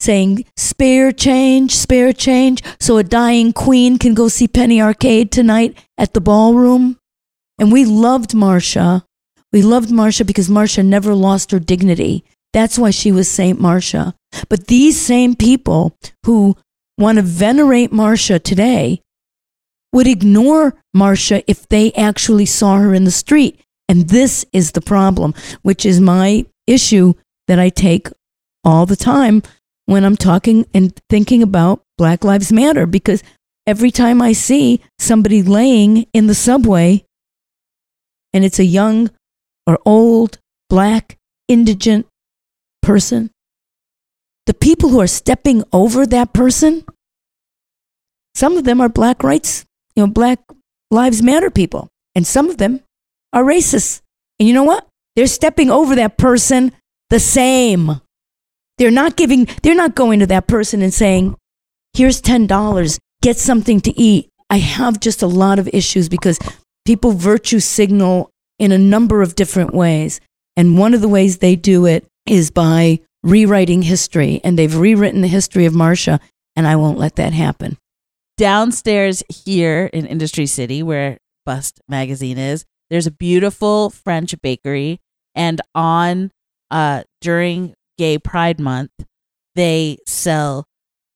saying, 0.00 0.44
spare 0.56 1.12
change, 1.12 1.76
spare 1.76 2.12
change, 2.12 2.62
so 2.80 2.96
a 2.96 3.04
dying 3.04 3.52
queen 3.52 3.98
can 3.98 4.14
go 4.14 4.28
see 4.28 4.48
Penny 4.48 4.80
Arcade 4.80 5.30
tonight 5.30 5.78
at 5.98 6.14
the 6.14 6.20
ballroom. 6.20 6.98
And 7.58 7.70
we 7.70 7.84
loved 7.84 8.30
Marsha. 8.30 9.04
We 9.52 9.62
loved 9.62 9.90
Marsha 9.90 10.26
because 10.26 10.48
Marsha 10.48 10.84
never 10.84 11.14
lost 11.14 11.50
her 11.50 11.58
dignity. 11.58 12.24
That's 12.52 12.78
why 12.78 12.90
she 12.90 13.12
was 13.12 13.28
Saint 13.28 13.60
Marsha. 13.60 14.14
But 14.48 14.66
these 14.66 15.00
same 15.00 15.34
people 15.34 15.96
who 16.24 16.56
want 16.98 17.16
to 17.16 17.22
venerate 17.22 17.90
Marsha 17.90 18.42
today 18.42 19.02
would 19.92 20.06
ignore 20.06 20.74
Marsha 20.96 21.42
if 21.46 21.68
they 21.68 21.92
actually 21.92 22.46
saw 22.46 22.78
her 22.78 22.94
in 22.94 23.04
the 23.04 23.10
street. 23.10 23.60
And 23.88 24.08
this 24.08 24.44
is 24.52 24.72
the 24.72 24.80
problem, 24.80 25.34
which 25.62 25.84
is 25.84 26.00
my 26.00 26.46
issue 26.66 27.14
that 27.48 27.58
I 27.58 27.68
take 27.68 28.08
all 28.64 28.86
the 28.86 28.96
time 28.96 29.42
when 29.90 30.04
I'm 30.04 30.16
talking 30.16 30.66
and 30.72 30.96
thinking 31.10 31.42
about 31.42 31.82
Black 31.98 32.22
Lives 32.22 32.52
Matter 32.52 32.86
because 32.86 33.24
every 33.66 33.90
time 33.90 34.22
I 34.22 34.32
see 34.32 34.80
somebody 35.00 35.42
laying 35.42 36.06
in 36.12 36.28
the 36.28 36.34
subway 36.34 37.04
and 38.32 38.44
it's 38.44 38.60
a 38.60 38.64
young 38.64 39.10
or 39.66 39.80
old, 39.84 40.38
black, 40.68 41.18
indigent 41.48 42.06
person, 42.80 43.32
the 44.46 44.54
people 44.54 44.90
who 44.90 45.00
are 45.00 45.08
stepping 45.08 45.64
over 45.72 46.06
that 46.06 46.32
person, 46.32 46.84
some 48.36 48.56
of 48.56 48.62
them 48.62 48.80
are 48.80 48.88
black 48.88 49.24
rights, 49.24 49.64
you 49.96 50.06
know, 50.06 50.12
Black 50.12 50.38
Lives 50.92 51.20
Matter 51.20 51.50
people, 51.50 51.88
and 52.14 52.24
some 52.24 52.48
of 52.48 52.58
them 52.58 52.78
are 53.32 53.42
racists. 53.42 54.02
And 54.38 54.46
you 54.46 54.54
know 54.54 54.62
what? 54.62 54.86
They're 55.16 55.26
stepping 55.26 55.68
over 55.68 55.96
that 55.96 56.16
person 56.16 56.70
the 57.08 57.18
same. 57.18 58.00
They're 58.80 58.90
not 58.90 59.16
giving, 59.16 59.46
they're 59.62 59.74
not 59.74 59.94
going 59.94 60.20
to 60.20 60.26
that 60.28 60.46
person 60.48 60.80
and 60.80 60.92
saying, 60.92 61.36
here's 61.92 62.22
$10, 62.22 62.98
get 63.20 63.36
something 63.36 63.78
to 63.82 64.00
eat. 64.00 64.30
I 64.48 64.56
have 64.56 65.00
just 65.00 65.20
a 65.20 65.26
lot 65.26 65.58
of 65.58 65.68
issues 65.70 66.08
because 66.08 66.38
people 66.86 67.12
virtue 67.12 67.60
signal 67.60 68.30
in 68.58 68.72
a 68.72 68.78
number 68.78 69.20
of 69.20 69.34
different 69.34 69.74
ways. 69.74 70.18
And 70.56 70.78
one 70.78 70.94
of 70.94 71.02
the 71.02 71.10
ways 71.10 71.38
they 71.38 71.56
do 71.56 71.84
it 71.84 72.06
is 72.24 72.50
by 72.50 73.00
rewriting 73.22 73.82
history. 73.82 74.40
And 74.42 74.58
they've 74.58 74.74
rewritten 74.74 75.20
the 75.20 75.28
history 75.28 75.66
of 75.66 75.74
Marsha, 75.74 76.18
and 76.56 76.66
I 76.66 76.76
won't 76.76 76.98
let 76.98 77.16
that 77.16 77.34
happen. 77.34 77.76
Downstairs 78.38 79.22
here 79.28 79.90
in 79.92 80.06
Industry 80.06 80.46
City, 80.46 80.82
where 80.82 81.18
Bust 81.44 81.82
Magazine 81.86 82.38
is, 82.38 82.64
there's 82.88 83.06
a 83.06 83.10
beautiful 83.10 83.90
French 83.90 84.34
bakery. 84.40 85.00
And 85.34 85.60
on 85.74 86.30
uh, 86.70 87.02
during 87.20 87.74
Gay 88.00 88.18
Pride 88.18 88.58
Month, 88.58 88.92
they 89.54 89.98
sell 90.06 90.66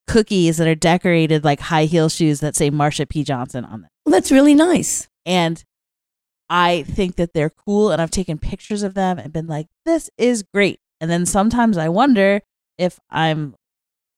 cookies 0.07 0.59
that 0.59 0.69
are 0.69 0.75
decorated 0.75 1.43
like 1.43 1.61
high 1.61 1.87
heel 1.87 2.11
shoes 2.11 2.41
that 2.41 2.55
say 2.55 2.71
Marsha 2.71 3.09
P. 3.09 3.25
Johnson 3.25 3.65
on 3.65 3.81
them. 3.81 3.91
Well, 4.05 4.13
that's 4.13 4.31
really 4.31 4.55
nice. 4.55 5.09
And 5.25 5.65
I 6.51 6.83
think 6.83 7.17
that 7.17 7.33
they're 7.33 7.49
cool. 7.49 7.91
And 7.91 8.03
I've 8.03 8.11
taken 8.11 8.37
pictures 8.37 8.83
of 8.83 8.93
them 8.93 9.19
and 9.19 9.33
been 9.33 9.47
like, 9.47 9.69
this 9.87 10.11
is 10.19 10.43
great. 10.43 10.79
And 11.01 11.11
then 11.11 11.25
sometimes 11.25 11.79
I 11.79 11.89
wonder 11.89 12.43
if 12.77 13.01
I'm 13.09 13.55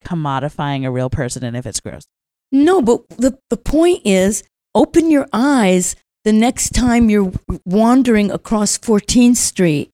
commodifying 0.05 0.85
a 0.85 0.91
real 0.91 1.09
person 1.09 1.45
and 1.45 1.57
if 1.57 1.67
it's 1.67 1.79
gross. 1.79 2.09
No, 2.51 2.83
but 2.83 3.09
the, 3.11 3.39
the 3.49 3.57
point 3.57 4.03
is 4.05 4.43
open 4.75 5.09
your 5.13 5.29
eyes 5.33 5.95
the 6.25 6.33
next 6.33 6.71
time 6.71 7.11
you're 7.11 7.33
wandering 7.65 8.33
across 8.33 8.77
14th 8.77 9.37
Street, 9.37 9.91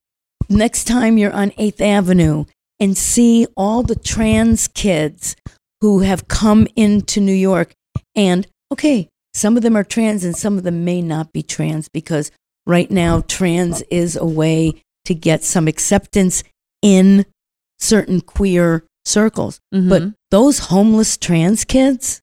next 0.48 0.84
time 0.84 1.18
you're 1.18 1.34
on 1.34 1.50
8th 1.50 1.82
Avenue, 1.82 2.46
and 2.82 2.98
see 2.98 3.46
all 3.56 3.84
the 3.84 3.94
trans 3.94 4.66
kids 4.66 5.36
who 5.80 6.00
have 6.00 6.26
come 6.26 6.66
into 6.74 7.20
New 7.20 7.32
York. 7.32 7.72
And 8.16 8.44
okay, 8.72 9.08
some 9.34 9.56
of 9.56 9.62
them 9.62 9.76
are 9.76 9.84
trans 9.84 10.24
and 10.24 10.36
some 10.36 10.58
of 10.58 10.64
them 10.64 10.84
may 10.84 11.00
not 11.00 11.32
be 11.32 11.44
trans 11.44 11.88
because 11.88 12.32
right 12.66 12.90
now 12.90 13.22
trans 13.28 13.82
is 13.82 14.16
a 14.16 14.26
way 14.26 14.82
to 15.04 15.14
get 15.14 15.44
some 15.44 15.68
acceptance 15.68 16.42
in 16.82 17.24
certain 17.78 18.20
queer 18.20 18.84
circles. 19.04 19.60
But 19.70 20.02
Mhm. 20.02 20.14
those 20.32 20.58
homeless 20.70 21.16
trans 21.16 21.64
kids, 21.64 22.20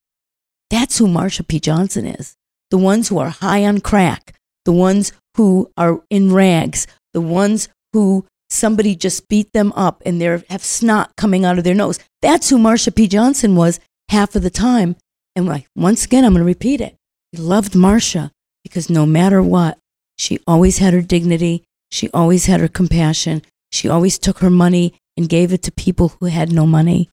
that's 0.70 0.98
who 0.98 1.08
Marsha 1.08 1.48
P. 1.48 1.60
Johnson 1.62 2.06
is. 2.06 2.36
The 2.70 2.78
ones 2.78 3.08
who 3.08 3.18
are 3.18 3.30
high 3.30 3.64
on 3.66 3.80
crack, 3.80 4.36
the 4.66 4.74
ones 4.74 5.14
who 5.38 5.72
are 5.78 6.04
in 6.10 6.34
rags, 6.34 6.86
the 7.14 7.22
ones 7.22 7.70
who 7.94 8.26
somebody 8.50 8.96
just 8.96 9.28
beat 9.28 9.52
them 9.54 9.72
up 9.74 10.02
and 10.06 10.20
they 10.20 10.26
have 10.26 10.64
snot 10.64 11.16
coming 11.16 11.46
out 11.46 11.58
of 11.58 11.64
their 11.64 11.76
nose. 11.76 12.00
That's 12.22 12.50
who 12.50 12.58
Marsha 12.58 12.94
P. 12.94 13.08
Johnson 13.08 13.56
was 13.56 13.80
half 14.10 14.36
of 14.36 14.42
the 14.42 14.50
time. 14.50 14.96
And 15.36 15.46
like, 15.46 15.68
once 15.76 16.06
again, 16.06 16.26
I'm 16.26 16.34
going 16.34 16.42
to 16.42 16.46
repeat 16.46 16.82
it. 16.82 16.96
We 17.32 17.40
loved 17.40 17.74
Marsha 17.74 18.32
because 18.64 18.90
no 18.90 19.06
matter 19.06 19.42
what, 19.42 19.78
she 20.18 20.40
always 20.48 20.80
had 20.80 20.94
her 20.94 21.02
dignity. 21.02 21.64
She 21.92 22.10
always 22.12 22.46
had 22.46 22.60
her 22.60 22.68
compassion. 22.68 23.44
She 23.72 23.88
always 23.88 24.18
took 24.18 24.40
her 24.40 24.50
money 24.50 24.96
and 25.16 25.30
gave 25.30 25.54
it 25.54 25.64
to 25.64 25.72
people 25.72 26.14
who 26.20 26.26
had 26.26 26.52
no 26.52 26.66
money. 26.66 27.10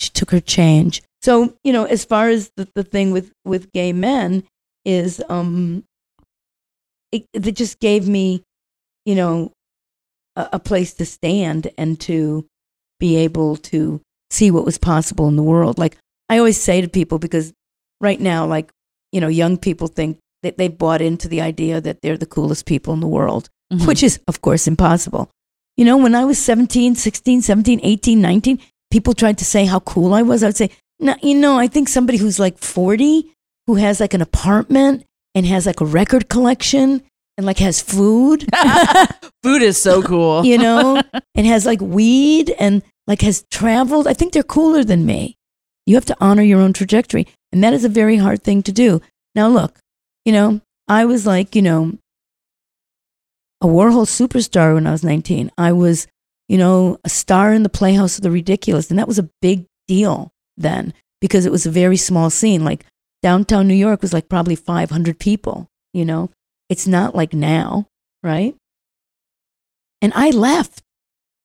She 0.00 0.10
took 0.10 0.30
her 0.30 0.40
change. 0.40 1.02
So, 1.22 1.54
you 1.64 1.72
know, 1.72 1.84
as 1.84 2.04
far 2.04 2.28
as 2.28 2.50
the, 2.56 2.68
the 2.74 2.84
thing 2.84 3.10
with, 3.10 3.32
with 3.44 3.72
gay 3.72 3.92
men 3.92 4.44
is, 4.84 5.22
um, 5.28 5.84
it, 7.12 7.26
it 7.32 7.52
just 7.52 7.80
gave 7.80 8.08
me, 8.08 8.42
you 9.04 9.14
know, 9.14 9.52
a, 10.38 10.48
a 10.54 10.58
place 10.58 10.94
to 10.94 11.04
stand 11.04 11.70
and 11.76 12.00
to 12.00 12.46
be 13.00 13.16
able 13.16 13.56
to 13.56 14.00
see 14.30 14.50
what 14.50 14.64
was 14.64 14.78
possible 14.78 15.28
in 15.28 15.36
the 15.36 15.42
world. 15.42 15.78
Like 15.78 15.96
I 16.28 16.38
always 16.38 16.60
say 16.60 16.80
to 16.80 16.88
people, 16.88 17.18
because 17.18 17.52
right 18.00 18.20
now, 18.20 18.46
like, 18.46 18.70
you 19.12 19.20
know, 19.20 19.28
young 19.28 19.56
people 19.56 19.88
think 19.88 20.18
that 20.42 20.58
they 20.58 20.68
bought 20.68 21.00
into 21.00 21.28
the 21.28 21.40
idea 21.40 21.80
that 21.80 22.00
they're 22.02 22.16
the 22.16 22.26
coolest 22.26 22.66
people 22.66 22.94
in 22.94 23.00
the 23.00 23.08
world, 23.18 23.48
Mhm. 23.72 23.86
which 23.86 24.02
is, 24.02 24.20
of 24.28 24.40
course, 24.40 24.66
impossible. 24.68 25.28
You 25.76 25.84
know, 25.84 25.96
when 25.96 26.14
I 26.14 26.24
was 26.24 26.38
17, 26.38 26.94
16, 26.94 27.42
17, 27.42 27.80
18, 27.82 28.20
19, 28.20 28.58
people 28.90 29.14
tried 29.14 29.38
to 29.38 29.44
say 29.44 29.64
how 29.64 29.80
cool 29.80 30.14
I 30.14 30.22
was. 30.22 30.42
I 30.42 30.46
would 30.48 30.56
say, 30.56 30.70
no, 31.00 31.14
you 31.22 31.34
know, 31.34 31.58
I 31.58 31.66
think 31.68 31.88
somebody 31.88 32.18
who's 32.18 32.38
like 32.38 32.58
40, 32.58 33.32
who 33.66 33.74
has 33.76 34.00
like 34.00 34.14
an 34.14 34.22
apartment 34.22 35.04
and 35.34 35.46
has 35.46 35.66
like 35.66 35.80
a 35.80 35.84
record 35.84 36.28
collection 36.28 37.02
and 37.38 37.46
like 37.46 37.58
has 37.58 37.80
food, 37.80 38.46
Food 39.42 39.62
is 39.62 39.80
so 39.80 40.02
cool. 40.02 40.44
you 40.44 40.58
know, 40.58 41.00
and 41.36 41.46
has 41.46 41.64
like 41.64 41.80
weed 41.80 42.50
and 42.58 42.82
like 43.06 43.22
has 43.22 43.46
traveled. 43.50 44.06
I 44.06 44.12
think 44.12 44.32
they're 44.32 44.42
cooler 44.42 44.84
than 44.84 45.06
me. 45.06 45.36
You 45.86 45.94
have 45.94 46.04
to 46.06 46.16
honor 46.20 46.42
your 46.42 46.60
own 46.60 46.74
trajectory. 46.74 47.26
And 47.52 47.64
that 47.64 47.72
is 47.72 47.84
a 47.84 47.88
very 47.88 48.16
hard 48.16 48.42
thing 48.42 48.62
to 48.64 48.72
do. 48.72 49.00
Now, 49.34 49.48
look, 49.48 49.78
you 50.26 50.32
know, 50.32 50.60
I 50.88 51.06
was 51.06 51.26
like, 51.26 51.56
you 51.56 51.62
know, 51.62 51.96
a 53.62 53.66
Warhol 53.66 54.04
superstar 54.04 54.74
when 54.74 54.86
I 54.86 54.90
was 54.90 55.02
19. 55.04 55.50
I 55.56 55.72
was, 55.72 56.06
you 56.48 56.58
know, 56.58 56.98
a 57.04 57.08
star 57.08 57.54
in 57.54 57.62
the 57.62 57.68
Playhouse 57.70 58.18
of 58.18 58.22
the 58.22 58.30
Ridiculous. 58.30 58.90
And 58.90 58.98
that 58.98 59.08
was 59.08 59.18
a 59.18 59.30
big 59.40 59.64
deal 59.86 60.30
then 60.56 60.92
because 61.20 61.46
it 61.46 61.52
was 61.52 61.64
a 61.64 61.70
very 61.70 61.96
small 61.96 62.28
scene. 62.30 62.64
Like 62.64 62.84
downtown 63.22 63.66
New 63.68 63.74
York 63.74 64.02
was 64.02 64.12
like 64.12 64.28
probably 64.28 64.56
500 64.56 65.18
people, 65.18 65.68
you 65.94 66.04
know? 66.04 66.30
It's 66.68 66.86
not 66.86 67.14
like 67.14 67.32
now, 67.32 67.86
right? 68.22 68.54
And 70.02 70.12
I 70.14 70.30
left. 70.30 70.82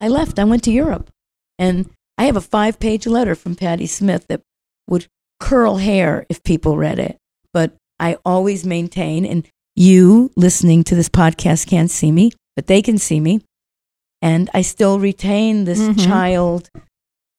I 0.01 0.07
left. 0.07 0.37
I 0.39 0.43
went 0.43 0.63
to 0.63 0.71
Europe. 0.71 1.09
And 1.57 1.89
I 2.17 2.25
have 2.25 2.35
a 2.35 2.41
five 2.41 2.79
page 2.79 3.07
letter 3.07 3.35
from 3.35 3.55
Patti 3.55 3.85
Smith 3.87 4.25
that 4.27 4.41
would 4.87 5.07
curl 5.39 5.77
hair 5.77 6.25
if 6.29 6.43
people 6.43 6.77
read 6.77 6.99
it. 6.99 7.17
But 7.53 7.75
I 7.99 8.17
always 8.25 8.65
maintain, 8.65 9.25
and 9.25 9.47
you 9.75 10.31
listening 10.35 10.83
to 10.85 10.95
this 10.95 11.09
podcast 11.09 11.67
can't 11.67 11.89
see 11.89 12.11
me, 12.11 12.31
but 12.55 12.67
they 12.67 12.81
can 12.81 12.97
see 12.97 13.19
me. 13.19 13.41
And 14.21 14.49
I 14.53 14.61
still 14.61 14.99
retain 14.99 15.65
this 15.65 15.79
Mhm. 15.79 16.05
child 16.05 16.69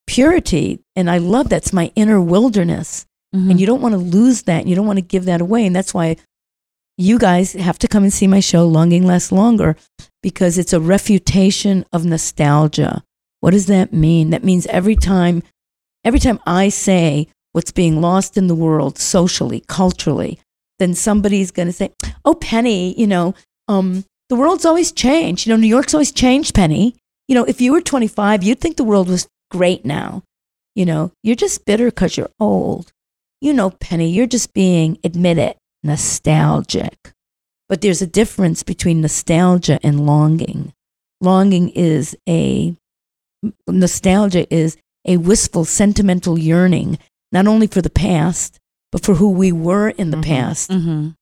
purity. 0.06 0.80
And 0.96 1.10
I 1.10 1.18
love 1.18 1.48
that's 1.48 1.72
my 1.72 1.90
inner 1.96 2.20
wilderness. 2.20 3.06
Mhm. 3.34 3.50
And 3.52 3.60
you 3.60 3.66
don't 3.66 3.80
want 3.80 3.94
to 3.94 3.98
lose 3.98 4.42
that. 4.42 4.60
And 4.60 4.68
you 4.68 4.76
don't 4.76 4.86
want 4.86 4.98
to 4.98 5.02
give 5.02 5.24
that 5.24 5.40
away. 5.40 5.66
And 5.66 5.74
that's 5.74 5.94
why 5.94 6.16
you 6.96 7.18
guys 7.18 7.52
have 7.52 7.78
to 7.80 7.88
come 7.88 8.04
and 8.04 8.12
see 8.12 8.26
my 8.26 8.40
show, 8.40 8.66
Longing 8.66 9.04
Lasts 9.04 9.32
Longer, 9.32 9.76
because 10.22 10.58
it's 10.58 10.72
a 10.72 10.80
refutation 10.80 11.84
of 11.92 12.04
nostalgia. 12.04 13.02
What 13.40 13.50
does 13.50 13.66
that 13.66 13.92
mean? 13.92 14.30
That 14.30 14.44
means 14.44 14.66
every 14.66 14.96
time, 14.96 15.42
every 16.04 16.20
time 16.20 16.40
I 16.46 16.68
say 16.68 17.28
what's 17.52 17.72
being 17.72 18.00
lost 18.00 18.36
in 18.36 18.46
the 18.46 18.54
world 18.54 18.98
socially, 18.98 19.62
culturally, 19.68 20.38
then 20.78 20.94
somebody's 20.94 21.50
going 21.50 21.68
to 21.68 21.72
say, 21.72 21.92
"Oh, 22.24 22.34
Penny, 22.34 22.98
you 22.98 23.06
know, 23.06 23.34
um, 23.68 24.04
the 24.28 24.36
world's 24.36 24.64
always 24.64 24.92
changed. 24.92 25.46
You 25.46 25.52
know, 25.52 25.60
New 25.60 25.68
York's 25.68 25.94
always 25.94 26.12
changed, 26.12 26.54
Penny. 26.54 26.96
You 27.28 27.34
know, 27.34 27.44
if 27.44 27.60
you 27.60 27.72
were 27.72 27.80
25, 27.80 28.42
you'd 28.42 28.60
think 28.60 28.76
the 28.76 28.84
world 28.84 29.08
was 29.08 29.28
great 29.50 29.84
now. 29.84 30.22
You 30.74 30.86
know, 30.86 31.12
you're 31.22 31.36
just 31.36 31.64
bitter 31.64 31.86
because 31.86 32.16
you're 32.16 32.30
old. 32.40 32.92
You 33.40 33.52
know, 33.52 33.70
Penny, 33.70 34.10
you're 34.10 34.26
just 34.26 34.54
being, 34.54 34.98
admit 35.04 35.38
it, 35.38 35.56
nostalgic. 35.84 37.12
But 37.68 37.80
there's 37.80 38.02
a 38.02 38.06
difference 38.06 38.62
between 38.62 39.00
nostalgia 39.00 39.78
and 39.82 40.06
longing. 40.06 40.72
Longing 41.20 41.70
is 41.70 42.16
a, 42.28 42.74
nostalgia 43.68 44.52
is 44.52 44.76
a 45.06 45.18
wistful, 45.18 45.64
sentimental 45.64 46.38
yearning, 46.38 46.98
not 47.30 47.46
only 47.46 47.66
for 47.66 47.82
the 47.82 47.90
past, 47.90 48.58
but 48.90 49.04
for 49.04 49.14
who 49.14 49.30
we 49.30 49.52
were 49.52 49.90
in 49.90 50.10
the 50.10 50.16
Mhm. 50.16 50.24
past. 50.24 50.70
Mhm. 50.70 51.14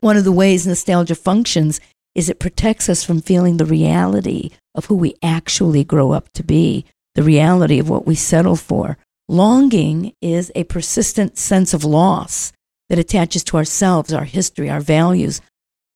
One 0.00 0.16
of 0.16 0.24
the 0.24 0.32
ways 0.32 0.66
nostalgia 0.66 1.14
functions 1.14 1.80
is 2.14 2.28
it 2.28 2.38
protects 2.40 2.88
us 2.88 3.04
from 3.04 3.20
feeling 3.20 3.56
the 3.56 3.66
reality 3.66 4.50
of 4.74 4.86
who 4.86 4.94
we 4.94 5.14
actually 5.22 5.84
grow 5.84 6.12
up 6.12 6.32
to 6.34 6.42
be, 6.42 6.84
the 7.14 7.22
reality 7.22 7.78
of 7.78 7.88
what 7.88 8.06
we 8.06 8.14
settle 8.14 8.56
for. 8.56 8.96
Longing 9.28 10.12
is 10.20 10.50
a 10.54 10.64
persistent 10.64 11.38
sense 11.38 11.72
of 11.74 11.84
loss 11.84 12.52
that 12.90 12.98
attaches 12.98 13.42
to 13.44 13.56
ourselves, 13.56 14.12
our 14.12 14.24
history, 14.24 14.68
our 14.68 14.80
values, 14.80 15.40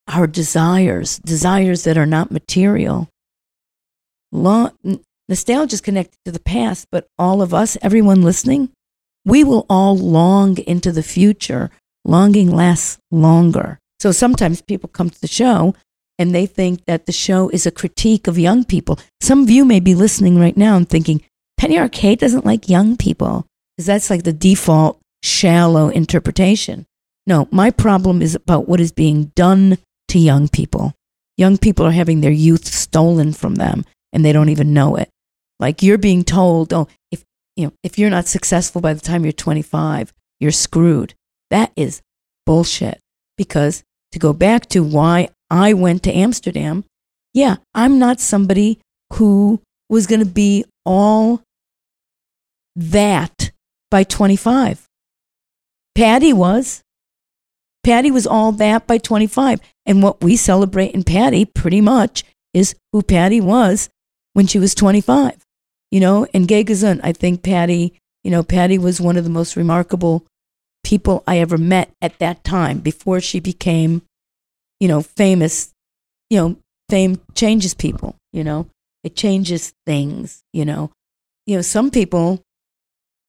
our 0.08 0.26
desires, 0.26 1.18
desires 1.18 1.84
that 1.84 1.98
are 1.98 2.06
not 2.06 2.30
material. 2.30 3.10
Long, 4.32 4.70
nostalgia 5.28 5.74
is 5.74 5.80
connected 5.82 6.16
to 6.24 6.32
the 6.32 6.40
past, 6.40 6.86
but 6.90 7.06
all 7.18 7.42
of 7.42 7.52
us, 7.52 7.76
everyone 7.82 8.22
listening, 8.22 8.70
we 9.26 9.44
will 9.44 9.66
all 9.68 9.96
long 9.96 10.56
into 10.58 10.92
the 10.92 11.02
future. 11.02 11.70
Longing 12.04 12.50
lasts 12.50 12.98
longer. 13.10 13.78
So 13.98 14.12
sometimes 14.12 14.62
people 14.62 14.88
come 14.88 15.10
to 15.10 15.20
the 15.20 15.26
show 15.26 15.74
and 16.18 16.34
they 16.34 16.46
think 16.46 16.84
that 16.84 17.06
the 17.06 17.12
show 17.12 17.48
is 17.48 17.66
a 17.66 17.70
critique 17.70 18.26
of 18.26 18.38
young 18.38 18.64
people. 18.64 18.98
Some 19.20 19.42
of 19.42 19.50
you 19.50 19.64
may 19.64 19.80
be 19.80 19.94
listening 19.94 20.38
right 20.38 20.56
now 20.56 20.76
and 20.76 20.88
thinking, 20.88 21.22
Penny 21.56 21.78
Arcade 21.78 22.18
doesn't 22.18 22.44
like 22.44 22.68
young 22.68 22.96
people, 22.96 23.46
because 23.76 23.86
that's 23.86 24.10
like 24.10 24.22
the 24.22 24.32
default 24.32 25.00
shallow 25.24 25.88
interpretation. 25.88 26.86
No, 27.26 27.48
my 27.50 27.70
problem 27.70 28.20
is 28.20 28.34
about 28.34 28.68
what 28.68 28.80
is 28.80 28.92
being 28.92 29.32
done 29.34 29.78
to 30.08 30.18
young 30.18 30.48
people. 30.48 30.92
Young 31.36 31.56
people 31.56 31.86
are 31.86 31.92
having 31.92 32.20
their 32.20 32.30
youth 32.30 32.66
stolen 32.66 33.32
from 33.32 33.54
them 33.54 33.84
and 34.12 34.24
they 34.24 34.32
don't 34.32 34.50
even 34.50 34.74
know 34.74 34.96
it. 34.96 35.08
Like 35.58 35.82
you're 35.82 35.98
being 35.98 36.24
told, 36.24 36.72
oh, 36.72 36.88
if 37.10 37.24
you 37.56 37.66
know, 37.66 37.72
if 37.82 37.98
you're 37.98 38.10
not 38.10 38.26
successful 38.26 38.80
by 38.80 38.92
the 38.92 39.00
time 39.00 39.24
you're 39.24 39.32
25, 39.32 40.12
you're 40.40 40.52
screwed. 40.52 41.14
That 41.50 41.72
is 41.76 42.02
bullshit. 42.44 43.00
Because 43.36 43.82
to 44.12 44.18
go 44.18 44.32
back 44.32 44.66
to 44.66 44.84
why 44.84 45.30
I 45.50 45.72
went 45.72 46.02
to 46.04 46.12
Amsterdam, 46.12 46.84
yeah, 47.32 47.56
I'm 47.74 47.98
not 47.98 48.20
somebody 48.20 48.78
who 49.14 49.60
was 49.88 50.06
going 50.06 50.20
to 50.20 50.26
be 50.26 50.64
all 50.84 51.42
that 52.76 53.50
by 53.90 54.04
25. 54.04 54.83
Patti 55.94 56.32
was. 56.32 56.82
Patti 57.84 58.10
was 58.10 58.26
all 58.26 58.52
that 58.52 58.86
by 58.86 58.98
25. 58.98 59.60
And 59.86 60.02
what 60.02 60.22
we 60.22 60.36
celebrate 60.36 60.92
in 60.92 61.04
Patti 61.04 61.44
pretty 61.44 61.80
much 61.80 62.24
is 62.52 62.74
who 62.92 63.02
Patti 63.02 63.40
was 63.40 63.90
when 64.32 64.46
she 64.46 64.58
was 64.58 64.74
25. 64.74 65.44
You 65.90 66.00
know, 66.00 66.26
and 66.34 66.48
Gay 66.48 66.64
Gesund, 66.64 67.00
I 67.04 67.12
think 67.12 67.42
Patti, 67.42 67.94
you 68.24 68.30
know, 68.30 68.42
Patti 68.42 68.78
was 68.78 69.00
one 69.00 69.16
of 69.16 69.24
the 69.24 69.30
most 69.30 69.54
remarkable 69.54 70.26
people 70.82 71.22
I 71.26 71.38
ever 71.38 71.58
met 71.58 71.92
at 72.02 72.18
that 72.18 72.42
time 72.42 72.80
before 72.80 73.20
she 73.20 73.38
became, 73.38 74.02
you 74.80 74.88
know, 74.88 75.02
famous. 75.02 75.72
You 76.30 76.38
know, 76.38 76.56
fame 76.88 77.20
changes 77.34 77.74
people, 77.74 78.16
you 78.32 78.42
know, 78.42 78.66
it 79.04 79.14
changes 79.14 79.72
things, 79.86 80.42
you 80.52 80.64
know. 80.64 80.90
You 81.46 81.56
know, 81.56 81.62
some 81.62 81.90
people, 81.90 82.42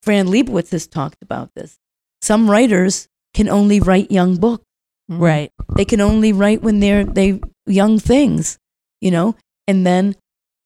Fran 0.02 0.28
Lebowitz 0.28 0.72
has 0.72 0.88
talked 0.88 1.22
about 1.22 1.50
this. 1.56 1.78
Some 2.26 2.50
writers 2.50 3.08
can 3.36 3.48
only 3.50 3.80
write 3.80 4.10
young 4.10 4.38
books. 4.38 4.64
Mm-hmm. 5.12 5.22
Right. 5.22 5.52
They 5.78 5.86
can 5.86 6.02
only 6.02 6.34
write 6.34 6.64
when 6.64 6.80
they're 6.80 7.04
they 7.04 7.40
young 7.68 8.00
things, 8.00 8.58
you 9.00 9.12
know? 9.12 9.36
And 9.68 9.86
then 9.86 10.16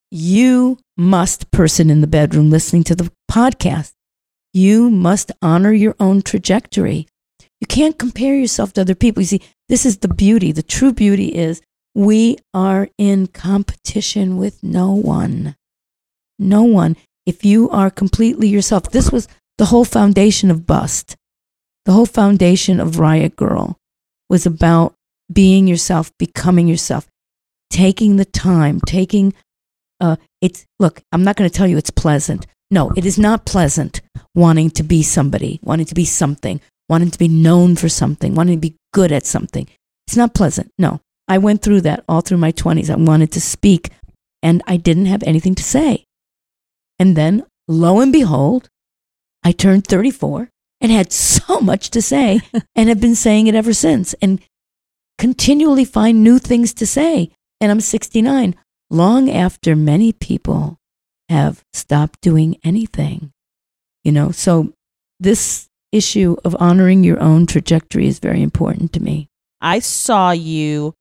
you 0.10 0.78
must, 0.96 1.52
person 1.52 1.90
in 1.90 2.00
the 2.00 2.08
bedroom 2.08 2.50
listening 2.50 2.86
to 2.86 2.96
the 2.96 3.12
podcast, 3.30 3.92
you 4.54 4.90
must 4.90 5.34
honor 5.42 5.74
your 5.74 5.98
own 6.00 6.22
trajectory. 6.22 7.08
You 7.60 7.68
can't 7.68 8.00
compare 8.00 8.36
yourself 8.36 8.72
to 8.74 8.82
other 8.82 8.96
people. 8.96 9.22
You 9.22 9.28
see, 9.28 9.42
this 9.68 9.86
is 9.86 9.98
the 9.98 10.08
beauty. 10.08 10.54
The 10.54 10.64
true 10.64 10.94
beauty 10.94 11.36
is 11.36 11.62
we 11.94 12.38
are 12.54 12.88
in 12.98 13.28
competition 13.28 14.38
with 14.38 14.64
no 14.64 14.94
one. 14.94 15.58
No 16.40 16.64
one. 16.64 16.96
If 17.26 17.44
you 17.44 17.70
are 17.70 17.92
completely 17.92 18.48
yourself, 18.48 18.92
this 18.92 19.12
was 19.12 19.28
the 19.58 19.66
whole 19.66 19.84
foundation 19.84 20.50
of 20.50 20.66
Bust. 20.66 21.18
The 21.86 21.92
whole 21.92 22.06
foundation 22.06 22.80
of 22.80 23.00
Riot 23.00 23.36
Grrrl 23.36 23.76
was 24.30 24.46
about 24.46 24.94
being 25.32 25.68
yourself, 25.68 26.12
becoming 26.18 26.68
yourself, 26.68 27.08
taking 27.70 28.18
the 28.18 28.26
time, 28.26 28.80
taking 28.82 29.34
uh 30.00 30.16
it's 30.42 30.66
look, 30.80 31.02
I'm 31.12 31.24
not 31.24 31.36
going 31.36 31.50
to 31.50 31.56
tell 31.56 31.68
you 31.68 31.78
it's 31.78 31.92
pleasant. 31.92 32.48
No, 32.72 32.92
it 32.96 33.06
is 33.06 33.18
not 33.18 33.46
pleasant 33.46 34.02
wanting 34.36 34.70
to 34.72 34.84
be 34.84 35.02
somebody, 35.04 35.60
wanting 35.64 35.88
to 35.88 35.96
be 35.96 36.06
something, 36.06 36.62
wanting 36.88 37.12
to 37.12 37.20
be 37.20 37.28
known 37.28 37.76
for 37.76 37.90
something, 37.90 38.36
wanting 38.36 38.58
to 38.58 38.70
be 38.70 38.76
good 38.94 39.12
at 39.12 39.26
something. 39.26 39.68
It's 40.08 40.18
not 40.18 40.34
pleasant. 40.34 40.72
No. 40.78 41.02
I 41.28 41.38
went 41.38 41.62
through 41.62 41.82
that 41.82 42.04
all 42.10 42.22
through 42.22 42.40
my 42.40 42.52
20s. 42.52 42.90
I 42.90 42.96
wanted 42.96 43.32
to 43.34 43.42
speak 43.42 43.90
and 44.42 44.64
I 44.66 44.78
didn't 44.78 45.06
have 45.06 45.22
anything 45.24 45.54
to 45.56 45.64
say. 45.64 46.04
And 46.98 47.16
then, 47.16 47.44
lo 47.68 48.00
and 48.00 48.12
behold, 48.12 48.70
I 49.44 49.52
turned 49.52 49.86
34 49.86 50.50
and 50.82 50.92
had 50.92 51.12
so 51.12 51.60
much 51.60 51.90
to 51.92 52.02
say 52.02 52.42
and 52.76 52.90
have 52.90 53.00
been 53.02 53.16
saying 53.16 53.48
it 53.48 53.56
ever 53.56 53.74
since 53.74 54.14
and 54.22 54.42
continually 55.18 55.86
find 55.86 56.24
new 56.24 56.40
things 56.40 56.74
to 56.76 56.86
say. 56.86 57.32
And 57.62 57.72
I'm 57.72 57.82
69, 57.82 58.56
long 58.90 59.30
after 59.30 59.76
many 59.76 60.14
people 60.14 60.78
have 61.28 61.64
stopped 61.74 62.22
doing 62.22 62.58
anything. 62.64 63.32
You 64.04 64.14
know, 64.14 64.32
so 64.32 64.74
this 65.20 65.68
issue 65.92 66.38
of 66.46 66.56
honoring 66.60 67.04
your 67.04 67.20
own 67.20 67.46
trajectory 67.46 68.08
is 68.08 68.20
very 68.20 68.42
important 68.42 68.94
to 68.94 69.00
me. 69.02 69.28
I 69.62 69.80
saw 69.80 70.32
you 70.32 70.94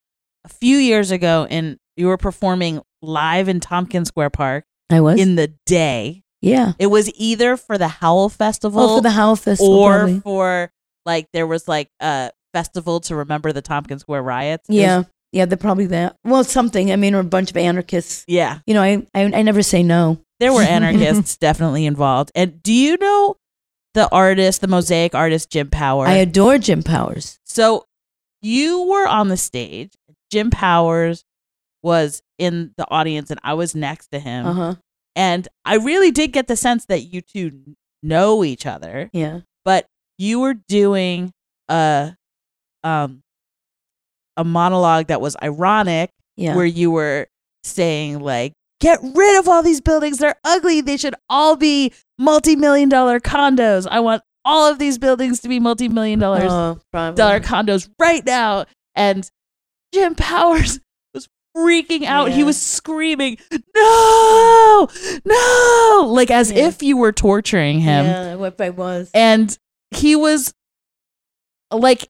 a 0.44 0.48
few 0.48 0.76
years 0.78 1.10
ago 1.10 1.46
and 1.48 1.76
you 1.96 2.08
were 2.08 2.16
performing 2.16 2.80
live 3.02 3.48
in 3.48 3.60
Tompkins 3.60 4.08
Square 4.08 4.30
Park 4.30 4.64
I 4.90 5.00
was? 5.00 5.20
in 5.20 5.36
the 5.36 5.52
day. 5.66 6.22
Yeah. 6.40 6.72
It 6.78 6.86
was 6.86 7.10
either 7.16 7.56
for 7.56 7.78
the 7.78 7.88
Howl 7.88 8.28
Festival 8.28 8.80
Oh, 8.80 8.96
for 8.98 9.02
the 9.02 9.10
Howl 9.10 9.36
Festival. 9.36 9.74
or 9.74 9.98
probably. 9.98 10.20
for 10.20 10.70
like 11.06 11.28
there 11.32 11.46
was 11.46 11.66
like 11.68 11.88
a 12.00 12.30
festival 12.52 13.00
to 13.00 13.16
remember 13.16 13.52
the 13.52 13.62
Tompkins 13.62 14.02
Square 14.02 14.22
riots. 14.22 14.68
It 14.68 14.72
was- 14.72 14.78
Yeah, 14.80 15.02
yeah, 15.32 15.44
they're 15.46 15.56
probably 15.58 15.86
that. 15.86 16.16
Well, 16.24 16.44
something. 16.44 16.90
I 16.92 16.96
mean, 16.96 17.14
or 17.14 17.20
a 17.20 17.24
bunch 17.24 17.50
of 17.50 17.56
anarchists. 17.56 18.24
yeah. 18.28 18.58
You 18.66 18.74
know, 18.74 18.82
I 18.82 19.06
I, 19.14 19.22
I 19.24 19.42
never 19.42 19.62
say 19.62 19.82
no. 19.82 20.20
There 20.40 20.52
were 20.52 20.62
anarchists 20.76 21.36
definitely 21.36 21.84
involved. 21.86 22.30
And 22.34 22.62
do 22.62 22.72
you 22.72 22.96
know 22.98 23.36
the 23.94 24.08
artist, 24.12 24.60
the 24.60 24.68
mosaic 24.68 25.14
artist 25.14 25.50
Jim 25.50 25.68
Powers? 25.70 26.08
I 26.08 26.14
adore 26.14 26.58
Jim 26.58 26.82
Powers. 26.82 27.38
so 27.44 27.84
you 28.40 28.82
were 28.84 29.06
on 29.08 29.28
the 29.28 29.36
stage. 29.36 29.92
Jim 30.30 30.50
Powers 30.50 31.24
was 31.82 32.22
in 32.38 32.72
the 32.76 32.86
audience, 32.90 33.30
and 33.30 33.40
I 33.42 33.54
was 33.54 33.74
next 33.74 34.08
to 34.12 34.18
him. 34.20 34.46
Uh 34.46 34.52
huh. 34.52 34.74
And 35.18 35.48
I 35.64 35.74
really 35.76 36.10
did 36.12 36.32
get 36.32 36.46
the 36.46 36.54
sense 36.56 36.84
that 36.86 37.00
you 37.12 37.20
two 37.20 37.74
know 38.02 38.44
each 38.44 38.64
other. 38.66 39.10
Yeah. 39.12 39.40
but 39.64 39.84
you 40.16 40.38
were 40.40 40.54
doing 40.54 41.32
a 41.68 42.14
um 42.84 43.22
a 44.36 44.44
monologue 44.44 45.08
that 45.08 45.20
was 45.20 45.36
ironic 45.42 46.10
Yeah. 46.36 46.54
where 46.54 46.64
you 46.64 46.90
were 46.92 47.26
saying 47.64 48.20
like 48.20 48.52
get 48.80 49.00
rid 49.02 49.38
of 49.38 49.48
all 49.48 49.62
these 49.62 49.80
buildings 49.80 50.18
they're 50.18 50.36
ugly 50.44 50.80
they 50.80 50.96
should 50.96 51.14
all 51.28 51.56
be 51.56 51.92
multi-million 52.18 52.88
dollar 52.88 53.18
condos 53.20 53.86
i 53.90 53.98
want 54.00 54.22
all 54.44 54.70
of 54.70 54.78
these 54.78 54.96
buildings 54.98 55.40
to 55.40 55.48
be 55.48 55.58
multi-million 55.60 56.18
dollars 56.20 56.50
Oh, 56.52 56.78
dollar 56.92 57.40
condos 57.40 57.88
right 57.98 58.24
now 58.24 58.64
and 58.94 59.28
jim 59.92 60.14
powers 60.14 60.78
freaking 61.58 62.04
out 62.04 62.30
he 62.30 62.44
was 62.44 62.60
screaming 62.60 63.36
no 63.74 64.88
no 65.24 66.04
like 66.12 66.30
as 66.30 66.52
Yeah. 66.52 66.68
if 66.68 66.82
you 66.82 66.96
were 66.96 67.12
torturing 67.12 67.80
him 67.80 68.04
Yeah, 68.06 68.34
what 68.36 68.60
I 68.60 68.70
was. 68.70 69.10
and 69.14 69.56
he 69.90 70.14
was 70.16 70.54
like 71.72 72.08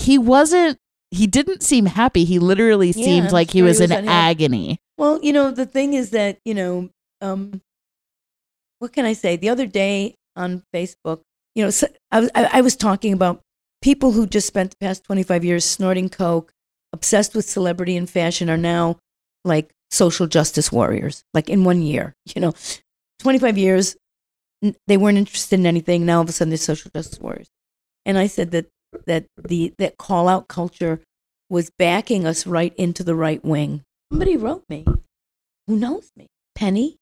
he 0.00 0.18
wasn't 0.18 0.78
he 1.10 1.26
didn't 1.26 1.62
seem 1.62 1.86
happy 1.86 2.24
he 2.24 2.38
literally 2.38 2.92
seemed 2.92 3.26
I'm 3.28 3.32
like 3.32 3.50
he 3.50 3.58
sure 3.60 3.66
he 3.66 3.68
was 3.70 3.80
was 3.80 3.90
in 3.90 4.08
agony 4.08 4.78
Well, 4.98 5.18
you 5.22 5.32
know, 5.32 5.50
the 5.50 5.66
thing 5.66 5.94
is 5.94 6.10
that, 6.10 6.38
you 6.44 6.54
know, 6.54 6.88
um, 7.20 7.60
what 8.78 8.92
can 8.92 9.04
I 9.04 9.12
say? 9.14 9.36
The 9.36 9.48
other 9.48 9.66
day 9.66 10.14
on 10.36 10.62
Facebook, 10.74 11.22
you 11.54 11.64
know, 11.64 11.70
so 11.70 11.86
I, 12.10 12.20
was, 12.20 12.30
I, 12.34 12.50
I 12.58 12.60
was 12.60 12.76
talking 12.76 13.12
about 13.12 13.42
people 13.82 14.12
who 14.12 14.26
just 14.26 14.46
spent 14.46 14.70
the 14.70 14.76
past 14.80 15.04
25 15.04 15.44
years 15.44 15.64
snorting 15.64 16.08
Coke, 16.08 16.52
obsessed 16.92 17.34
with 17.34 17.48
celebrity 17.48 17.96
and 17.96 18.08
fashion, 18.08 18.50
are 18.50 18.56
now 18.56 18.98
like 19.44 19.70
social 19.90 20.26
justice 20.26 20.70
warriors, 20.72 21.22
like 21.34 21.48
in 21.50 21.64
one 21.64 21.82
year, 21.82 22.14
you 22.34 22.40
know, 22.40 22.52
25 23.20 23.58
years, 23.58 23.96
n- 24.62 24.76
they 24.86 24.96
weren't 24.96 25.18
interested 25.18 25.58
in 25.58 25.66
anything. 25.66 26.06
Now 26.06 26.16
all 26.16 26.22
of 26.22 26.28
a 26.28 26.32
sudden 26.32 26.50
they're 26.50 26.56
social 26.58 26.90
justice 26.94 27.20
warriors. 27.20 27.48
And 28.06 28.18
I 28.18 28.26
said 28.26 28.50
that, 28.52 28.66
that 29.06 29.26
the, 29.36 29.72
that 29.78 29.98
call 29.98 30.28
out 30.28 30.48
culture 30.48 31.00
was 31.50 31.70
backing 31.78 32.26
us 32.26 32.46
right 32.46 32.74
into 32.76 33.04
the 33.04 33.14
right 33.14 33.44
wing. 33.44 33.82
Somebody 34.10 34.36
wrote 34.36 34.64
me. 34.68 34.84
Who 35.66 35.76
knows 35.76 36.10
me? 36.16 36.26
Penny? 36.54 36.96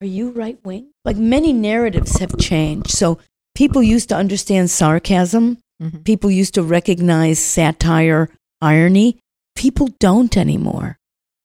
Are 0.00 0.06
you 0.06 0.30
right 0.30 0.58
wing? 0.64 0.90
Like 1.04 1.16
many 1.16 1.52
narratives 1.52 2.18
have 2.18 2.36
changed. 2.38 2.90
So 2.90 3.18
people 3.54 3.82
used 3.82 4.08
to 4.10 4.16
understand 4.16 4.70
sarcasm. 4.70 5.58
Mhm. 5.82 6.04
People 6.04 6.30
used 6.30 6.54
to 6.54 6.62
recognize 6.62 7.38
satire, 7.38 8.28
irony. 8.64 9.18
People 9.54 9.88
don't 10.00 10.36
anymore, 10.36 10.98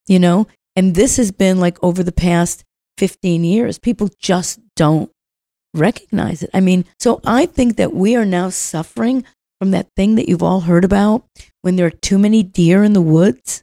you 0.08 0.20
know? 0.20 0.48
And 0.76 0.96
this 0.96 1.18
has 1.18 1.32
been 1.32 1.60
like 1.60 1.78
over 1.84 2.02
the 2.04 2.12
past 2.12 2.64
15 2.98 3.44
years. 3.44 3.78
People 3.78 4.10
just 4.20 4.60
don't 4.76 5.12
recognize 5.74 6.42
it. 6.42 6.50
I 6.54 6.60
mean, 6.62 6.86
so 7.00 7.20
I 7.26 7.46
think 7.46 7.76
that 7.78 7.94
we 7.94 8.16
are 8.16 8.26
now 8.26 8.50
suffering 8.50 9.24
from 9.60 9.72
that 9.72 9.88
thing 9.96 10.16
that 10.16 10.30
you've 10.30 10.42
all 10.44 10.62
heard 10.62 10.86
about 10.86 11.26
when 11.62 11.76
there 11.76 11.86
are 11.86 11.92
too 11.92 12.18
many 12.18 12.42
deer 12.44 12.84
in 12.84 12.94
the 12.94 13.02
woods. 13.02 13.62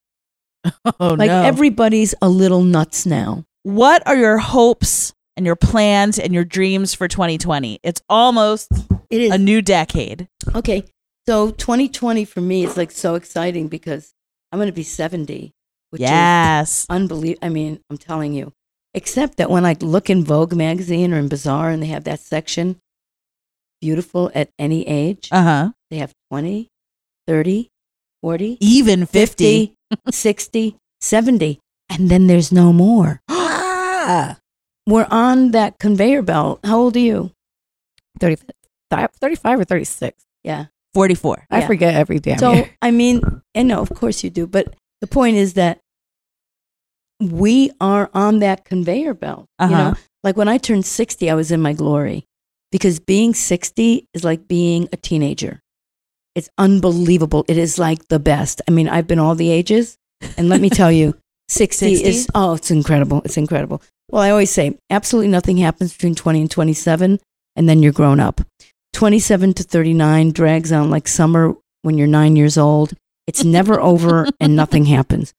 oh 0.84 0.92
no. 1.00 1.14
Like 1.14 1.30
everybody's 1.30 2.14
a 2.20 2.28
little 2.28 2.62
nuts 2.62 3.06
now. 3.06 3.44
what 3.62 4.02
are 4.06 4.16
your 4.16 4.38
hopes 4.38 5.12
and 5.36 5.44
your 5.46 5.56
plans 5.56 6.18
and 6.18 6.32
your 6.34 6.44
dreams 6.44 6.94
for 6.94 7.08
2020 7.08 7.78
it's 7.82 8.00
almost 8.08 8.68
It 9.10 9.20
is 9.20 9.32
a 9.32 9.38
new 9.38 9.60
decade 9.62 10.28
okay. 10.54 10.84
So 11.28 11.50
2020 11.50 12.24
for 12.24 12.40
me 12.40 12.64
is 12.64 12.76
like 12.76 12.92
so 12.92 13.16
exciting 13.16 13.66
because 13.66 14.12
I'm 14.52 14.58
going 14.58 14.68
to 14.68 14.72
be 14.72 14.84
70, 14.84 15.52
which 15.90 16.00
is 16.00 16.08
yes 16.08 16.86
unbelievable. 16.88 17.44
I 17.44 17.48
mean, 17.48 17.80
I'm 17.90 17.98
telling 17.98 18.32
you. 18.32 18.52
Except 18.94 19.36
that 19.36 19.50
when 19.50 19.66
I 19.66 19.76
look 19.80 20.08
in 20.08 20.24
Vogue 20.24 20.54
magazine 20.54 21.12
or 21.12 21.18
in 21.18 21.28
Bazaar 21.28 21.70
and 21.70 21.82
they 21.82 21.88
have 21.88 22.04
that 22.04 22.20
section, 22.20 22.78
beautiful 23.80 24.30
at 24.34 24.50
any 24.58 24.86
age, 24.86 25.28
uh-huh 25.32 25.70
they 25.90 25.98
have 25.98 26.12
20, 26.30 26.68
30, 27.26 27.70
40, 28.22 28.58
even 28.60 29.06
50, 29.06 29.74
50, 29.90 30.10
60, 30.10 30.76
70, 31.00 31.60
and 31.90 32.08
then 32.08 32.26
there's 32.26 32.52
no 32.52 32.72
more. 32.72 33.20
We're 34.88 35.06
on 35.10 35.50
that 35.50 35.78
conveyor 35.80 36.22
belt. 36.22 36.60
How 36.64 36.78
old 36.78 36.96
are 36.96 37.00
you? 37.00 37.32
30, 38.20 38.36
35 38.90 39.60
or 39.60 39.64
36. 39.64 40.24
Yeah. 40.44 40.66
44 40.96 41.44
I 41.50 41.58
Yeah. 41.60 41.66
forget 41.66 41.94
every 41.94 42.18
damn 42.20 42.38
So, 42.38 42.52
year. 42.54 42.70
I 42.80 42.90
mean, 42.90 43.20
and 43.54 43.68
no, 43.68 43.80
of 43.80 43.90
course 43.90 44.24
you 44.24 44.30
do, 44.30 44.46
but 44.46 44.74
the 45.02 45.06
point 45.06 45.36
is 45.36 45.52
that 45.54 45.78
we 47.20 47.70
are 47.80 48.10
on 48.14 48.38
that 48.40 48.64
conveyor 48.64 49.12
belt. 49.14 49.46
You 49.60 49.66
Uh-huh. 49.66 49.76
know, 49.90 49.94
like 50.24 50.36
when 50.38 50.48
I 50.48 50.56
turned 50.58 50.86
60, 50.86 51.30
I 51.30 51.34
was 51.34 51.50
in 51.50 51.60
my 51.60 51.72
glory 51.74 52.24
because 52.72 52.98
being 52.98 53.34
60 53.34 54.06
is 54.14 54.24
like 54.24 54.48
being 54.48 54.88
a 54.92 54.96
teenager. 54.96 55.60
It's 56.34 56.48
unbelievable. 56.58 57.44
It 57.48 57.58
is 57.58 57.78
like 57.78 58.08
the 58.08 58.18
best. 58.18 58.60
I 58.68 58.70
mean, 58.70 58.88
I've 58.88 59.06
been 59.06 59.18
all 59.18 59.34
the 59.34 59.50
ages, 59.50 59.96
and 60.36 60.48
let 60.48 60.60
me 60.60 60.68
tell 60.70 60.92
you, 60.92 61.14
60, 61.48 61.94
60? 61.96 62.08
is, 62.08 62.26
oh, 62.34 62.54
it's 62.54 62.70
incredible. 62.70 63.20
It's 63.24 63.36
incredible. 63.36 63.80
Well, 64.10 64.22
I 64.22 64.30
always 64.30 64.50
say 64.50 64.76
absolutely 64.90 65.28
nothing 65.30 65.56
happens 65.58 65.92
between 65.92 66.14
20 66.14 66.40
and 66.42 66.50
27, 66.50 67.18
and 67.56 67.68
then 67.68 67.82
you're 67.82 67.92
grown 67.92 68.20
up. 68.20 68.40
27 68.96 69.52
to 69.52 69.62
39 69.62 70.32
drags 70.32 70.72
on 70.72 70.88
like 70.88 71.06
summer 71.06 71.54
when 71.82 71.98
you're 71.98 72.06
nine 72.06 72.34
years 72.34 72.56
old. 72.56 72.94
It's 73.26 73.44
never 73.44 73.78
over 73.92 74.26
and 74.40 74.56
nothing 74.56 74.86
happens. 74.86 75.34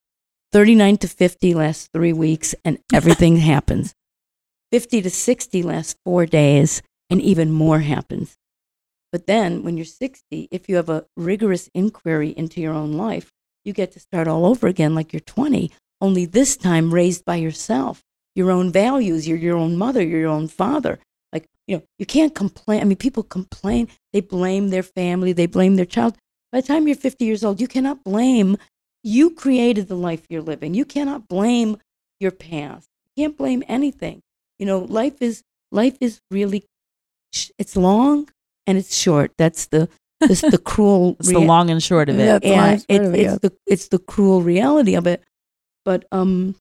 39 0.52 0.98
to 0.98 1.08
50 1.08 1.56
lasts 1.56 1.90
three 1.92 2.14
weeks 2.14 2.54
and 2.64 2.78
everything 2.94 3.38
happens. 3.54 3.96
50 4.72 5.02
to 5.02 5.10
60 5.10 5.64
lasts 5.64 5.96
four 6.06 6.28
days 6.28 6.84
and 7.10 7.20
even 7.20 7.52
more 7.52 7.80
happens. 7.80 8.36
But 9.12 9.26
then 9.26 9.64
when 9.64 9.76
you're 9.76 9.86
60, 9.86 10.50
if 10.52 10.70
you 10.70 10.76
have 10.76 10.90
a 10.90 11.08
rigorous 11.18 11.68
inquiry 11.74 12.36
into 12.38 12.62
your 12.62 12.74
own 12.76 12.94
life, 12.94 13.32
you 13.66 13.74
get 13.74 13.92
to 13.94 14.00
start 14.00 14.28
all 14.28 14.46
over 14.46 14.68
again 14.68 14.94
like 14.94 15.12
you're 15.12 15.20
20, 15.22 15.72
only 16.00 16.28
this 16.28 16.58
time 16.58 16.94
raised 16.94 17.26
by 17.26 17.38
yourself, 17.38 18.04
your 18.36 18.52
own 18.52 18.72
values, 18.72 19.28
you're 19.28 19.36
your 19.36 19.58
own 19.58 19.78
mother, 19.78 20.04
you're 20.04 20.20
your 20.20 20.30
own 20.30 20.48
father. 20.48 21.00
Like, 21.68 21.74
you 21.74 21.78
know, 21.78 21.84
you 22.00 22.06
can't 22.06 22.34
complain. 22.34 22.82
I 22.82 22.84
mean, 22.86 22.98
people 22.98 23.24
complain, 23.24 23.88
they 24.14 24.22
blame 24.22 24.70
their 24.70 24.84
family, 24.84 25.34
they 25.34 25.48
blame 25.48 25.76
their 25.76 25.86
child. 25.86 26.16
By 26.52 26.62
the 26.62 26.68
time 26.68 26.88
you're 26.88 26.96
50 26.96 27.26
years 27.26 27.44
old, 27.44 27.60
you 27.60 27.68
cannot 27.68 28.04
blame. 28.04 28.58
You 29.04 29.32
created 29.32 29.88
the 29.88 29.96
life 29.96 30.26
you're 30.30 30.42
living. 30.42 30.74
You 30.74 30.86
cannot 30.86 31.28
blame 31.28 31.78
your 32.20 32.32
past. 32.32 32.88
You 33.16 33.24
can't 33.24 33.38
blame 33.38 33.64
anything. 33.68 34.22
You 34.60 34.66
know, 34.66 34.80
life 34.80 35.22
is 35.22 35.44
life 35.72 35.98
is 36.00 36.22
really 36.32 36.66
sh- 37.34 37.52
it's 37.58 37.76
long 37.76 38.30
and 38.66 38.78
it's 38.78 38.96
short. 38.96 39.32
That's 39.38 39.68
the 39.68 39.90
this 40.22 40.42
the 40.42 40.58
cruel 40.66 41.16
it's 41.20 41.30
the 41.30 41.40
long 41.40 41.70
and 41.70 41.84
short 41.84 42.10
of 42.10 42.20
it 42.20 42.24
Yeah. 42.26 42.40
That's 42.40 42.86
the 42.86 42.96
it, 42.96 43.02
of 43.02 43.14
it, 43.14 43.20
it's 43.20 43.32
yeah. 43.32 43.38
the 43.42 43.54
it's 43.68 43.88
the 43.90 44.00
cruel 44.00 44.42
reality 44.42 44.96
of 44.96 45.06
it. 45.06 45.24
But 45.86 46.06
um, 46.12 46.56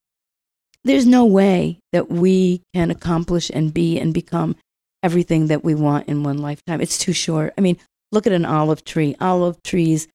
there's 0.84 1.06
no 1.06 1.24
way 1.24 1.80
that 1.92 2.10
we 2.10 2.62
can 2.74 2.90
accomplish 2.90 3.50
and 3.52 3.72
be 3.72 3.98
and 3.98 4.12
become 4.12 4.56
everything 5.06 5.46
that 5.46 5.62
we 5.62 5.74
want 5.74 6.08
in 6.08 6.24
one 6.24 6.38
lifetime. 6.38 6.80
It's 6.80 6.98
too 6.98 7.12
short. 7.12 7.54
I 7.56 7.60
mean, 7.60 7.76
look 8.10 8.26
at 8.26 8.32
an 8.32 8.44
olive 8.44 8.82
tree. 8.84 9.14
Olive 9.20 9.62
trees 9.62 10.08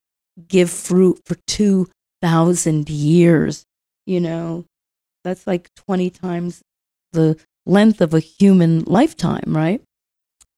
give 0.47 0.69
fruit 0.69 1.19
for 1.25 1.35
two 1.47 1.87
thousand 2.21 2.89
years. 2.89 3.63
You 4.05 4.19
know, 4.19 4.65
that's 5.23 5.47
like 5.47 5.69
twenty 5.85 6.09
times 6.09 6.61
the 7.13 7.39
length 7.65 8.01
of 8.01 8.13
a 8.13 8.19
human 8.19 8.83
lifetime, 8.83 9.47
right? 9.47 9.81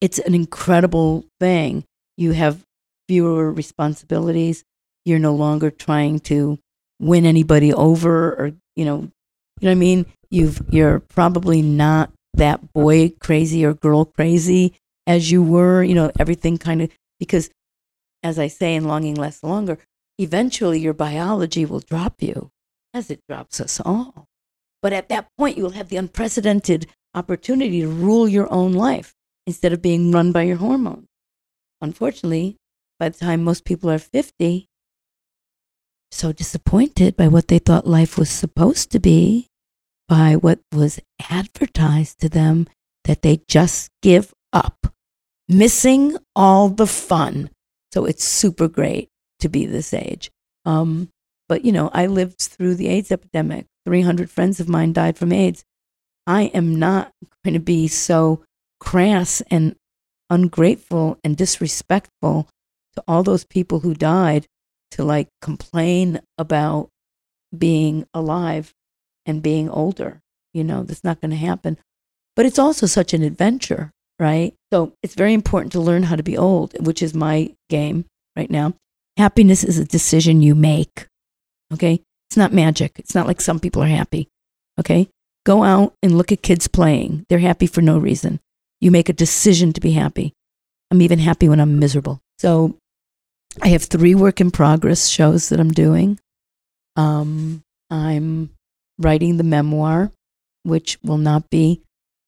It's 0.00 0.18
an 0.18 0.34
incredible 0.34 1.24
thing. 1.38 1.84
You 2.16 2.32
have 2.32 2.62
fewer 3.08 3.52
responsibilities. 3.52 4.64
You're 5.04 5.18
no 5.18 5.34
longer 5.34 5.70
trying 5.70 6.20
to 6.30 6.58
win 7.00 7.26
anybody 7.26 7.72
over 7.72 8.32
or, 8.34 8.52
you 8.76 8.84
know, 8.84 8.98
you 9.60 9.68
know 9.68 9.70
what 9.70 9.70
I 9.70 9.74
mean? 9.74 10.06
You've 10.30 10.62
you're 10.70 11.00
probably 11.00 11.60
not 11.62 12.10
that 12.36 12.72
boy 12.72 13.10
crazy 13.20 13.64
or 13.64 13.74
girl 13.74 14.04
crazy 14.04 14.74
as 15.06 15.30
you 15.30 15.42
were, 15.42 15.82
you 15.82 15.94
know, 15.94 16.10
everything 16.18 16.58
kind 16.58 16.82
of 16.82 16.90
because 17.18 17.50
as 18.22 18.38
I 18.38 18.48
say 18.48 18.74
in 18.74 18.84
Longing 18.84 19.14
Lasts 19.14 19.42
Longer, 19.42 19.78
eventually 20.18 20.80
your 20.80 20.94
biology 20.94 21.64
will 21.64 21.80
drop 21.80 22.22
you 22.22 22.50
as 22.94 23.10
it 23.10 23.20
drops 23.28 23.60
us 23.60 23.80
all. 23.84 24.26
But 24.82 24.92
at 24.92 25.08
that 25.10 25.28
point, 25.36 25.56
you 25.56 25.62
will 25.62 25.70
have 25.70 25.88
the 25.88 25.96
unprecedented 25.96 26.86
opportunity 27.14 27.80
to 27.82 27.88
rule 27.88 28.28
your 28.28 28.52
own 28.52 28.72
life 28.72 29.14
instead 29.46 29.72
of 29.72 29.82
being 29.82 30.10
run 30.10 30.32
by 30.32 30.42
your 30.42 30.56
hormones. 30.56 31.06
Unfortunately, 31.80 32.56
by 32.98 33.08
the 33.10 33.18
time 33.18 33.44
most 33.44 33.64
people 33.64 33.90
are 33.90 33.98
50, 33.98 34.66
so 36.10 36.32
disappointed 36.32 37.16
by 37.16 37.28
what 37.28 37.48
they 37.48 37.58
thought 37.58 37.86
life 37.86 38.16
was 38.16 38.30
supposed 38.30 38.90
to 38.92 39.00
be, 39.00 39.48
by 40.08 40.36
what 40.36 40.60
was 40.72 41.00
advertised 41.30 42.20
to 42.20 42.28
them, 42.28 42.66
that 43.04 43.22
they 43.22 43.40
just 43.48 43.90
give 44.02 44.32
up, 44.52 44.92
missing 45.48 46.16
all 46.34 46.68
the 46.68 46.86
fun. 46.86 47.50
So 47.92 48.04
it's 48.04 48.24
super 48.24 48.68
great 48.68 49.08
to 49.40 49.48
be 49.48 49.66
this 49.66 49.94
age. 49.94 50.30
Um, 50.64 51.08
but, 51.48 51.64
you 51.64 51.72
know, 51.72 51.90
I 51.92 52.06
lived 52.06 52.40
through 52.40 52.76
the 52.76 52.88
AIDS 52.88 53.12
epidemic. 53.12 53.66
300 53.84 54.30
friends 54.30 54.60
of 54.60 54.68
mine 54.68 54.92
died 54.92 55.18
from 55.18 55.32
AIDS. 55.32 55.64
I 56.26 56.44
am 56.54 56.76
not 56.76 57.12
going 57.44 57.54
to 57.54 57.60
be 57.60 57.86
so 57.86 58.42
crass 58.80 59.42
and 59.50 59.76
ungrateful 60.30 61.18
and 61.22 61.36
disrespectful 61.36 62.48
to 62.94 63.04
all 63.06 63.22
those 63.22 63.44
people 63.44 63.80
who 63.80 63.94
died 63.94 64.46
to 64.92 65.04
like 65.04 65.28
complain 65.42 66.20
about 66.38 66.88
being 67.56 68.06
alive 68.14 68.72
and 69.26 69.42
being 69.42 69.68
older. 69.68 70.20
You 70.52 70.64
know, 70.64 70.82
that's 70.82 71.04
not 71.04 71.20
going 71.20 71.30
to 71.30 71.36
happen. 71.36 71.78
But 72.36 72.46
it's 72.46 72.58
also 72.58 72.86
such 72.86 73.12
an 73.14 73.22
adventure, 73.22 73.90
right? 74.18 74.54
So 74.72 74.92
it's 75.02 75.14
very 75.14 75.34
important 75.34 75.72
to 75.72 75.80
learn 75.80 76.04
how 76.04 76.16
to 76.16 76.22
be 76.22 76.36
old, 76.36 76.74
which 76.84 77.02
is 77.02 77.14
my 77.14 77.54
game 77.68 78.04
right 78.36 78.50
now. 78.50 78.74
Happiness 79.16 79.62
is 79.64 79.78
a 79.78 79.84
decision 79.84 80.42
you 80.42 80.54
make. 80.54 81.06
Okay. 81.72 82.00
It's 82.28 82.36
not 82.36 82.52
magic. 82.52 82.92
It's 82.98 83.14
not 83.14 83.26
like 83.26 83.40
some 83.40 83.60
people 83.60 83.82
are 83.82 83.88
happy. 83.88 84.28
Okay. 84.78 85.08
Go 85.46 85.62
out 85.62 85.94
and 86.02 86.16
look 86.16 86.32
at 86.32 86.42
kids 86.42 86.68
playing. 86.68 87.26
They're 87.28 87.38
happy 87.38 87.66
for 87.66 87.82
no 87.82 87.98
reason. 87.98 88.40
You 88.80 88.90
make 88.90 89.08
a 89.08 89.12
decision 89.12 89.72
to 89.74 89.80
be 89.80 89.92
happy. 89.92 90.32
I'm 90.90 91.02
even 91.02 91.18
happy 91.18 91.48
when 91.48 91.60
I'm 91.60 91.78
miserable. 91.78 92.20
So 92.38 92.76
I 93.62 93.68
have 93.68 93.84
three 93.84 94.14
work 94.14 94.40
in 94.40 94.50
progress 94.50 95.08
shows 95.08 95.48
that 95.48 95.60
I'm 95.60 95.70
doing. 95.70 96.18
Um, 96.96 97.62
I'm 97.90 98.50
writing 98.98 99.36
the 99.36 99.44
memoir, 99.44 100.12
which 100.62 100.98
will 101.02 101.18
not 101.18 101.50
be, 101.50 101.82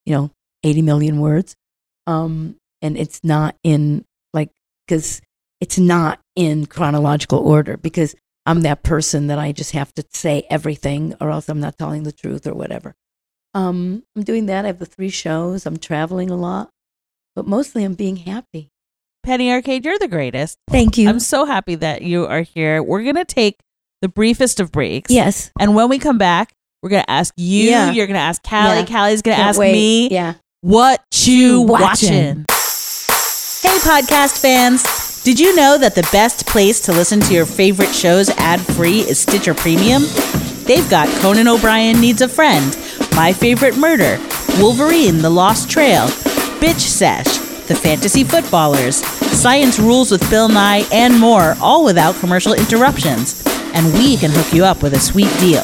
you 0.05 0.14
know, 0.14 0.31
80 0.62 0.83
million 0.83 1.21
words. 1.21 1.57
Um, 2.07 2.57
and 2.83 2.97
it's 2.97 3.23
not 3.25 3.57
in 3.62 4.05
like, 4.33 4.51
because 4.87 5.21
it's 5.61 5.79
not 5.79 6.21
in 6.35 6.67
chronological 6.67 7.39
order 7.39 7.77
because 7.77 8.14
I'm 8.45 8.61
that 8.61 8.83
person 8.83 9.27
that 9.27 9.39
I 9.39 9.53
just 9.53 9.73
have 9.73 9.93
to 9.95 10.05
say 10.12 10.47
everything 10.49 11.14
or 11.21 11.31
else 11.31 11.49
I'm 11.49 11.61
not 11.61 11.79
telling 11.79 12.05
the 12.05 12.12
truth 12.12 12.47
or 12.47 12.55
whatever. 12.55 12.95
Um, 13.55 14.05
I'm 14.14 14.23
doing 14.23 14.47
that. 14.47 14.64
I 14.64 14.69
have 14.69 14.79
the 14.79 14.87
three 14.87 15.09
shows. 15.09 15.67
I'm 15.67 15.79
traveling 15.79 16.31
a 16.31 16.37
lot, 16.37 16.71
but 17.35 17.47
mostly 17.47 17.85
I'm 17.85 17.95
being 17.95 18.17
happy. 18.17 18.69
Penny 19.25 19.51
Arcade, 19.51 19.85
you're 19.85 19.99
the 19.99 20.07
greatest. 20.07 20.59
Thank 20.69 20.99
you. 20.99 21.09
I'm 21.09 21.19
so 21.19 21.47
happy 21.47 21.75
that 21.77 22.03
you 22.03 22.27
are 22.27 22.43
here. 22.43 22.81
We're 22.83 23.03
going 23.03 23.17
to 23.17 23.25
take 23.25 23.59
the 24.03 24.09
briefest 24.09 24.61
of 24.61 24.71
breaks. 24.71 25.11
yes. 25.11 25.51
And 25.59 25.75
when 25.75 25.89
we 25.89 25.99
come 25.99 26.19
back, 26.19 26.53
we're 26.83 26.91
going 26.91 27.03
to 27.03 27.11
ask 27.11 27.33
you, 27.37 27.70
Yeah. 27.70 27.91
you're 27.93 28.07
going 28.07 28.14
to 28.14 28.20
ask 28.20 28.43
Callie, 28.43 28.79
Yeah. 28.81 28.85
Callie's 28.87 29.22
going 29.22 29.35
to 29.37 29.39
Can't 29.43 29.49
ask 29.51 29.59
wait. 29.59 29.72
me, 29.72 30.09
Yeah. 30.11 30.35
what 30.61 31.03
you 31.24 31.62
Watching. 31.62 32.45
watching. 32.45 32.45
Hey, 33.62 33.79
podcast 33.79 34.39
fans. 34.41 35.22
Did 35.24 35.41
you 35.41 35.57
know 35.57 35.77
that 35.79 35.95
the 35.97 36.07
best 36.12 36.47
place 36.47 36.81
to 36.83 36.93
listen 36.93 37.18
to 37.20 37.35
your 37.35 37.47
favorite 37.47 37.93
shows 37.93 38.29
ad 38.31 38.61
free 38.61 39.01
is 39.01 39.18
Stitcher 39.18 39.55
Premium? 39.55 40.03
They've 40.66 40.89
got 40.89 41.09
Conan 41.20 41.49
O'Brien 41.49 42.01
Needs 42.01 42.22
a 42.22 42.29
Friend, 42.29 42.77
My 43.16 43.33
Favorite 43.33 43.77
Murder, 43.77 44.18
Wolverine 44.61 45.18
The 45.18 45.31
Lost 45.31 45.68
Trail, 45.68 46.07
Bitch 46.61 46.81
Sesh, 46.81 47.39
The 47.66 47.74
Fantasy 47.74 48.22
Footballers, 48.22 48.97
Science 48.97 49.79
Rules 49.81 50.11
with 50.12 50.29
Bill 50.31 50.49
Nye, 50.49 50.85
and 50.93 51.18
more, 51.18 51.57
all 51.61 51.85
without 51.85 52.14
commercial 52.20 52.53
interruptions. 52.55 53.43
And 53.74 53.93
we 53.95 54.16
can 54.16 54.31
hook 54.31 54.53
you 54.55 54.64
up 54.64 54.83
with 54.83 54.95
a 54.95 55.01
sweet 55.01 55.31
deal. 55.41 55.62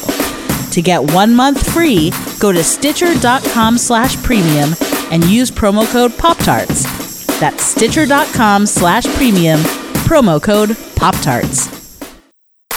To 0.73 0.81
get 0.81 1.13
one 1.13 1.35
month 1.35 1.71
free, 1.71 2.11
go 2.39 2.51
to 2.51 2.63
stitcher.com 2.63 3.77
slash 3.77 4.17
premium 4.23 4.73
and 5.11 5.23
use 5.25 5.51
promo 5.51 5.87
code 5.91 6.17
Pop-Tarts. 6.17 7.37
That's 7.39 7.63
stitcher.com 7.63 8.65
slash 8.65 9.05
premium, 9.15 9.59
promo 10.07 10.41
code 10.41 10.75
Pop-Tarts. 10.95 11.67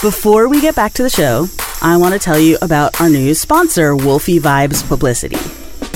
Before 0.03 0.47
we 0.47 0.61
get 0.61 0.76
back 0.76 0.92
to 0.92 1.03
the 1.05 1.09
show, 1.09 1.47
I 1.80 1.97
want 1.97 2.12
to 2.12 2.20
tell 2.20 2.38
you 2.38 2.59
about 2.61 3.01
our 3.01 3.09
new 3.09 3.34
sponsor, 3.34 3.97
Wolfie 3.97 4.40
Vibes 4.40 4.86
Publicity. 4.86 5.38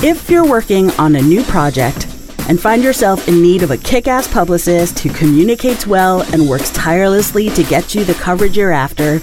If 0.03 0.27
you're 0.27 0.49
working 0.49 0.89
on 0.91 1.15
a 1.15 1.21
new 1.21 1.43
project 1.43 2.05
and 2.49 2.59
find 2.59 2.83
yourself 2.83 3.27
in 3.27 3.43
need 3.43 3.61
of 3.61 3.69
a 3.69 3.77
kick 3.77 4.07
ass 4.07 4.27
publicist 4.27 4.97
who 4.97 5.13
communicates 5.13 5.85
well 5.85 6.21
and 6.33 6.49
works 6.49 6.71
tirelessly 6.71 7.51
to 7.51 7.63
get 7.63 7.93
you 7.93 8.03
the 8.03 8.15
coverage 8.15 8.57
you're 8.57 8.71
after, 8.71 9.19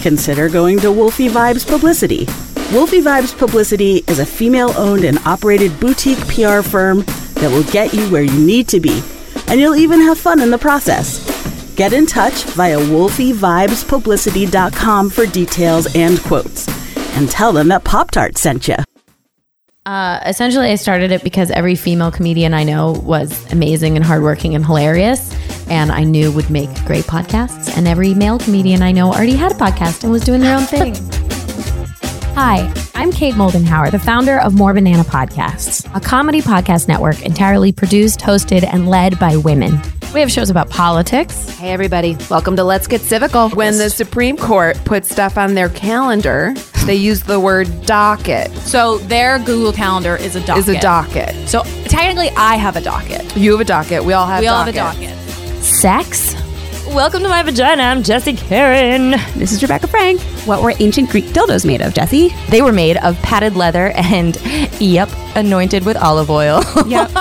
consider 0.00 0.48
going 0.48 0.80
to 0.80 0.90
Wolfie 0.90 1.28
Vibes 1.28 1.64
Publicity. 1.66 2.26
Wolfie 2.72 3.00
Vibes 3.00 3.36
Publicity 3.36 4.02
is 4.08 4.18
a 4.18 4.26
female 4.26 4.72
owned 4.76 5.04
and 5.04 5.18
operated 5.26 5.78
boutique 5.80 6.18
PR 6.28 6.62
firm 6.62 7.02
that 7.34 7.50
will 7.50 7.64
get 7.72 7.92
you 7.94 8.08
where 8.10 8.22
you 8.22 8.46
need 8.46 8.68
to 8.68 8.80
be, 8.80 9.02
and 9.48 9.60
you'll 9.60 9.76
even 9.76 10.00
have 10.00 10.18
fun 10.18 10.40
in 10.40 10.50
the 10.50 10.58
process. 10.58 11.20
Get 11.76 11.92
in 11.92 12.06
touch 12.06 12.44
via 12.44 12.78
wolfievibespublicity.com 12.78 15.10
for 15.10 15.26
details 15.26 15.94
and 15.94 16.18
quotes, 16.20 16.66
and 17.16 17.28
tell 17.28 17.52
them 17.52 17.68
that 17.68 17.84
Pop 17.84 18.10
Tart 18.10 18.38
sent 18.38 18.66
you. 18.68 18.76
Uh, 19.86 20.20
essentially, 20.26 20.70
I 20.70 20.74
started 20.74 21.10
it 21.10 21.24
because 21.24 21.50
every 21.50 21.74
female 21.74 22.12
comedian 22.12 22.52
I 22.54 22.64
know 22.64 22.92
was 22.92 23.50
amazing 23.50 23.96
and 23.96 24.04
hardworking 24.04 24.54
and 24.54 24.62
hilarious, 24.64 25.34
and 25.70 25.90
I 25.90 26.04
knew 26.04 26.30
would 26.32 26.50
make 26.50 26.68
great 26.84 27.04
podcasts. 27.04 27.74
And 27.76 27.88
every 27.88 28.12
male 28.12 28.38
comedian 28.38 28.82
I 28.82 28.92
know 28.92 29.08
already 29.12 29.36
had 29.36 29.52
a 29.52 29.54
podcast 29.54 30.02
and 30.02 30.12
was 30.12 30.22
doing 30.24 30.40
their 30.40 30.56
own 30.56 30.64
thing. 30.64 30.94
Hi, 32.34 32.72
I'm 32.94 33.12
Kate 33.12 33.34
Moldenhauer, 33.34 33.90
the 33.90 33.98
founder 33.98 34.38
of 34.40 34.54
More 34.54 34.72
Banana 34.74 35.04
Podcasts, 35.04 35.88
a 35.94 36.00
comedy 36.00 36.40
podcast 36.40 36.88
network 36.88 37.22
entirely 37.22 37.72
produced, 37.72 38.20
hosted, 38.20 38.64
and 38.64 38.88
led 38.88 39.18
by 39.18 39.36
women. 39.36 39.80
We 40.14 40.20
have 40.20 40.30
shows 40.30 40.50
about 40.50 40.70
politics, 40.70 41.50
Hey, 41.50 41.72
everybody. 41.72 42.16
Welcome 42.30 42.56
to 42.56 42.64
Let's 42.64 42.86
Get 42.86 43.00
Civical. 43.02 43.54
When 43.54 43.76
the 43.78 43.90
Supreme 43.90 44.36
Court 44.36 44.82
puts 44.84 45.10
stuff 45.10 45.36
on 45.36 45.54
their 45.54 45.68
calendar, 45.68 46.54
they 46.86 46.94
use 46.94 47.22
the 47.22 47.38
word 47.38 47.68
docket. 47.84 48.50
So 48.58 48.98
their 48.98 49.38
Google 49.38 49.72
Calendar 49.72 50.16
is 50.16 50.34
a 50.36 50.44
docket. 50.46 50.68
Is 50.68 50.68
a 50.74 50.80
docket. 50.80 51.48
So 51.48 51.62
technically, 51.84 52.30
I 52.30 52.56
have 52.56 52.76
a 52.76 52.80
docket. 52.80 53.36
You 53.36 53.52
have 53.52 53.60
a 53.60 53.64
docket. 53.64 54.02
We 54.02 54.14
all 54.14 54.26
have 54.26 54.40
we 54.40 54.46
all 54.46 54.64
have 54.64 54.68
a 54.68 54.72
docket. 54.72 55.19
Sex. 55.60 56.34
Welcome 56.88 57.22
to 57.22 57.28
my 57.28 57.42
vagina. 57.42 57.82
I'm 57.84 58.02
Jesse 58.02 58.32
Karen. 58.34 59.12
This 59.36 59.52
is 59.52 59.62
Rebecca 59.62 59.86
Frank. 59.86 60.20
What 60.44 60.62
were 60.62 60.72
ancient 60.80 61.10
Greek 61.10 61.26
dildos 61.26 61.64
made 61.64 61.80
of, 61.80 61.94
Jesse? 61.94 62.30
They 62.48 62.62
were 62.62 62.72
made 62.72 62.96
of 62.98 63.16
padded 63.22 63.54
leather 63.56 63.92
and, 63.94 64.36
yep, 64.80 65.08
anointed 65.36 65.84
with 65.86 65.96
olive 65.96 66.30
oil. 66.30 66.62
Yep. 66.86 67.08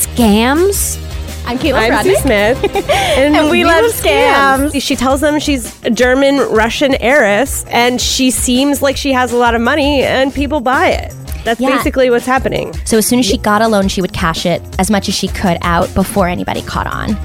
Scams. 0.00 0.98
I'm 1.46 1.58
Caitlin 1.58 1.90
I'm 1.90 2.04
Sue 2.04 2.14
Smith, 2.16 2.62
and, 2.90 3.50
we, 3.50 3.64
love 3.64 3.86
scams. 3.86 4.80
She 4.80 4.94
tells 4.94 5.20
them 5.20 5.40
she's 5.40 5.82
a 5.82 5.90
German 5.90 6.36
Russian 6.36 6.94
heiress, 7.00 7.64
and 7.70 8.00
she 8.00 8.30
seems 8.30 8.82
like 8.82 8.96
she 8.96 9.12
has 9.12 9.32
a 9.32 9.36
lot 9.36 9.56
of 9.56 9.60
money, 9.60 10.02
and 10.02 10.32
people 10.32 10.60
buy 10.60 10.90
it. 10.90 11.12
That's 11.44 11.58
Yeah. 11.58 11.70
basically 11.76 12.08
what's 12.10 12.26
happening. 12.26 12.72
So 12.84 12.98
as 12.98 13.06
soon 13.06 13.18
as 13.18 13.26
she 13.26 13.36
got 13.36 13.62
a 13.62 13.68
loan, 13.68 13.88
she 13.88 14.00
would 14.00 14.12
cash 14.12 14.46
it 14.46 14.62
as 14.78 14.90
much 14.92 15.08
as 15.08 15.14
she 15.14 15.26
could 15.26 15.58
out 15.62 15.92
before 15.94 16.28
anybody 16.28 16.62
caught 16.62 16.86
on. 16.86 17.16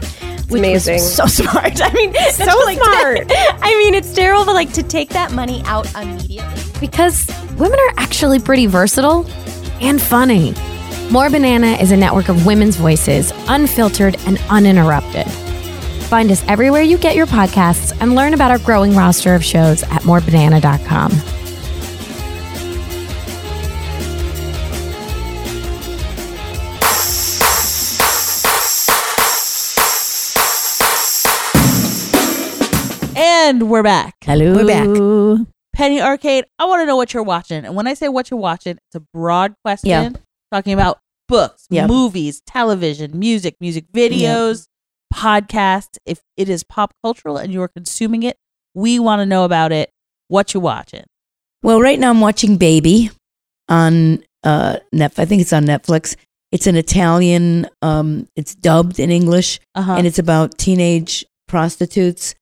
Which 0.50 0.60
amazing. 0.60 0.96
was 0.96 1.16
so 1.16 1.26
smart. 1.44 1.82
I 1.82 1.92
mean, 1.94 2.14
So 2.32 2.44
smart. 2.74 3.32
I 3.32 3.76
mean, 3.78 3.94
it's 3.96 4.14
terrible, 4.14 4.46
but 4.46 4.54
like 4.54 4.74
to 4.74 4.84
take 4.84 5.10
that 5.10 5.32
money 5.32 5.62
out 5.66 5.94
immediately. 5.96 6.62
Because 6.80 7.28
women 7.58 7.80
are 7.80 7.94
actually 7.98 8.40
pretty 8.40 8.66
versatile 8.68 9.26
and 9.82 10.02
funny. 10.02 10.54
More 11.12 11.30
Banana 11.30 11.74
is 11.74 11.92
a 11.92 11.98
network 11.98 12.30
of 12.30 12.46
women's 12.46 12.76
voices, 12.78 13.32
unfiltered 13.48 14.18
and 14.26 14.42
uninterrupted. 14.50 15.28
Find 16.06 16.32
us 16.32 16.44
everywhere 16.48 16.82
you 16.82 16.98
get 16.98 17.16
your 17.16 17.26
podcasts 17.26 17.96
and 18.00 18.16
learn 18.16 18.34
about 18.34 18.52
our 18.52 18.60
growing 18.60 18.96
roster 18.96 19.34
of 19.36 19.44
shows 19.44 19.84
at 19.84 20.02
morebanana.com. 20.04 21.12
And 33.46 33.70
we're 33.70 33.84
back. 33.84 34.16
Hello. 34.24 34.56
We're 34.56 34.66
back. 34.66 35.46
Penny 35.74 36.02
Arcade, 36.02 36.46
I 36.58 36.66
want 36.66 36.82
to 36.82 36.88
know 36.88 36.96
what 36.96 37.14
you're 37.14 37.22
watching. 37.22 37.64
And 37.64 37.76
when 37.76 37.86
I 37.86 37.94
say 37.94 38.08
what 38.08 38.32
you're 38.32 38.40
watching, 38.40 38.72
it's 38.88 38.96
a 38.96 39.04
broad 39.14 39.54
question 39.64 39.90
Yeah. 39.90 40.10
talking 40.52 40.74
about 40.74 40.98
books, 41.28 41.68
Yeah. 41.70 41.86
movies, 41.86 42.42
television, 42.48 43.20
music, 43.20 43.56
music 43.62 43.86
videos, 43.94 44.66
podcasts. 45.14 45.98
If 46.08 46.22
it 46.36 46.50
is 46.50 46.64
pop 46.64 46.94
cultural 47.04 47.38
and 47.38 47.54
you 47.54 47.62
are 47.62 47.68
consuming 47.68 48.24
it, 48.24 48.36
we 48.74 48.98
want 48.98 49.20
to 49.20 49.28
know 49.28 49.44
about 49.46 49.72
it. 49.72 49.92
What 50.28 50.56
you 50.56 50.60
watching? 50.60 51.04
Well, 51.62 51.80
right 51.80 52.00
now 52.00 52.10
I'm 52.10 52.22
watching 52.22 52.58
Baby 52.58 53.12
on 53.70 54.24
uh, 54.44 54.78
Net. 54.92 55.14
I 55.20 55.26
think 55.26 55.42
it's 55.44 55.54
on 55.54 55.66
Netflix. 55.66 56.16
It's 56.52 56.66
an 56.66 56.76
Italian. 56.76 57.68
Um, 57.84 58.28
it's 58.36 58.56
dubbed 58.56 59.00
in 59.00 59.12
English, 59.12 59.60
Uh-huh. 59.76 59.94
and 59.98 60.08
it's 60.08 60.18
about 60.20 60.58
teenage 60.58 61.24
prostitutes, 61.48 62.34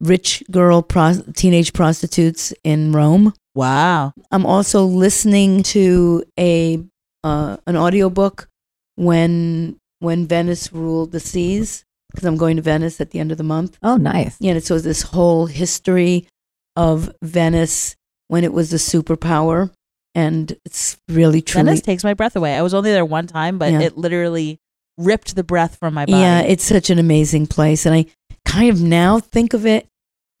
rich 0.00 0.42
girl 0.50 0.82
pros- 0.82 1.22
teenage 1.34 1.72
prostitutes 1.72 2.52
in 2.64 2.92
Rome. 2.92 3.32
Wow. 3.54 4.12
I'm 4.30 4.44
also 4.46 4.84
listening 4.84 5.62
to 5.64 6.24
a 6.38 6.82
uh, 7.22 7.56
an 7.66 7.76
audiobook 7.76 8.48
when 8.96 9.76
when 10.00 10.26
Venice 10.26 10.72
ruled 10.72 11.12
the 11.12 11.20
seas 11.20 11.84
because 12.10 12.24
I'm 12.26 12.36
going 12.36 12.56
to 12.56 12.62
Venice 12.62 13.00
at 13.00 13.10
the 13.10 13.18
end 13.18 13.32
of 13.32 13.38
the 13.38 13.44
month. 13.44 13.78
Oh, 13.82 13.96
nice. 13.96 14.36
Yeah, 14.40 14.52
and 14.52 14.62
so 14.62 14.78
this 14.78 15.02
whole 15.02 15.46
history 15.46 16.26
of 16.76 17.10
Venice 17.22 17.96
when 18.28 18.44
it 18.44 18.52
was 18.52 18.72
a 18.72 18.76
superpower, 18.76 19.70
and 20.14 20.56
it's 20.64 20.96
really 21.08 21.40
truly 21.42 21.64
Venice 21.66 21.80
takes 21.80 22.04
my 22.04 22.14
breath 22.14 22.36
away. 22.36 22.54
I 22.56 22.62
was 22.62 22.74
only 22.74 22.90
there 22.90 23.04
one 23.04 23.26
time, 23.26 23.58
but 23.58 23.72
Yeah. 23.72 23.80
it 23.80 23.96
literally 23.98 24.58
ripped 24.98 25.34
the 25.34 25.42
breath 25.44 25.76
from 25.76 25.94
my 25.94 26.04
body. 26.06 26.18
Yeah, 26.18 26.40
it's 26.42 26.64
such 26.64 26.90
an 26.90 26.98
amazing 26.98 27.46
place, 27.48 27.84
and 27.86 27.94
I 27.94 28.06
kind 28.44 28.70
of 28.70 28.80
now 28.82 29.18
think 29.20 29.54
of 29.54 29.66
it 29.66 29.86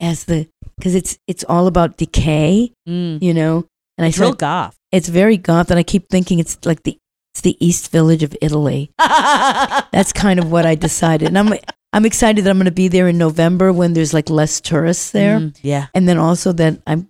as 0.00 0.24
the 0.24 0.48
because 0.76 0.94
it's 0.94 1.18
it's 1.26 1.44
all 1.44 1.66
about 1.66 1.96
decay, 1.96 2.72
Mm. 2.88 3.22
you 3.22 3.32
know. 3.34 3.64
And 3.96 4.04
I 4.04 4.08
It's 4.08 4.18
real 4.18 4.32
goth. 4.32 4.76
it's 4.90 5.08
very 5.08 5.36
goth, 5.36 5.70
and 5.70 5.78
I 5.78 5.84
keep 5.84 6.08
thinking 6.10 6.38
it's 6.40 6.58
like 6.66 6.82
the 6.82 6.98
it's 7.34 7.42
the 7.42 7.56
East 7.64 7.90
Village 7.92 8.22
of 8.22 8.36
Italy. 8.42 8.90
That's 8.98 10.12
kind 10.12 10.38
of 10.40 10.50
what 10.50 10.66
I 10.66 10.74
decided, 10.74 11.28
and 11.28 11.38
I'm 11.38 11.54
I'm 11.92 12.04
excited 12.04 12.44
that 12.44 12.50
I'm 12.50 12.56
going 12.58 12.64
to 12.64 12.72
be 12.72 12.88
there 12.88 13.06
in 13.08 13.18
November 13.18 13.72
when 13.72 13.92
there's 13.92 14.12
like 14.12 14.28
less 14.30 14.60
tourists 14.60 15.10
there, 15.12 15.38
Mm, 15.38 15.56
yeah. 15.62 15.86
and 15.94 16.08
then 16.08 16.18
also 16.18 16.52
that 16.52 16.80
I'm 16.88 17.06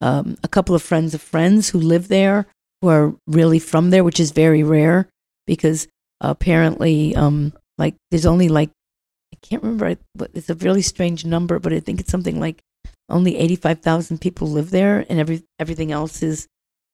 um, 0.00 0.36
a 0.42 0.48
couple 0.48 0.74
of 0.74 0.82
friends 0.82 1.14
of 1.14 1.20
friends 1.22 1.68
who 1.70 1.78
live 1.78 2.08
there 2.08 2.46
who 2.82 2.88
are 2.88 3.14
really 3.28 3.58
from 3.60 3.90
there, 3.90 4.02
which 4.02 4.18
is 4.18 4.30
very 4.32 4.62
rare 4.64 5.06
because 5.46 5.86
apparently, 6.20 7.14
um, 7.14 7.52
like 7.78 7.94
there's 8.10 8.26
only 8.26 8.48
like 8.48 8.70
can't 9.42 9.62
remember, 9.62 9.96
but 10.14 10.30
it's 10.34 10.50
a 10.50 10.54
really 10.54 10.82
strange 10.82 11.24
number, 11.24 11.58
but 11.58 11.72
I 11.72 11.80
think 11.80 12.00
it's 12.00 12.10
something 12.10 12.38
like 12.40 12.60
only 13.08 13.36
eighty 13.36 13.56
five 13.56 13.80
thousand 13.80 14.20
people 14.20 14.48
live 14.48 14.70
there, 14.70 15.04
and 15.08 15.18
every 15.18 15.42
everything 15.58 15.92
else 15.92 16.22
is 16.22 16.46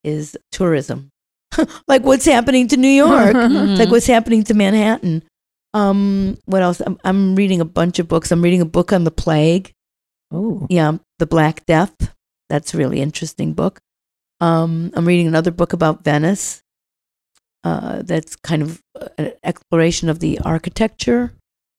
is 0.03 0.37
tourism, 0.51 1.09
like 1.87 2.03
what's 2.03 2.25
happening 2.25 2.67
to 2.69 2.77
New 2.77 2.87
York, 2.87 3.33
Mhm. 3.35 3.77
like 3.77 3.89
what's 3.89 4.07
happening 4.07 4.43
to 4.45 4.53
Manhattan. 4.53 5.23
Um, 5.73 6.37
what 6.45 6.61
else? 6.63 6.79
I'm, 6.81 6.97
I'm 7.03 7.35
reading 7.35 7.61
a 7.61 7.65
bunch 7.65 7.99
of 7.99 8.07
books. 8.07 8.31
I'm 8.31 8.41
reading 8.41 8.61
a 8.61 8.65
book 8.65 8.91
on 8.93 9.03
the 9.03 9.11
plague. 9.11 9.73
Oh, 10.31 10.65
Yeah, 10.69 10.97
The 11.19 11.27
Black 11.27 11.65
Death. 11.65 11.93
That's 12.49 12.73
a 12.73 12.77
really 12.77 12.99
interesting 13.01 13.53
book. 13.53 13.79
Um, 14.41 14.91
I'm 14.95 15.05
reading 15.05 15.27
another 15.27 15.51
book 15.51 15.73
about 15.73 16.03
Venice. 16.03 16.61
Uh, 17.63 18.01
that's 18.03 18.35
kind 18.37 18.61
of 18.61 18.81
uh, 18.99 19.07
an 19.17 19.33
exploration 19.43 20.09
of 20.09 20.19
the 20.19 20.39
architecture, 20.39 21.33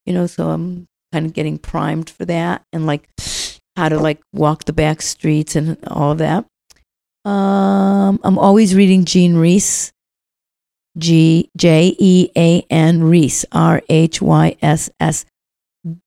you 0.09 0.15
know. 0.15 0.27
So 0.27 0.49
I'm 0.49 0.87
kind 1.13 1.27
of 1.27 1.35
getting 1.35 1.59
primed 1.59 2.09
for 2.09 2.25
that, 2.25 2.63
and 2.73 2.87
like 2.87 3.09
how 3.77 3.89
to 3.89 3.99
like 3.99 4.21
walk 4.33 4.65
the 4.65 4.73
back 4.73 5.03
streets 5.03 5.55
and 5.55 5.77
all 5.87 6.13
of 6.13 6.19
that. 6.19 6.47
Um, 7.25 8.19
I'm 8.25 8.39
always 8.39 8.75
reading 8.75 9.05
Jean 9.05 9.37
Rhys, 9.37 9.93
G 10.97 11.51
J 11.57 11.95
E 11.99 12.31
A 12.35 12.65
N 12.71 13.03
Rhys, 13.03 13.45
R 13.53 13.83
H 13.89 14.23
Y 14.23 14.57
S 14.63 14.89
S 14.99 15.27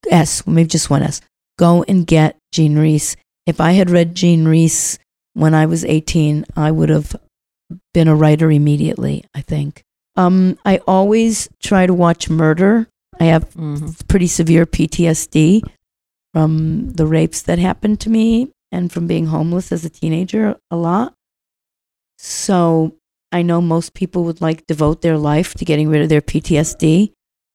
S, 0.10 0.48
maybe 0.48 0.68
just 0.68 0.90
one 0.90 1.04
S. 1.04 1.22
Go 1.60 1.84
and 1.88 2.08
get 2.08 2.38
Jean 2.52 2.78
Rhys. 2.78 3.16
If 3.46 3.62
I 3.62 3.74
had 3.74 3.92
read 3.92 4.16
Jean 4.16 4.48
Rhys 4.48 4.98
when 5.34 5.54
I 5.54 5.66
was 5.66 5.86
18, 5.86 6.46
I 6.56 6.72
would 6.72 6.90
have 6.90 7.16
been 7.94 8.08
a 8.08 8.16
writer 8.16 8.52
immediately, 8.52 9.24
I 9.36 9.42
think. 9.42 9.84
Um, 10.16 10.58
I 10.66 10.80
always 10.88 11.50
try 11.62 11.86
to 11.86 11.94
watch 11.94 12.30
murder. 12.30 12.88
I 13.22 13.26
have 13.26 13.54
Mhm. 13.54 14.08
pretty 14.08 14.26
severe 14.26 14.66
PTSD 14.66 15.62
from 16.34 16.90
the 16.94 17.06
rapes 17.06 17.44
that 17.44 17.60
happened 17.60 18.00
to 18.00 18.10
me 18.10 18.50
and 18.72 18.92
from 18.92 19.06
being 19.06 19.28
homeless 19.28 19.72
as 19.72 19.86
a 19.86 19.92
teenager 19.92 20.58
a 20.72 20.76
lot. 20.76 21.14
So 22.18 22.96
I 23.32 23.44
know 23.44 23.62
most 23.62 23.94
people 23.94 24.24
would 24.24 24.42
like 24.42 24.66
devote 24.66 25.02
their 25.04 25.20
life 25.20 25.54
to 25.56 25.66
getting 25.66 25.88
rid 25.88 26.02
of 26.02 26.10
their 26.10 26.22
PTSD, 26.22 27.12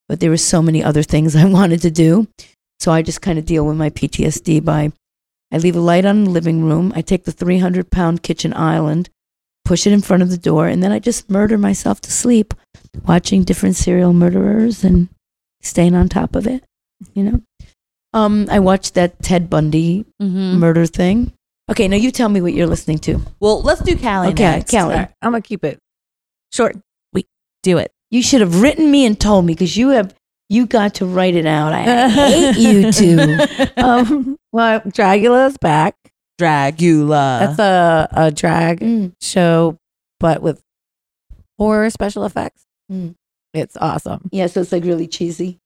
but 0.08 0.20
there 0.20 0.30
were 0.30 0.36
so 0.36 0.62
many 0.62 0.84
other 0.84 1.02
things 1.02 1.34
I 1.44 1.46
wanted 1.46 1.82
to 1.82 1.90
do. 1.90 2.28
So 2.78 2.92
I 2.92 3.02
just 3.02 3.20
kind 3.20 3.38
of 3.38 3.44
deal 3.44 3.66
with 3.66 3.76
my 3.76 3.90
PTSD 3.90 4.60
by 4.60 4.92
I 5.52 5.58
leave 5.58 5.76
a 5.76 5.80
light 5.80 6.04
on 6.04 6.18
in 6.18 6.24
the 6.24 6.30
living 6.30 6.62
room. 6.62 6.92
I 6.94 7.02
take 7.02 7.24
the 7.24 7.32
300 7.32 7.90
pound 7.90 8.22
kitchen 8.22 8.52
island, 8.54 9.08
push 9.64 9.84
it 9.84 9.92
in 9.92 10.00
front 10.02 10.22
of 10.22 10.30
the 10.30 10.38
door, 10.38 10.68
and 10.68 10.80
then 10.80 10.92
I 10.92 11.00
just 11.00 11.28
murder 11.28 11.58
myself 11.58 12.00
to 12.02 12.12
sleep, 12.12 12.54
watching 13.04 13.42
different 13.42 13.74
serial 13.74 14.12
murderers 14.12 14.84
and 14.84 15.08
staying 15.66 15.94
on 15.94 16.08
top 16.08 16.34
of 16.36 16.46
it. 16.46 16.64
You 17.14 17.24
know, 17.24 17.42
um, 18.14 18.46
I 18.50 18.58
watched 18.60 18.94
that 18.94 19.22
Ted 19.22 19.50
Bundy 19.50 20.04
Mhm. 20.22 20.58
murder 20.58 20.86
thing. 20.86 21.32
Okay, 21.70 21.88
now 21.88 21.96
you 21.96 22.10
tell 22.10 22.28
me 22.28 22.40
what 22.40 22.54
you're 22.54 22.66
listening 22.68 22.98
to. 23.00 23.20
Well, 23.40 23.60
let's 23.62 23.80
do 23.82 23.96
Callie 23.96 24.28
Okay, 24.28 24.44
next. 24.44 24.70
Callie. 24.70 24.94
All 24.94 25.00
right, 25.00 25.10
I'm 25.20 25.32
gonna 25.32 25.42
keep 25.42 25.64
it 25.64 25.78
short. 26.52 26.76
We 27.12 27.24
do 27.62 27.78
it. 27.78 27.90
You 28.10 28.22
should 28.22 28.40
have 28.40 28.62
written 28.62 28.90
me 28.90 29.04
and 29.04 29.18
told 29.18 29.44
me 29.44 29.52
because 29.52 29.76
you 29.76 29.88
have 29.90 30.14
you 30.48 30.64
got 30.66 30.94
to 30.94 31.06
write 31.06 31.34
it 31.34 31.44
out. 31.44 31.72
I 31.72 32.08
hate 32.08 32.56
you 32.56 32.92
two. 32.92 33.36
um, 33.82 34.36
well, 34.52 34.80
Dragula's 34.82 35.58
back. 35.58 35.96
Dragula. 36.40 37.40
That's 37.40 37.58
a 37.58 38.08
a 38.12 38.30
drag 38.30 38.80
Mm, 38.80 39.12
show, 39.20 39.76
but 40.20 40.40
with 40.42 40.62
horror 41.58 41.90
special 41.90 42.24
effects. 42.24 42.62
Mm. 42.90 43.14
It's 43.56 43.76
awesome. 43.76 44.28
yeah, 44.32 44.46
so 44.46 44.60
it's 44.60 44.72
like 44.72 44.84
really 44.84 45.06
cheesy. 45.08 45.58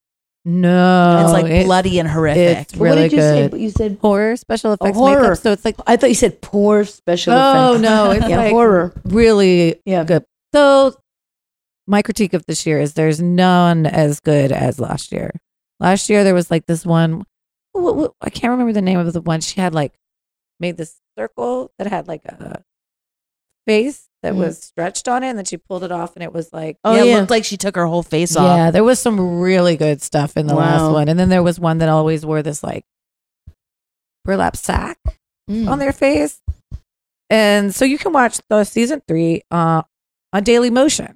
No, 0.43 1.21
it's 1.23 1.31
like 1.33 1.45
it- 1.51 1.65
bloody 1.65 1.99
and 1.99 2.07
horrific. 2.09 2.57
It's 2.57 2.75
really 2.75 3.01
what 3.03 3.09
did 3.09 3.11
you 3.11 3.19
say? 3.19 3.47
good. 3.49 3.59
You 3.61 3.69
said 3.69 3.97
horror 4.01 4.35
special 4.37 4.73
effects 4.73 4.97
horror. 4.97 5.21
makeup. 5.21 5.37
So 5.37 5.51
it's 5.51 5.63
like 5.63 5.75
I 5.85 5.97
thought 5.97 6.09
you 6.09 6.15
said 6.15 6.41
poor 6.41 6.83
special 6.85 7.33
Oh, 7.33 7.73
effects. 7.75 7.77
Oh 7.77 7.77
no, 7.77 8.11
it's 8.17 8.27
yeah, 8.27 8.37
like- 8.37 8.51
horror. 8.51 8.93
really 9.05 9.79
Yeah. 9.85 10.03
good. 10.03 10.25
So 10.53 10.95
my 11.85 12.01
critique 12.01 12.33
of 12.33 12.43
this 12.47 12.65
year 12.65 12.79
is 12.79 12.93
there's 12.93 13.21
none 13.21 13.85
as 13.85 14.19
good 14.19 14.51
as 14.51 14.79
last 14.79 15.11
year. 15.11 15.31
Last 15.79 16.09
year 16.09 16.23
there 16.23 16.33
was 16.33 16.49
like 16.49 16.65
this 16.65 16.85
one. 16.85 17.23
I 17.75 18.29
can't 18.31 18.51
remember 18.51 18.73
the 18.73 18.81
name 18.81 18.97
of 18.99 19.13
the 19.13 19.21
one. 19.21 19.41
She 19.41 19.61
had 19.61 19.73
like 19.75 19.93
made 20.59 20.75
this 20.77 20.95
circle 21.17 21.71
that 21.77 21.87
had 21.87 22.07
like 22.07 22.25
a 22.25 22.63
face 23.67 24.07
that 24.23 24.33
Mhm. 24.33 24.37
was 24.37 24.59
stretched 24.61 25.07
on 25.07 25.23
it, 25.23 25.29
and 25.29 25.37
then 25.37 25.45
she 25.45 25.57
pulled 25.57 25.83
it 25.83 25.91
off, 25.91 26.15
and 26.15 26.23
it 26.23 26.33
was 26.33 26.51
like 26.53 26.77
Oh 26.83 26.95
yeah, 26.95 27.03
yeah. 27.03 27.15
it 27.15 27.19
looked 27.21 27.31
like 27.31 27.45
she 27.45 27.57
took 27.57 27.75
her 27.75 27.85
whole 27.87 28.03
face 28.03 28.35
off. 28.35 28.45
yeah. 28.57 28.71
There 28.71 28.83
was 28.83 28.99
some 28.99 29.39
really 29.39 29.77
good 29.77 30.01
stuff 30.01 30.37
in 30.37 30.47
the 30.47 30.55
last 30.55 30.91
one, 30.91 31.07
and 31.09 31.19
then 31.19 31.29
there 31.29 31.43
was 31.43 31.59
one 31.59 31.79
that 31.79 31.89
always 31.89 32.25
wore 32.25 32.41
this 32.43 32.63
like 32.63 32.85
burlap 34.25 34.55
sack 34.55 34.97
Mm. 35.49 35.67
on 35.69 35.79
their 35.79 35.91
face. 35.91 36.39
And 37.29 37.73
so 37.73 37.85
you 37.85 37.97
can 37.97 38.13
watch 38.13 38.39
the 38.49 38.63
season 38.63 39.01
three 39.07 39.41
uh, 39.51 39.81
on 40.33 40.43
Daily 40.43 40.69
Motion. 40.69 41.15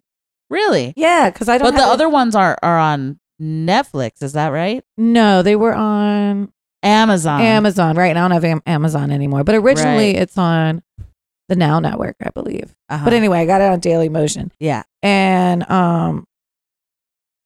Really? 0.50 0.94
Yeah, 0.96 1.30
because 1.30 1.50
I 1.50 1.58
don't. 1.58 1.68
But 1.74 1.78
the 1.78 1.88
it- 1.88 1.92
other 1.94 2.10
ones 2.10 2.36
are 2.36 2.58
are 2.64 2.78
on 2.80 3.20
Netflix. 3.42 4.22
Is 4.24 4.34
that 4.34 4.50
right? 4.50 4.84
no, 4.98 5.42
they 5.42 5.56
were 5.56 5.74
on 5.74 6.52
Amazon. 6.84 7.42
Amazon. 7.42 7.96
Right 7.98 8.14
now, 8.14 8.26
I 8.26 8.28
don't 8.30 8.32
have 8.32 8.46
Am- 8.46 8.62
Amazon 8.66 9.12
anymore. 9.12 9.44
But 9.44 9.56
originally, 9.56 10.14
Right. 10.14 10.22
it's 10.22 10.38
on 10.38 10.82
the 11.50 11.56
Now 11.56 11.80
Network, 11.80 12.16
I 12.22 12.30
believe. 12.30 12.76
Uh-huh. 12.90 13.06
But 13.06 13.14
anyway, 13.14 13.40
I 13.40 13.46
got 13.46 13.62
it 13.62 13.72
on 13.72 13.80
Daily 13.80 14.10
Motion, 14.10 14.52
yeah. 14.60 14.84
and 15.04 15.70
um, 15.70 16.26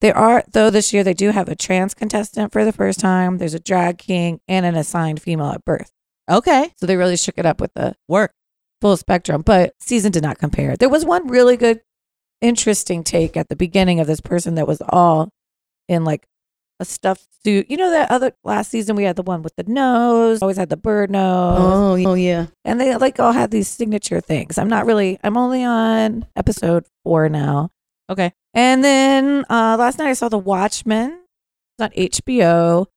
there 0.02 0.16
are 0.16 0.44
though 0.52 0.70
this 0.70 0.94
year 0.94 1.04
they 1.04 1.14
do 1.14 1.32
have 1.32 1.50
a 1.50 1.56
trans 1.56 1.94
contestant 1.94 2.54
for 2.54 2.64
the 2.64 2.72
first 2.72 3.00
time. 3.00 3.38
There's 3.38 3.54
a 3.54 3.60
drag 3.60 3.98
king 3.98 4.40
and 4.48 4.66
an 4.66 4.76
assigned 4.76 5.22
female 5.22 5.52
at 5.52 5.66
birth. 5.66 5.92
Okay. 6.30 6.72
So 6.78 6.86
they 6.86 6.96
really 6.96 7.18
shook 7.18 7.38
it 7.38 7.46
up 7.46 7.60
with 7.60 7.74
the 7.74 7.96
Work. 8.08 8.34
full 8.82 8.96
spectrum, 8.96 9.42
but 9.42 9.74
season 9.80 10.12
did 10.12 10.24
not 10.24 10.38
compare. 10.38 10.78
There 10.78 10.88
was 10.88 11.04
one 11.04 11.28
really 11.28 11.58
good, 11.58 11.82
interesting 12.40 13.04
take 13.04 13.36
at 13.36 13.50
the 13.50 13.56
beginning 13.56 14.00
of 14.00 14.08
this 14.08 14.22
person 14.22 14.56
that 14.56 14.68
was 14.68 14.82
all 14.88 15.32
in 15.90 16.06
like 16.06 16.26
a 16.80 16.86
stuffed 16.86 17.28
suit. 17.44 17.70
You 17.70 17.78
know 17.78 17.90
that 17.92 18.12
other 18.12 18.34
last 18.44 18.72
season 18.72 18.96
we 18.96 19.04
had 19.04 19.16
the 19.16 19.24
one 19.24 19.42
with 19.42 19.56
the 19.56 19.64
nose, 19.64 20.42
always 20.42 20.58
had 20.58 20.70
the 20.70 20.78
bird 20.78 21.10
nose, 21.12 21.60
Oh, 22.06 22.12
oh 22.12 22.14
yeah. 22.14 22.48
and 22.66 22.80
they 22.80 22.96
like 22.96 23.20
all 23.20 23.32
had 23.34 23.52
these 23.52 23.68
signature 23.68 24.22
things. 24.22 24.58
I'm 24.58 24.70
not 24.70 24.86
really. 24.86 25.20
I'm 25.24 25.38
only 25.38 25.64
on 25.64 26.26
episode 26.36 26.86
four 27.04 27.30
now, 27.30 27.72
Okay. 28.10 28.32
and 28.54 28.84
then 28.84 29.46
uh 29.50 29.76
last 29.78 30.00
night 30.00 30.10
I 30.10 30.14
saw 30.14 30.30
The 30.30 30.38
Watchmen. 30.38 31.20
It's 31.78 31.84
on 31.84 31.90
HBO. 31.92 32.84
It 32.84 32.88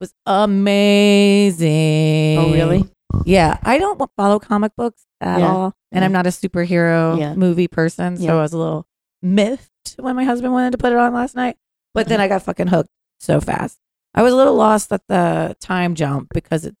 was 0.00 0.14
amazing. 0.26 2.38
Oh 2.38 2.52
really? 2.52 2.84
Yeah, 3.24 3.58
I 3.62 3.78
don't 3.78 4.00
follow 4.16 4.38
comic 4.38 4.72
books 4.76 5.02
at 5.20 5.40
Yeah. 5.40 5.52
all, 5.52 5.74
and 5.92 6.04
I'm 6.04 6.12
not 6.12 6.26
a 6.26 6.30
superhero 6.30 7.18
Yeah. 7.18 7.34
movie 7.34 7.68
person, 7.68 8.16
so 8.16 8.24
Yeah. 8.24 8.32
I 8.34 8.42
was 8.42 8.52
a 8.52 8.58
little 8.58 8.86
miffed 9.22 9.96
when 9.98 10.16
my 10.16 10.24
husband 10.24 10.52
wanted 10.52 10.72
to 10.72 10.78
put 10.78 10.92
it 10.92 10.98
on 10.98 11.12
last 11.12 11.34
night. 11.36 11.56
But 11.92 12.08
then 12.08 12.20
I 12.20 12.28
got 12.28 12.42
fucking 12.42 12.68
hooked 12.68 12.88
so 13.20 13.40
fast. 13.40 13.78
I 14.14 14.22
was 14.22 14.32
a 14.32 14.36
little 14.36 14.54
lost 14.56 14.90
at 14.92 15.02
the 15.08 15.54
time 15.60 15.94
jump 15.94 16.28
because 16.34 16.64
it's 16.64 16.76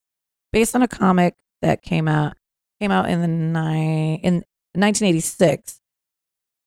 based 0.52 0.74
on 0.74 0.82
a 0.82 0.88
comic 0.88 1.36
that 1.62 1.82
came 1.82 2.08
out 2.08 2.34
came 2.80 2.90
out 2.90 3.08
in 3.10 3.20
the 3.20 3.28
nine 3.28 4.18
in 4.22 4.34
1986, 4.74 5.80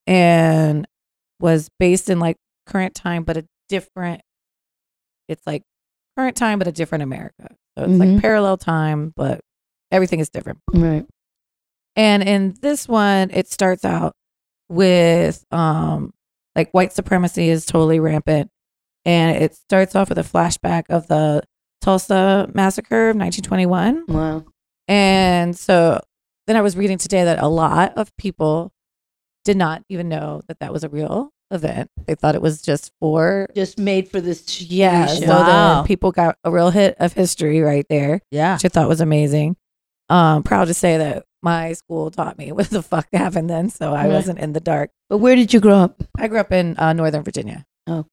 and 0.08 0.88
was 1.40 1.70
based 1.80 2.10
in 2.10 2.20
like 2.20 2.38
current 2.68 2.94
time, 2.96 3.24
but 3.24 3.38
a 3.38 3.46
different. 3.70 4.22
It's 5.28 5.46
like 5.48 5.64
current 6.18 6.38
time, 6.38 6.60
but 6.60 6.68
a 6.68 6.72
different 6.72 7.04
America. 7.04 7.48
So 7.78 7.86
it's 7.86 7.94
Mhm. 7.94 8.14
like 8.14 8.22
parallel 8.22 8.58
time, 8.58 9.14
but 9.16 9.42
everything 9.92 10.20
is 10.20 10.30
different. 10.30 10.60
Right. 10.74 11.06
And 11.96 12.24
in 12.24 12.54
this 12.62 12.88
one, 12.88 13.32
it 13.32 13.48
starts 13.48 13.84
out 13.86 14.14
with 14.70 15.44
um 15.52 16.14
like 16.56 16.70
white 16.72 16.94
supremacy 16.94 17.50
is 17.50 17.66
totally 17.66 18.00
rampant. 18.00 18.50
And 19.06 19.36
it 19.38 19.56
starts 19.56 19.96
off 19.96 20.10
with 20.10 20.18
a 20.18 20.24
flashback 20.24 20.84
of 20.90 21.08
the 21.08 21.44
Tulsa 21.82 22.50
massacre 22.54 23.10
of 23.10 23.16
1921. 23.18 24.06
Wow. 24.08 24.46
And 24.88 25.58
so 25.58 26.00
then 26.48 26.56
I 26.56 26.62
was 26.62 26.76
reading 26.78 26.98
today 26.98 27.24
that 27.26 27.42
a 27.42 27.48
lot 27.48 27.94
of 27.98 28.16
people 28.18 28.72
did 29.46 29.58
not 29.58 29.84
even 29.90 30.08
know 30.10 30.42
that 30.48 30.60
that 30.60 30.72
was 30.72 30.84
a 30.84 30.90
real 30.90 31.32
event. 31.52 31.90
They 32.08 32.16
thought 32.16 32.36
it 32.36 32.42
was 32.42 32.62
just 32.62 32.92
for 33.00 33.48
Just 33.56 33.78
made 33.78 34.10
for 34.10 34.22
this. 34.22 34.62
yeah. 34.62 35.06
show. 35.08 35.16
So 35.22 35.28
Wow. 35.28 35.76
then 35.76 35.86
people 35.88 36.12
got 36.12 36.38
a 36.44 36.52
real 36.52 36.70
hit 36.70 36.96
of 37.00 37.14
history 37.14 37.60
right 37.62 37.86
there, 37.90 38.22
Yeah. 38.32 38.56
which 38.56 38.66
I 38.66 38.70
thought 38.70 38.88
was 38.90 39.02
amazing. 39.02 39.58
Um, 40.10 40.44
proud 40.44 40.66
to 40.68 40.74
say 40.74 40.98
that 40.98 41.26
my 41.42 41.74
school 41.74 42.10
taught 42.10 42.38
me 42.38 42.52
what 42.54 42.70
the 42.70 42.82
fuck 42.82 43.08
happened 43.14 43.50
then, 43.50 43.70
so 43.70 43.94
I 43.94 44.04
Right. 44.06 44.14
wasn't 44.14 44.40
in 44.40 44.54
the 44.54 44.60
dark. 44.62 44.92
But 45.10 45.18
where 45.20 45.36
did 45.36 45.54
you 45.54 45.60
grow 45.60 45.80
up? 45.80 46.02
I 46.18 46.28
grew 46.28 46.40
up 46.40 46.52
in 46.54 46.78
uh, 46.78 46.94
Northern 46.94 47.24
Virginia. 47.24 47.66
Oh. 47.88 48.06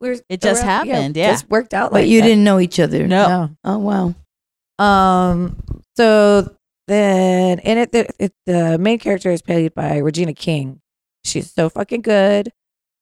We're 0.00 0.16
It 0.28 0.40
just 0.40 0.62
around- 0.64 0.88
happened, 0.88 1.16
yeah. 1.16 1.30
just 1.32 1.50
worked 1.50 1.74
out. 1.74 1.90
But 1.92 2.02
like 2.02 2.08
you 2.08 2.20
that. 2.20 2.26
didn't 2.28 2.44
know 2.44 2.58
each 2.58 2.80
other. 2.80 3.06
No. 3.06 3.50
Oh 3.64 3.78
wow. 3.78 4.14
Um. 4.78 5.62
So 5.96 6.56
then, 6.88 7.58
in 7.60 7.78
it, 7.78 7.92
the, 7.92 8.08
it, 8.18 8.32
the 8.46 8.78
main 8.78 8.98
character 8.98 9.30
is 9.30 9.42
played 9.42 9.74
by 9.74 9.98
Regina 9.98 10.32
King. 10.32 10.80
She's 11.24 11.52
so 11.52 11.68
fucking 11.68 12.00
good. 12.02 12.50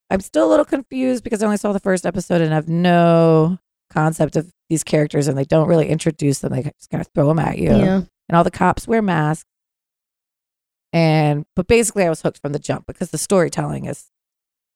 I'm 0.09 0.19
still 0.21 0.47
a 0.47 0.49
little 0.49 0.65
confused 0.65 1.23
because 1.23 1.41
I 1.41 1.45
only 1.45 1.57
saw 1.57 1.71
the 1.71 1.79
first 1.79 2.05
episode 2.05 2.41
and 2.41 2.51
I 2.51 2.55
have 2.55 2.67
no 2.67 3.57
concept 3.91 4.35
of 4.35 4.51
these 4.69 4.83
characters, 4.83 5.27
and 5.27 5.37
they 5.37 5.45
don't 5.45 5.67
really 5.67 5.87
introduce 5.87 6.39
them. 6.39 6.51
They 6.51 6.63
just 6.63 6.89
kind 6.89 6.99
of 7.01 7.07
throw 7.15 7.27
them 7.29 7.39
at 7.39 7.57
you, 7.57 7.69
Yeah. 7.69 8.01
and 8.27 8.35
all 8.35 8.43
the 8.43 8.51
cops 8.51 8.87
wear 8.87 9.01
masks. 9.01 9.45
And 10.91 11.45
but 11.55 11.67
basically, 11.67 12.03
I 12.05 12.09
was 12.09 12.21
hooked 12.21 12.39
from 12.41 12.51
the 12.51 12.59
jump 12.59 12.85
because 12.87 13.11
the 13.11 13.17
storytelling 13.17 13.85
is 13.85 14.07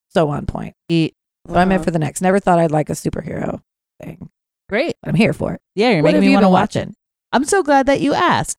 so 0.09 0.29
on 0.29 0.45
point. 0.45 0.75
Eat. 0.87 1.15
So 1.47 1.55
I'm 1.55 1.71
in 1.71 1.83
for 1.83 1.91
the 1.91 1.99
next. 1.99 2.21
Never 2.21 2.39
thought 2.39 2.59
I'd 2.59 2.71
like 2.71 2.89
a 2.89 2.93
superhero 2.93 3.61
thing, 4.01 4.29
Great. 4.69 4.95
but 5.01 5.09
I'm 5.09 5.15
here 5.15 5.33
for 5.33 5.53
it. 5.55 5.61
Yeah, 5.75 5.89
you're 5.91 6.03
What 6.03 6.09
making 6.13 6.21
me 6.21 6.27
you 6.27 6.33
want 6.33 6.45
to 6.45 6.49
watch 6.49 6.75
it. 6.75 6.89
I'm 7.33 7.43
so 7.43 7.63
glad 7.63 7.87
that 7.87 7.99
you 8.01 8.13
asked. 8.13 8.57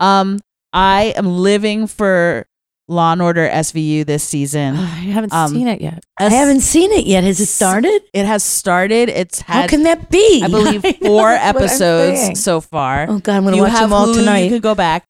Um, 0.00 0.40
I 0.72 1.14
am 1.16 1.26
living 1.38 1.86
for 1.86 2.46
Law 2.88 3.12
and 3.12 3.22
Order 3.22 3.48
SVU 3.48 4.04
this 4.04 4.22
season. 4.22 4.76
I 4.76 4.80
haven't 4.84 5.32
Um, 5.32 5.50
seen 5.50 5.66
it 5.66 5.80
yet. 5.80 6.04
I 6.18 6.28
haven't 6.28 6.60
seen 6.60 6.92
it 6.92 7.06
yet. 7.06 7.24
Has 7.24 7.40
it 7.40 7.46
started? 7.46 8.02
It 8.12 8.26
has 8.26 8.42
started. 8.42 9.08
It's 9.08 9.40
How 9.40 9.66
can 9.66 9.84
that 9.84 10.10
be? 10.10 10.42
I 10.44 10.48
believe, 10.50 10.82
four 11.02 11.30
I'm 11.32 11.56
episodes 11.56 12.38
so 12.42 12.60
far. 12.60 13.06
Oh 13.08 13.18
God, 13.20 13.36
I'm 13.36 13.44
gonna 13.44 13.56
you 13.56 13.62
watch 13.62 13.72
have 13.72 13.80
them 13.88 13.92
all 13.94 14.08
Hulu, 14.08 14.14
tonight. 14.16 14.40
You 14.40 14.50
could 14.50 14.62
go 14.62 14.74
back. 14.74 15.04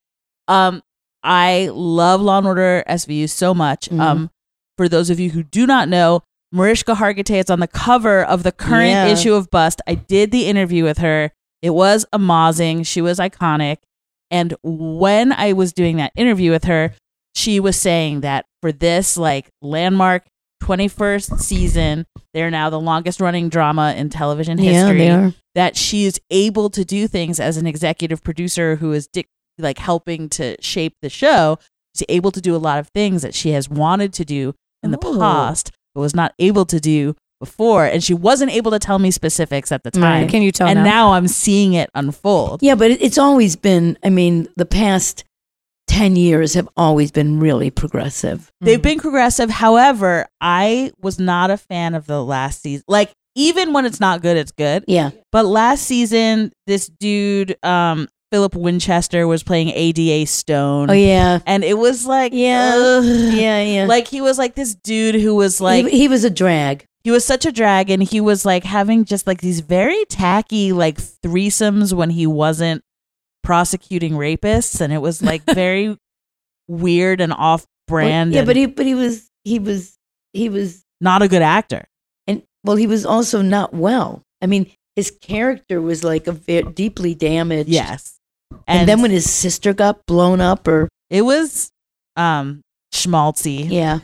Um, 0.46 0.80
I 1.24 1.70
love 1.72 2.20
Law 2.20 2.38
and 2.38 2.46
Order 2.46 2.84
SVU 2.88 3.28
so 3.28 3.52
much. 3.52 3.88
Mhm. 3.88 4.00
Um, 4.00 4.30
for 4.78 4.88
those 4.88 5.10
of 5.10 5.18
you 5.18 5.30
who 5.30 5.42
do 5.42 5.66
not 5.66 5.88
know, 5.88 6.22
Mariska 6.52 6.94
Hargitay 6.94 7.40
is 7.42 7.50
on 7.50 7.60
the 7.60 7.66
cover 7.68 8.22
of 8.22 8.42
the 8.42 8.52
current 8.52 8.90
Yeah. 8.90 9.06
issue 9.08 9.34
of 9.34 9.50
Bust. 9.50 9.80
I 9.86 9.94
did 9.94 10.30
the 10.30 10.46
interview 10.46 10.84
with 10.84 10.98
her. 10.98 11.32
It 11.62 11.70
was 11.70 12.06
amazing. 12.12 12.84
She 12.84 13.00
was 13.02 13.18
iconic. 13.18 13.78
And 14.30 14.54
when 14.62 15.32
I 15.32 15.52
was 15.52 15.72
doing 15.72 15.96
that 15.96 16.12
interview 16.16 16.50
with 16.50 16.64
her, 16.64 16.94
she 17.34 17.60
was 17.60 17.76
saying 17.76 18.20
that 18.22 18.46
for 18.62 18.72
this 18.72 19.16
like 19.16 19.48
landmark 19.62 20.26
21st 20.62 21.38
season, 21.40 22.06
they're 22.32 22.50
now 22.50 22.70
the 22.70 22.80
longest 22.80 23.20
running 23.20 23.48
drama 23.48 23.94
in 23.96 24.08
television 24.08 24.58
yeah, 24.58 24.72
history 24.72 24.98
they 24.98 25.10
are. 25.10 25.34
that 25.54 25.76
she 25.76 26.04
is 26.06 26.20
able 26.30 26.70
to 26.70 26.84
do 26.84 27.06
things 27.06 27.38
as 27.38 27.56
an 27.56 27.66
executive 27.66 28.22
producer 28.22 28.76
who 28.76 28.92
is 28.92 29.06
dic- 29.06 29.28
like 29.58 29.78
helping 29.78 30.28
to 30.30 30.56
shape 30.60 30.94
the 31.02 31.10
show. 31.10 31.58
She's 31.94 32.06
able 32.08 32.30
to 32.32 32.40
do 32.40 32.54
a 32.54 32.58
lot 32.58 32.78
of 32.78 32.88
things 32.88 33.22
that 33.22 33.34
she 33.34 33.50
has 33.50 33.68
wanted 33.68 34.12
to 34.14 34.24
do 34.24 34.54
in 34.82 34.90
the 34.90 34.98
Oh. 35.02 35.18
past, 35.18 35.70
but 35.96 36.02
was 36.02 36.14
not 36.14 36.34
able 36.38 36.66
to 36.66 36.78
do 36.78 37.16
before. 37.40 37.86
And 37.86 38.04
she 38.04 38.12
wasn't 38.14 38.52
able 38.52 38.70
to 38.70 38.78
tell 38.78 38.98
me 38.98 39.10
specifics 39.10 39.72
at 39.72 39.82
the 39.82 39.90
time. 39.90 40.22
Right. 40.22 40.30
Can 40.30 40.42
you 40.42 40.52
tell 40.52 40.68
and 40.68 40.80
now? 40.80 40.84
now 40.84 41.12
I'm 41.14 41.26
seeing 41.26 41.72
it 41.72 41.88
unfold. 41.94 42.62
Yeah, 42.62 42.74
but 42.74 42.90
it's 42.90 43.18
always 43.18 43.56
been. 43.56 43.98
I 44.04 44.10
mean, 44.10 44.46
the 44.56 44.66
past 44.66 45.24
ten 45.88 46.16
years 46.16 46.52
have 46.54 46.68
always 46.76 47.10
been 47.10 47.40
really 47.40 47.70
progressive. 47.70 48.52
They've 48.60 48.82
been 48.82 49.00
progressive. 49.00 49.48
However, 49.48 50.26
I 50.40 50.92
was 51.00 51.18
not 51.18 51.50
a 51.50 51.56
fan 51.56 51.94
of 51.94 52.06
the 52.06 52.22
last 52.22 52.60
season. 52.62 52.84
Like, 52.88 53.12
even 53.34 53.72
when 53.72 53.86
it's 53.86 54.00
not 54.00 54.20
good, 54.22 54.36
it's 54.36 54.52
good. 54.52 54.84
Yeah, 54.86 55.10
But 55.32 55.44
last 55.46 55.82
season, 55.84 56.52
this 56.66 56.88
dude, 56.88 57.56
um, 57.62 58.08
Philip 58.36 58.54
Winchester, 58.54 59.26
was 59.26 59.42
playing 59.42 59.70
ADA 59.70 60.26
Stone. 60.26 60.90
Oh 60.90 60.92
yeah, 60.92 61.38
And 61.46 61.64
it 61.64 61.78
was 61.78 62.04
like, 62.04 62.32
Yeah. 62.34 62.72
ugh. 62.76 63.04
yeah, 63.32 63.62
yeah. 63.62 63.86
Like 63.86 64.06
he 64.08 64.20
was 64.20 64.36
like 64.36 64.54
this 64.54 64.74
dude 64.74 65.14
who 65.14 65.34
was 65.34 65.58
like 65.58 65.86
he, 65.86 66.00
he 66.00 66.08
was 66.08 66.22
a 66.22 66.28
drag. 66.28 66.84
he 67.02 67.10
was 67.10 67.24
such 67.24 67.46
a 67.46 67.52
drag 67.52 67.88
and 67.88 68.02
he 68.02 68.20
was 68.20 68.44
like 68.44 68.62
having 68.64 69.06
just 69.06 69.26
like 69.26 69.40
these 69.40 69.60
very 69.60 70.04
tacky 70.10 70.72
like 70.74 70.98
threesomes 70.98 71.94
when 71.94 72.10
he 72.10 72.26
wasn't 72.26 72.82
prosecuting 73.42 74.12
rapists 74.12 74.82
and 74.82 74.92
it 74.92 74.98
was 74.98 75.22
like 75.22 75.42
very 75.54 75.96
weird 76.68 77.22
and 77.22 77.32
off 77.32 77.64
brand. 77.88 78.32
yeah, 78.32 78.40
and 78.40 78.46
but 78.46 78.56
he, 78.56 78.66
but 78.66 78.84
he 78.84 78.94
was, 78.94 79.30
he 79.44 79.58
was, 79.58 79.96
he 80.34 80.50
was, 80.50 80.84
not 81.00 81.22
a 81.22 81.28
good 81.28 81.42
actor. 81.42 81.86
and 82.26 82.42
well, 82.64 82.76
he 82.76 82.86
was 82.86 83.06
also 83.06 83.40
not 83.40 83.72
well. 83.72 84.22
I 84.42 84.46
mean, 84.46 84.70
his 84.96 85.10
character 85.10 85.80
was 85.80 86.02
like 86.02 86.26
a 86.26 86.32
very 86.32 86.62
deeply 86.72 87.14
damaged. 87.14 87.68
Yes. 87.68 88.15
And, 88.66 88.88
then 88.88 89.02
when 89.02 89.10
his 89.10 89.30
sister 89.30 89.72
got 89.72 90.04
blown 90.06 90.40
up, 90.40 90.66
or 90.68 90.88
it 91.10 91.22
was 91.22 91.70
um 92.16 92.62
schmaltzy. 92.94 93.70
yeah, 93.70 94.00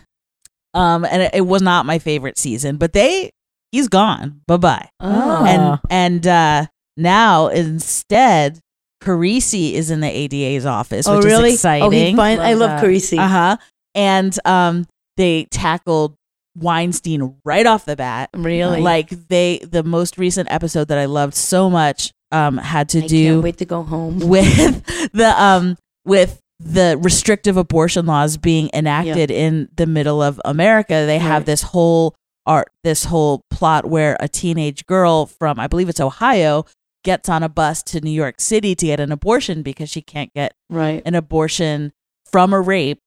Um 0.74 1.04
and 1.04 1.22
it, 1.22 1.34
it 1.34 1.40
was 1.42 1.62
not 1.62 1.86
my 1.86 1.98
favorite 1.98 2.38
season, 2.38 2.76
but 2.76 2.92
they 2.92 3.30
he's 3.70 3.88
gone. 3.88 4.42
Bye-bye. 4.46 4.88
oh, 5.00 5.44
and 5.46 5.80
and 5.90 6.26
uh 6.26 6.66
now 6.96 7.48
instead 7.48 8.58
Carisi 9.02 9.72
is 9.72 9.90
in 9.90 10.00
the 10.00 10.06
ADA's 10.08 10.66
office, 10.66 11.08
oh 11.08 11.16
which 11.16 11.24
really? 11.24 11.48
is 11.50 11.54
exciting. 11.54 11.86
Oh, 11.86 11.90
he 11.90 12.14
fine. 12.14 12.38
I 12.38 12.52
Love 12.52 12.70
love 12.70 12.80
that. 12.80 12.84
Carisi. 12.84 13.18
Uh-huh. 13.18 13.56
And 13.94 14.38
um 14.44 14.86
they 15.16 15.46
tackled 15.50 16.14
Weinstein 16.56 17.34
right 17.44 17.66
off 17.66 17.84
the 17.84 17.96
bat. 17.96 18.30
Really? 18.34 18.80
Like 18.80 19.08
they 19.28 19.58
the 19.58 19.82
most 19.82 20.18
recent 20.18 20.50
episode 20.50 20.88
that 20.88 20.98
I 20.98 21.06
loved 21.06 21.34
so 21.34 21.70
much 21.70 22.12
um 22.32 22.56
had 22.58 22.88
to 22.90 23.04
I 23.04 23.06
do 23.06 23.40
wait 23.40 23.58
to 23.58 23.64
go 23.64 23.82
home. 23.82 24.18
with 24.28 24.84
the 25.12 25.34
um 25.42 25.76
with 26.04 26.40
the 26.58 26.96
restrictive 27.00 27.56
abortion 27.56 28.06
laws 28.06 28.36
being 28.36 28.70
enacted 28.72 29.30
in 29.30 29.68
the 29.76 29.86
middle 29.86 30.22
of 30.22 30.40
America. 30.44 31.04
They 31.06 31.18
have 31.18 31.44
this 31.44 31.62
whole 31.62 32.14
art 32.46 32.68
this 32.84 33.04
whole 33.04 33.42
plot 33.50 33.84
where 33.84 34.16
a 34.20 34.28
teenage 34.28 34.86
girl 34.86 35.26
from 35.26 35.58
I 35.60 35.66
believe 35.66 35.88
it's 35.88 36.00
Ohio 36.00 36.64
gets 37.04 37.28
on 37.28 37.42
a 37.42 37.48
bus 37.48 37.82
to 37.82 38.00
New 38.00 38.10
York 38.12 38.40
City 38.40 38.74
to 38.76 38.86
get 38.86 39.00
an 39.00 39.10
abortion 39.12 39.62
because 39.62 39.90
she 39.90 40.00
can't 40.02 40.32
get 40.34 40.54
Right. 40.70 41.02
an 41.04 41.14
abortion 41.16 41.92
from 42.30 42.52
a 42.52 42.60
rape 42.60 43.00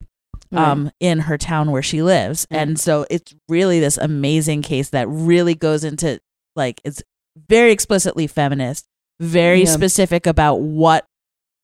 Right. 0.51 0.67
um 0.67 0.91
in 0.99 1.19
her 1.21 1.37
town 1.37 1.71
where 1.71 1.81
she 1.81 2.01
lives. 2.01 2.45
Right. 2.51 2.59
And 2.61 2.79
so 2.79 3.05
it's 3.09 3.33
really 3.49 3.79
this 3.79 3.97
amazing 3.97 4.61
case 4.63 4.89
that 4.89 5.07
really 5.09 5.55
goes 5.55 5.83
into 5.83 6.19
like 6.57 6.79
it's 6.83 7.01
very 7.49 7.71
explicitly 7.71 8.27
feminist, 8.27 8.85
very 9.19 9.61
Yeah. 9.63 9.65
specific 9.69 10.25
about 10.27 10.55
what 10.61 11.05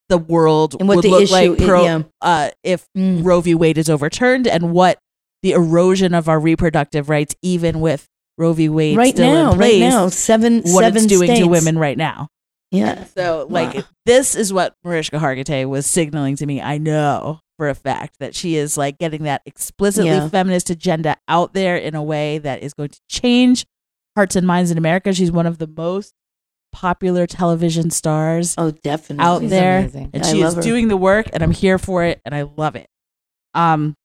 the 0.10 0.18
world 0.18 0.76
And 0.80 0.88
what 0.89 0.97
would 0.97 1.06
the 1.06 1.10
look 1.10 1.24
issue 1.24 1.34
like 1.34 1.58
pro, 1.58 1.84
yeah. 1.86 2.02
uh, 2.22 2.49
if 2.64 2.86
Mm. 2.97 3.24
Roe 3.24 3.39
v. 3.41 3.56
Wade 3.56 3.78
is 3.78 3.89
overturned 3.89 4.45
and 4.47 4.74
what 4.74 4.99
the 5.41 5.52
erosion 5.54 6.14
of 6.14 6.28
our 6.30 6.39
reproductive 6.39 7.10
rights, 7.10 7.34
even 7.41 7.80
with 7.80 8.08
Roe 8.38 8.54
v. 8.54 8.68
Wade 8.70 8.97
right 8.97 9.14
still 9.14 9.32
now, 9.32 9.52
in 9.52 9.58
place, 9.58 9.82
right 9.82 9.89
now, 9.89 10.10
seven, 10.10 10.62
what 10.64 10.82
seven 10.84 10.97
it's 10.97 11.06
doing 11.06 11.28
states. 11.28 11.39
to 11.41 11.47
women 11.47 11.78
right 11.80 11.97
now. 11.97 12.28
Yeah. 12.72 13.06
So, 13.18 13.47
like, 13.49 13.74
Wow. 13.74 13.84
this 14.06 14.36
is 14.36 14.52
what 14.54 14.74
Mariska 14.84 15.18
Hargitay 15.18 15.68
was 15.68 15.86
signaling 15.86 16.36
to 16.38 16.45
me. 16.45 16.62
I 16.62 16.78
know 16.78 17.39
for 17.58 17.70
a 17.70 17.76
fact 17.76 18.16
that 18.20 18.34
she 18.36 18.56
is 18.56 18.78
like 18.78 18.97
getting 18.97 19.24
that 19.24 19.41
explicitly 19.45 20.10
Yeah. 20.10 20.30
feminist 20.30 20.70
agenda 20.70 21.18
out 21.28 21.54
there 21.54 21.76
in 21.78 21.95
a 21.95 22.04
way 22.04 22.38
that 22.39 22.64
is 22.64 22.74
going 22.74 22.89
to 22.89 22.99
change 23.10 23.66
hearts 24.16 24.36
and 24.36 24.47
minds 24.47 24.72
in 24.72 24.78
America. 24.78 25.14
She's 25.14 25.32
one 25.32 25.45
of 25.45 25.58
the 25.58 25.68
most 25.68 26.14
popular 26.72 27.28
television 27.28 27.89
stars 27.89 28.55
Oh, 28.57 28.72
definitely. 28.72 29.24
out 29.26 29.41
She's 29.41 29.49
there, 29.49 29.80
amazing. 29.80 30.09
and 30.13 30.24
I 30.24 30.32
she 30.32 30.41
is 30.41 30.55
her. 30.55 30.61
doing 30.61 30.88
the 30.88 30.97
work, 30.97 31.28
and 31.34 31.43
I'm 31.43 31.51
here 31.51 31.78
for 31.78 32.03
it, 32.03 32.22
and 32.26 32.34
I 32.34 32.43
love 32.43 32.76
it. 32.76 32.88
Um, 33.53 33.95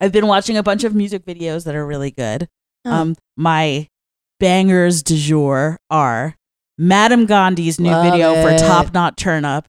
I've 0.00 0.12
been 0.12 0.26
watching 0.26 0.56
a 0.56 0.62
bunch 0.62 0.84
of 0.84 0.94
music 0.94 1.24
videos 1.24 1.64
that 1.64 1.74
are 1.74 1.86
really 1.86 2.10
good. 2.10 2.48
Oh. 2.84 2.90
Um, 2.92 3.16
my 3.36 3.88
bangers 4.40 5.02
du 5.02 5.16
jour 5.16 5.78
are 5.90 6.36
Madame 6.78 7.26
Gandhi's 7.26 7.80
new 7.80 7.90
Love 7.90 8.04
video 8.12 8.34
for. 8.42 8.56
Top 8.58 8.94
Knot 8.94 9.16
Turn 9.16 9.44
Up, 9.44 9.66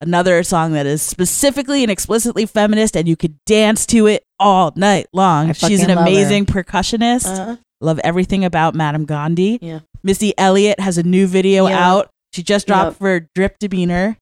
another 0.00 0.42
song 0.42 0.72
that 0.72 0.84
is 0.86 1.00
specifically 1.02 1.82
and 1.82 1.90
explicitly 1.90 2.44
feminist, 2.46 2.96
and 2.96 3.08
you 3.08 3.16
could 3.16 3.36
dance 3.46 3.86
to 3.86 4.06
it 4.06 4.22
all 4.38 4.72
night 4.76 5.06
long. 5.14 5.48
I 5.48 5.52
She's 5.52 5.80
an 5.80 5.86
fucking 5.88 5.96
love 5.96 6.04
her. 6.04 6.10
amazing 6.10 6.46
percussionist. 6.46 7.26
Uh-huh. 7.26 7.56
Love 7.80 7.98
everything 8.04 8.44
about 8.44 8.74
Madam 8.74 9.04
Gandhi. 9.06 9.58
Yeah. 9.60 9.80
Missy 10.04 10.32
Elliott 10.38 10.78
has 10.78 10.98
a 10.98 11.02
new 11.02 11.26
video 11.26 11.66
Yeah. 11.66 11.88
out. 11.92 12.10
She 12.32 12.42
just 12.42 12.66
dropped 12.66 12.92
Yep. 12.92 12.98
for 12.98 13.28
Drip 13.34 13.58
Demeanor. 13.58 14.16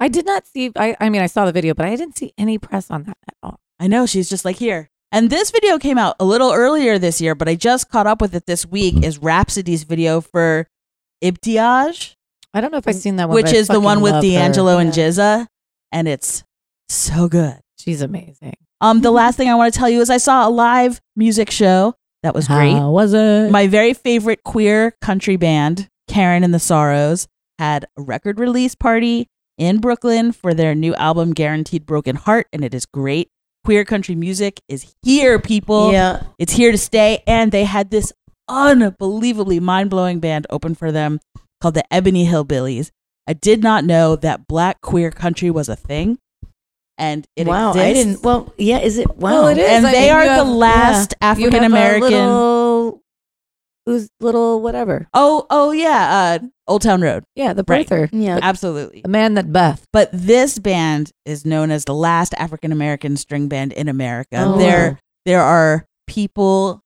I 0.00 0.08
did 0.08 0.26
not 0.26 0.46
see. 0.46 0.72
I, 0.76 0.96
I 1.00 1.08
mean, 1.08 1.22
I 1.22 1.26
saw 1.26 1.46
the 1.46 1.52
video, 1.52 1.72
but 1.72 1.86
I 1.86 1.94
didn't 1.96 2.18
see 2.18 2.32
any 2.36 2.58
press 2.58 2.90
on 2.90 3.04
that 3.04 3.16
at 3.28 3.34
all. 3.42 3.60
I 3.78 3.86
know 3.86 4.04
she's 4.06 4.28
just 4.28 4.44
like 4.44 4.56
here. 4.56 4.90
And 5.12 5.30
this 5.30 5.50
video 5.52 5.78
came 5.78 5.96
out 5.96 6.16
a 6.18 6.24
little 6.24 6.52
earlier 6.52 6.98
this 6.98 7.20
year, 7.20 7.34
but 7.36 7.48
I 7.48 7.54
just 7.54 7.88
caught 7.88 8.06
up 8.06 8.20
with 8.20 8.34
it 8.34 8.46
this 8.46 8.66
week. 8.66 9.04
Is 9.04 9.18
Rapsody's 9.18 9.84
video 9.84 10.20
for 10.20 10.66
Ibtihaj, 11.22 12.16
I 12.52 12.60
don't 12.60 12.70
know 12.70 12.78
if 12.78 12.86
I've 12.86 12.94
seen 12.96 13.16
that 13.16 13.28
one, 13.28 13.34
which 13.36 13.46
but 13.46 13.54
I 13.54 13.58
is 13.58 13.68
the 13.68 13.80
one 13.80 14.00
with 14.00 14.12
love 14.12 14.24
her. 14.24 14.30
D'Angelo 14.30 14.78
and 14.78 14.92
GZA, 14.92 15.46
and 15.92 16.06
it's 16.08 16.44
so 16.88 17.28
good. 17.28 17.58
She's 17.78 18.02
amazing. 18.02 18.54
Um, 18.80 19.00
the 19.00 19.10
last 19.20 19.36
thing 19.36 19.48
I 19.48 19.54
want 19.54 19.72
to 19.72 19.78
tell 19.78 19.88
you 19.88 20.00
is 20.00 20.10
I 20.10 20.18
saw 20.18 20.46
a 20.46 20.50
live 20.50 21.00
music 21.16 21.50
show 21.50 21.94
that 22.24 22.34
was 22.34 22.48
great. 22.48 22.72
How 22.72 22.90
was 22.90 23.12
it? 23.12 23.50
My 23.50 23.66
very 23.66 23.92
favorite 23.92 24.42
queer 24.44 24.96
country 25.02 25.36
band, 25.36 25.88
Karen 26.08 26.42
and 26.42 26.54
the 26.54 26.58
Sorrows, 26.58 27.28
had 27.58 27.84
a 27.98 28.02
record 28.02 28.40
release 28.40 28.74
party 28.74 29.28
in 29.58 29.78
Brooklyn 29.78 30.32
for 30.32 30.54
their 30.54 30.74
new 30.74 30.94
album, 30.94 31.34
Guaranteed 31.34 31.84
Broken 31.84 32.16
Heart, 32.16 32.48
and 32.50 32.64
it 32.64 32.72
is 32.72 32.86
great. 32.86 33.28
Queer 33.64 33.84
country 33.84 34.14
music 34.14 34.62
is 34.68 34.94
here, 35.02 35.38
people. 35.38 35.92
Yeah. 35.92 36.22
It's 36.38 36.54
here 36.54 36.72
to 36.72 36.78
stay. 36.78 37.22
And 37.26 37.52
they 37.52 37.64
had 37.64 37.90
this 37.90 38.10
unbelievably 38.48 39.60
mind 39.60 39.90
blowing 39.90 40.18
band 40.18 40.46
open 40.48 40.74
for 40.74 40.90
them 40.90 41.20
called 41.60 41.74
the 41.74 41.84
Ebony 41.92 42.26
Hillbillies. 42.26 42.90
I 43.26 43.34
did 43.34 43.62
not 43.62 43.84
know 43.84 44.16
that 44.16 44.46
black 44.46 44.80
queer 44.80 45.10
country 45.10 45.50
was 45.50 45.68
a 45.68 45.76
thing. 45.76 46.18
And 46.96 47.26
it 47.36 47.46
wow. 47.46 47.70
exists. 47.70 47.84
I 47.88 47.92
didn't. 47.92 48.22
Well, 48.22 48.54
yeah. 48.56 48.78
Is 48.78 48.98
it? 48.98 49.08
Wow. 49.16 49.30
Well, 49.30 49.46
it 49.48 49.58
is. 49.58 49.68
And 49.68 49.86
I 49.86 49.92
they 49.92 50.00
mean, 50.02 50.10
are 50.12 50.22
you 50.22 50.28
the 50.28 50.34
have- 50.36 50.48
last 50.48 51.14
You 51.20 51.26
have 51.26 51.38
a 51.38 51.40
African 51.42 51.64
American. 51.64 52.10
little- 52.10 53.00
Who's 53.86 54.08
little 54.18 54.62
whatever? 54.62 55.08
Oh, 55.12 55.44
oh 55.50 55.70
yeah, 55.72 56.38
uh, 56.40 56.46
Old 56.66 56.80
Town 56.80 57.02
Road. 57.02 57.22
Yeah, 57.34 57.52
the 57.52 57.64
Right. 57.68 57.86
Yeah. 58.14 58.38
Absolutely. 58.40 59.02
the 59.02 59.10
man 59.10 59.34
that 59.34 59.52
Beth. 59.52 59.84
But 59.92 60.08
this 60.10 60.58
band 60.58 61.10
is 61.26 61.44
known 61.44 61.70
as 61.70 61.84
the 61.84 61.92
last 61.94 62.32
African 62.38 62.72
American 62.72 63.18
string 63.18 63.46
band 63.46 63.74
in 63.74 63.88
America. 63.88 64.36
Oh. 64.38 64.56
There 64.56 64.98
there 65.26 65.42
are 65.42 65.84
people 66.06 66.80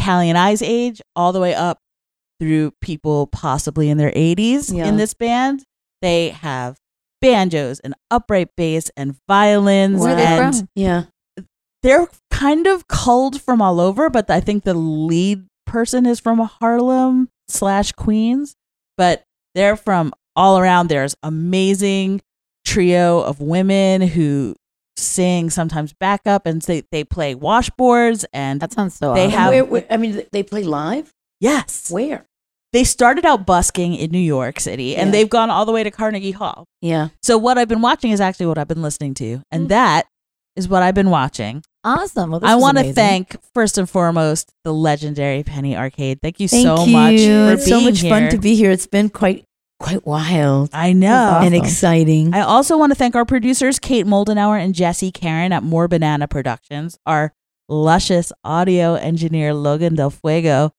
Callie 0.00 0.28
and 0.28 0.38
I's 0.38 0.62
age 0.62 1.02
all 1.16 1.32
the 1.32 1.40
way 1.40 1.54
up 1.54 1.78
through 2.38 2.70
people 2.80 3.26
possibly 3.28 3.88
in 3.90 3.98
their 3.98 4.12
80s 4.14 4.72
Yeah. 4.72 4.86
in 4.86 4.98
this 4.98 5.12
band. 5.14 5.64
They 6.02 6.28
have 6.28 6.76
banjos 7.20 7.80
and 7.80 7.94
upright 8.10 8.50
bass 8.56 8.90
and 8.96 9.16
violins 9.28 10.00
Where 10.00 10.12
are 10.12 10.16
they 10.16 10.24
and 10.24 10.56
from? 10.56 10.68
Yeah. 10.74 11.04
they're 11.82 12.08
kind 12.30 12.66
of 12.66 12.86
culled 12.88 13.40
from 13.40 13.62
all 13.62 13.80
over, 13.80 14.10
but 14.10 14.30
I 14.30 14.40
think 14.40 14.64
the 14.64 14.74
lead 14.74 15.46
person 15.66 16.06
is 16.06 16.20
from 16.20 16.38
Harlem 16.38 17.28
slash 17.48 17.92
Queens, 17.92 18.54
but 18.96 19.24
they're 19.54 19.76
from 19.76 20.12
all 20.34 20.58
around. 20.58 20.88
There's 20.88 21.14
amazing 21.22 22.20
trio 22.64 23.20
of 23.20 23.40
women 23.40 24.02
who 24.02 24.54
sing 24.96 25.50
sometimes 25.50 25.92
backup 25.92 26.46
and 26.46 26.62
they, 26.62 26.82
they 26.90 27.04
play 27.04 27.34
washboards 27.34 28.24
and 28.32 28.60
That 28.60 28.72
sounds 28.72 28.94
so. 28.94 29.14
They 29.14 29.26
awesome. 29.26 29.30
have- 29.38 29.50
Where, 29.50 29.64
where, 29.64 29.86
I 29.90 29.96
mean, 29.96 30.22
they 30.32 30.42
play 30.42 30.62
live. 30.64 31.12
yes, 31.40 31.90
Where? 31.90 32.24
They 32.72 32.84
started 32.84 33.24
out 33.24 33.46
busking 33.46 33.94
in 33.94 34.10
New 34.10 34.18
York 34.18 34.60
City 34.60 34.96
and 34.96 35.08
Yeah. 35.08 35.12
they've 35.12 35.30
gone 35.30 35.50
all 35.50 35.64
the 35.64 35.72
way 35.72 35.82
to 35.84 35.90
Carnegie 35.90 36.32
Hall. 36.32 36.66
Yeah. 36.82 37.08
So 37.22 37.38
what 37.38 37.58
I've 37.58 37.68
been 37.68 37.80
watching 37.82 38.10
is 38.10 38.20
actually 38.20 38.46
what 38.46 38.58
I've 38.58 38.68
been 38.68 38.82
listening 38.82 39.14
to, 39.14 39.40
and 39.50 39.66
mm. 39.66 39.68
that 39.68 40.06
is 40.56 40.68
what 40.68 40.82
I've 40.82 40.94
been 40.94 41.10
watching. 41.10 41.62
awesome. 41.84 42.32
Well, 42.32 42.40
I 42.42 42.56
want 42.56 42.78
to 42.78 42.92
thank 42.92 43.36
first 43.54 43.78
and 43.78 43.88
foremost 43.88 44.52
the 44.64 44.74
legendary 44.74 45.44
Penny 45.44 45.76
Arcade. 45.76 46.18
Thank 46.20 46.40
you 46.40 46.48
Thank 46.48 46.64
so 46.64 46.84
you. 46.84 46.92
much 46.92 47.20
for 47.20 47.52
it's 47.52 47.64
being 47.64 47.80
so 47.80 47.84
much 47.84 48.00
here. 48.00 48.10
fun 48.10 48.30
to 48.30 48.38
be 48.38 48.56
here. 48.56 48.72
It's 48.72 48.88
been 48.88 49.08
quite 49.08 49.44
quite 49.78 50.06
wild 50.06 50.70
I 50.72 50.92
know. 50.94 51.40
and 51.42 51.54
exciting. 51.54 52.34
I 52.34 52.40
also 52.40 52.76
want 52.78 52.90
to 52.90 52.96
thank 52.96 53.14
our 53.14 53.24
producers 53.24 53.78
Kate 53.78 54.06
Moldenauer 54.06 54.58
and 54.58 54.74
Jesse 54.74 55.12
Karen 55.12 55.52
at 55.52 55.62
More 55.62 55.86
Banana 55.86 56.26
Productions, 56.26 56.98
our 57.06 57.32
luscious 57.68 58.32
audio 58.42 58.94
engineer 58.94 59.54
Logan 59.54 59.94
Del 59.94 60.10
Fuego. 60.10 60.72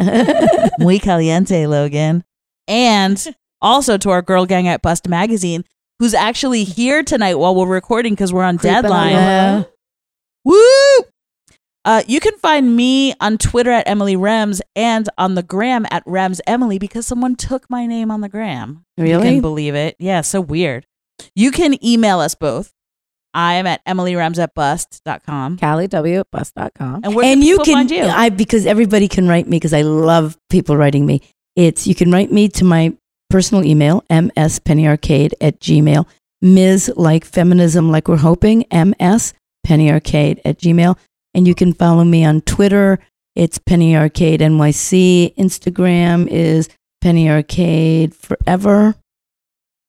Muy 0.78 0.98
caliente, 0.98 1.66
Logan. 1.66 2.24
And 2.68 3.34
also 3.60 3.96
to 3.98 4.10
our 4.10 4.22
girl 4.22 4.46
gang 4.46 4.68
at 4.68 4.82
Bust 4.82 5.08
Magazine, 5.08 5.64
who's 5.98 6.14
actually 6.14 6.64
here 6.64 7.02
tonight 7.02 7.34
while 7.34 7.54
we're 7.54 7.66
recording 7.66 8.14
because 8.14 8.32
we're 8.32 8.42
on 8.44 8.58
Creeping 8.58 8.82
deadline. 8.82 9.12
along. 9.14 9.66
Woo! 10.44 11.04
Uh, 11.84 12.02
you 12.06 12.20
can 12.20 12.36
find 12.38 12.76
me 12.76 13.14
on 13.20 13.38
Twitter 13.38 13.70
at 13.70 13.88
Emily 13.88 14.14
Rems 14.14 14.60
and 14.76 15.08
on 15.16 15.34
the 15.34 15.42
gram 15.42 15.86
at 15.90 16.04
Rems 16.04 16.40
Emily 16.46 16.78
because 16.78 17.06
someone 17.06 17.36
took 17.36 17.68
my 17.70 17.86
name 17.86 18.10
on 18.10 18.20
the 18.20 18.28
gram. 18.28 18.84
You 18.98 19.04
Really? 19.04 19.22
can 19.24 19.40
believe 19.40 19.74
it. 19.74 19.96
Yeah, 19.98 20.20
so 20.20 20.40
weird. 20.42 20.86
You 21.34 21.50
can 21.50 21.82
email 21.84 22.20
us 22.20 22.34
both. 22.34 22.72
I 23.32 23.54
am 23.54 23.66
at 23.66 23.84
emilyrems 23.84 24.38
at 24.38 24.54
bust.com. 24.54 25.58
Callie 25.58 25.88
W 25.88 26.20
at 26.20 26.30
bus.com. 26.30 27.00
And 27.04 27.14
where 27.14 27.24
and 27.24 27.40
can 27.40 27.42
you 27.42 27.58
can 27.58 27.74
find 27.74 27.90
you? 27.90 28.04
I 28.04 28.28
because 28.30 28.66
everybody 28.66 29.08
can 29.08 29.28
write 29.28 29.46
me 29.46 29.56
because 29.56 29.72
I 29.72 29.82
love 29.82 30.36
people 30.48 30.76
writing 30.76 31.06
me. 31.06 31.22
It's 31.56 31.86
you 31.86 31.94
can 31.94 32.10
write 32.10 32.32
me 32.32 32.48
to 32.48 32.64
my 32.64 32.96
personal 33.28 33.64
email, 33.64 34.02
mspennyarcade 34.10 35.32
at 35.40 35.60
gmail. 35.60 36.06
Ms. 36.42 36.92
like 36.96 37.24
feminism 37.24 37.90
like 37.90 38.08
we're 38.08 38.16
hoping, 38.16 38.64
ms 38.72 39.34
pennyarcade 39.66 40.40
at 40.44 40.58
gmail. 40.58 40.98
And 41.34 41.46
you 41.46 41.54
can 41.54 41.72
follow 41.72 42.04
me 42.04 42.24
on 42.24 42.40
Twitter. 42.40 42.98
It's 43.36 43.58
Penny 43.58 43.96
Arcade 43.96 44.40
NYC. 44.40 45.34
Instagram 45.36 46.26
is 46.26 46.68
Penny 47.00 47.30
Arcade 47.30 48.14
Forever. 48.14 48.96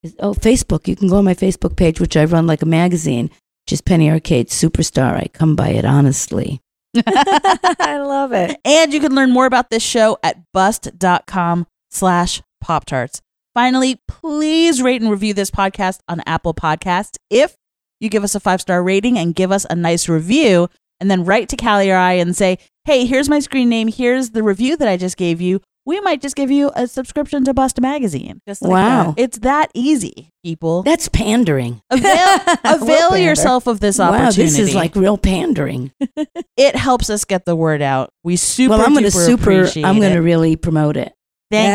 Is- 0.04 0.16
Oh, 0.20 0.34
Facebook. 0.34 0.88
You 0.88 0.96
can 0.96 1.08
go 1.08 1.18
on 1.18 1.26
my 1.26 1.34
Facebook 1.34 1.76
page, 1.76 2.00
which 2.00 2.18
I 2.18 2.26
run 2.26 2.48
like 2.48 2.62
a 2.62 2.66
magazine, 2.68 3.26
which 3.66 3.74
is 3.74 3.82
Penny 3.82 4.10
Arcade 4.10 4.48
Superstar. 4.50 5.16
I 5.16 5.28
come 5.34 5.56
by 5.56 5.70
it 5.70 5.86
honestly. 5.86 6.60
I 7.08 8.02
love 8.04 8.34
it. 8.34 8.60
And 8.66 8.94
you 8.94 9.00
can 9.00 9.16
learn 9.16 9.32
more 9.32 9.46
about 9.46 9.70
this 9.70 9.84
show 9.84 10.18
at 10.24 10.38
bust.com 10.54 11.68
slash 11.90 12.42
Pop 12.60 12.86
Tarts. 12.86 13.22
Finally, 13.54 14.00
please 14.08 14.82
rate 14.82 15.02
and 15.02 15.12
review 15.12 15.34
this 15.34 15.52
podcast 15.52 16.00
on 16.08 16.22
Apple 16.26 16.54
Podcasts. 16.54 17.18
If 17.30 17.56
you 18.00 18.10
give 18.10 18.24
us 18.24 18.36
a 18.36 18.40
five 18.40 18.62
star 18.62 18.82
rating 18.84 19.18
and 19.18 19.36
give 19.36 19.52
us 19.52 19.66
a 19.70 19.76
nice 19.76 20.08
review, 20.10 20.70
and 21.00 21.10
then 21.10 21.26
write 21.26 21.50
to 21.50 21.58
Callie 21.58 21.90
or 21.92 21.98
I 21.98 22.14
and 22.14 22.36
say, 22.36 22.60
hey, 22.86 23.06
here's 23.06 23.28
my 23.30 23.40
screen 23.40 23.70
name, 23.70 23.88
here's 23.88 24.32
the 24.32 24.44
review 24.44 24.78
that 24.78 24.88
I 24.88 24.98
just 24.98 25.18
gave 25.18 25.42
you, 25.42 25.60
we 25.86 26.00
might 26.02 26.22
just 26.22 26.36
give 26.36 26.52
you 26.52 26.72
a 26.76 26.88
subscription 26.88 27.44
to 27.46 27.54
Bust 27.54 27.82
Magazine. 27.82 28.42
Just 28.48 28.62
like 28.62 28.72
Wow. 28.72 29.12
that. 29.12 29.22
It's 29.22 29.40
that 29.40 29.72
easy, 29.74 30.32
people. 30.44 30.84
That's 30.84 31.08
pandering. 31.10 31.82
Avail, 31.90 32.38
avail 32.64 33.10
pander. 33.10 33.18
yourself 33.18 33.68
of 33.68 33.80
this 33.80 34.00
opportunity. 34.00 34.22
Wow, 34.22 34.28
opportunity. 34.28 34.52
this 34.58 34.70
is 34.70 34.76
like 34.76 34.96
real 34.96 35.18
pandering. 35.18 35.92
it 36.58 36.76
helps 36.76 37.10
us 37.10 37.26
get 37.26 37.46
the 37.46 37.56
word 37.56 37.82
out. 37.82 38.12
We 38.24 38.36
super 38.36 38.72
well, 38.78 38.82
I'm 38.86 38.94
going 38.94 39.04
to 39.06 39.12
super. 39.12 39.42
appreciate 39.44 39.84
I'm 39.86 40.00
going 40.00 40.14
to 40.14 40.22
really 40.22 40.56
promote 40.56 40.98
it. 40.98 41.14
Thank 41.50 41.68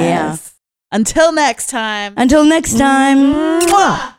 Yes. 0.00 0.54
Until 0.92 1.32
next 1.32 1.70
time. 1.70 2.14
Until 2.16 2.44
next 2.44 2.76
time. 2.78 3.18
Mwah. 3.18 4.13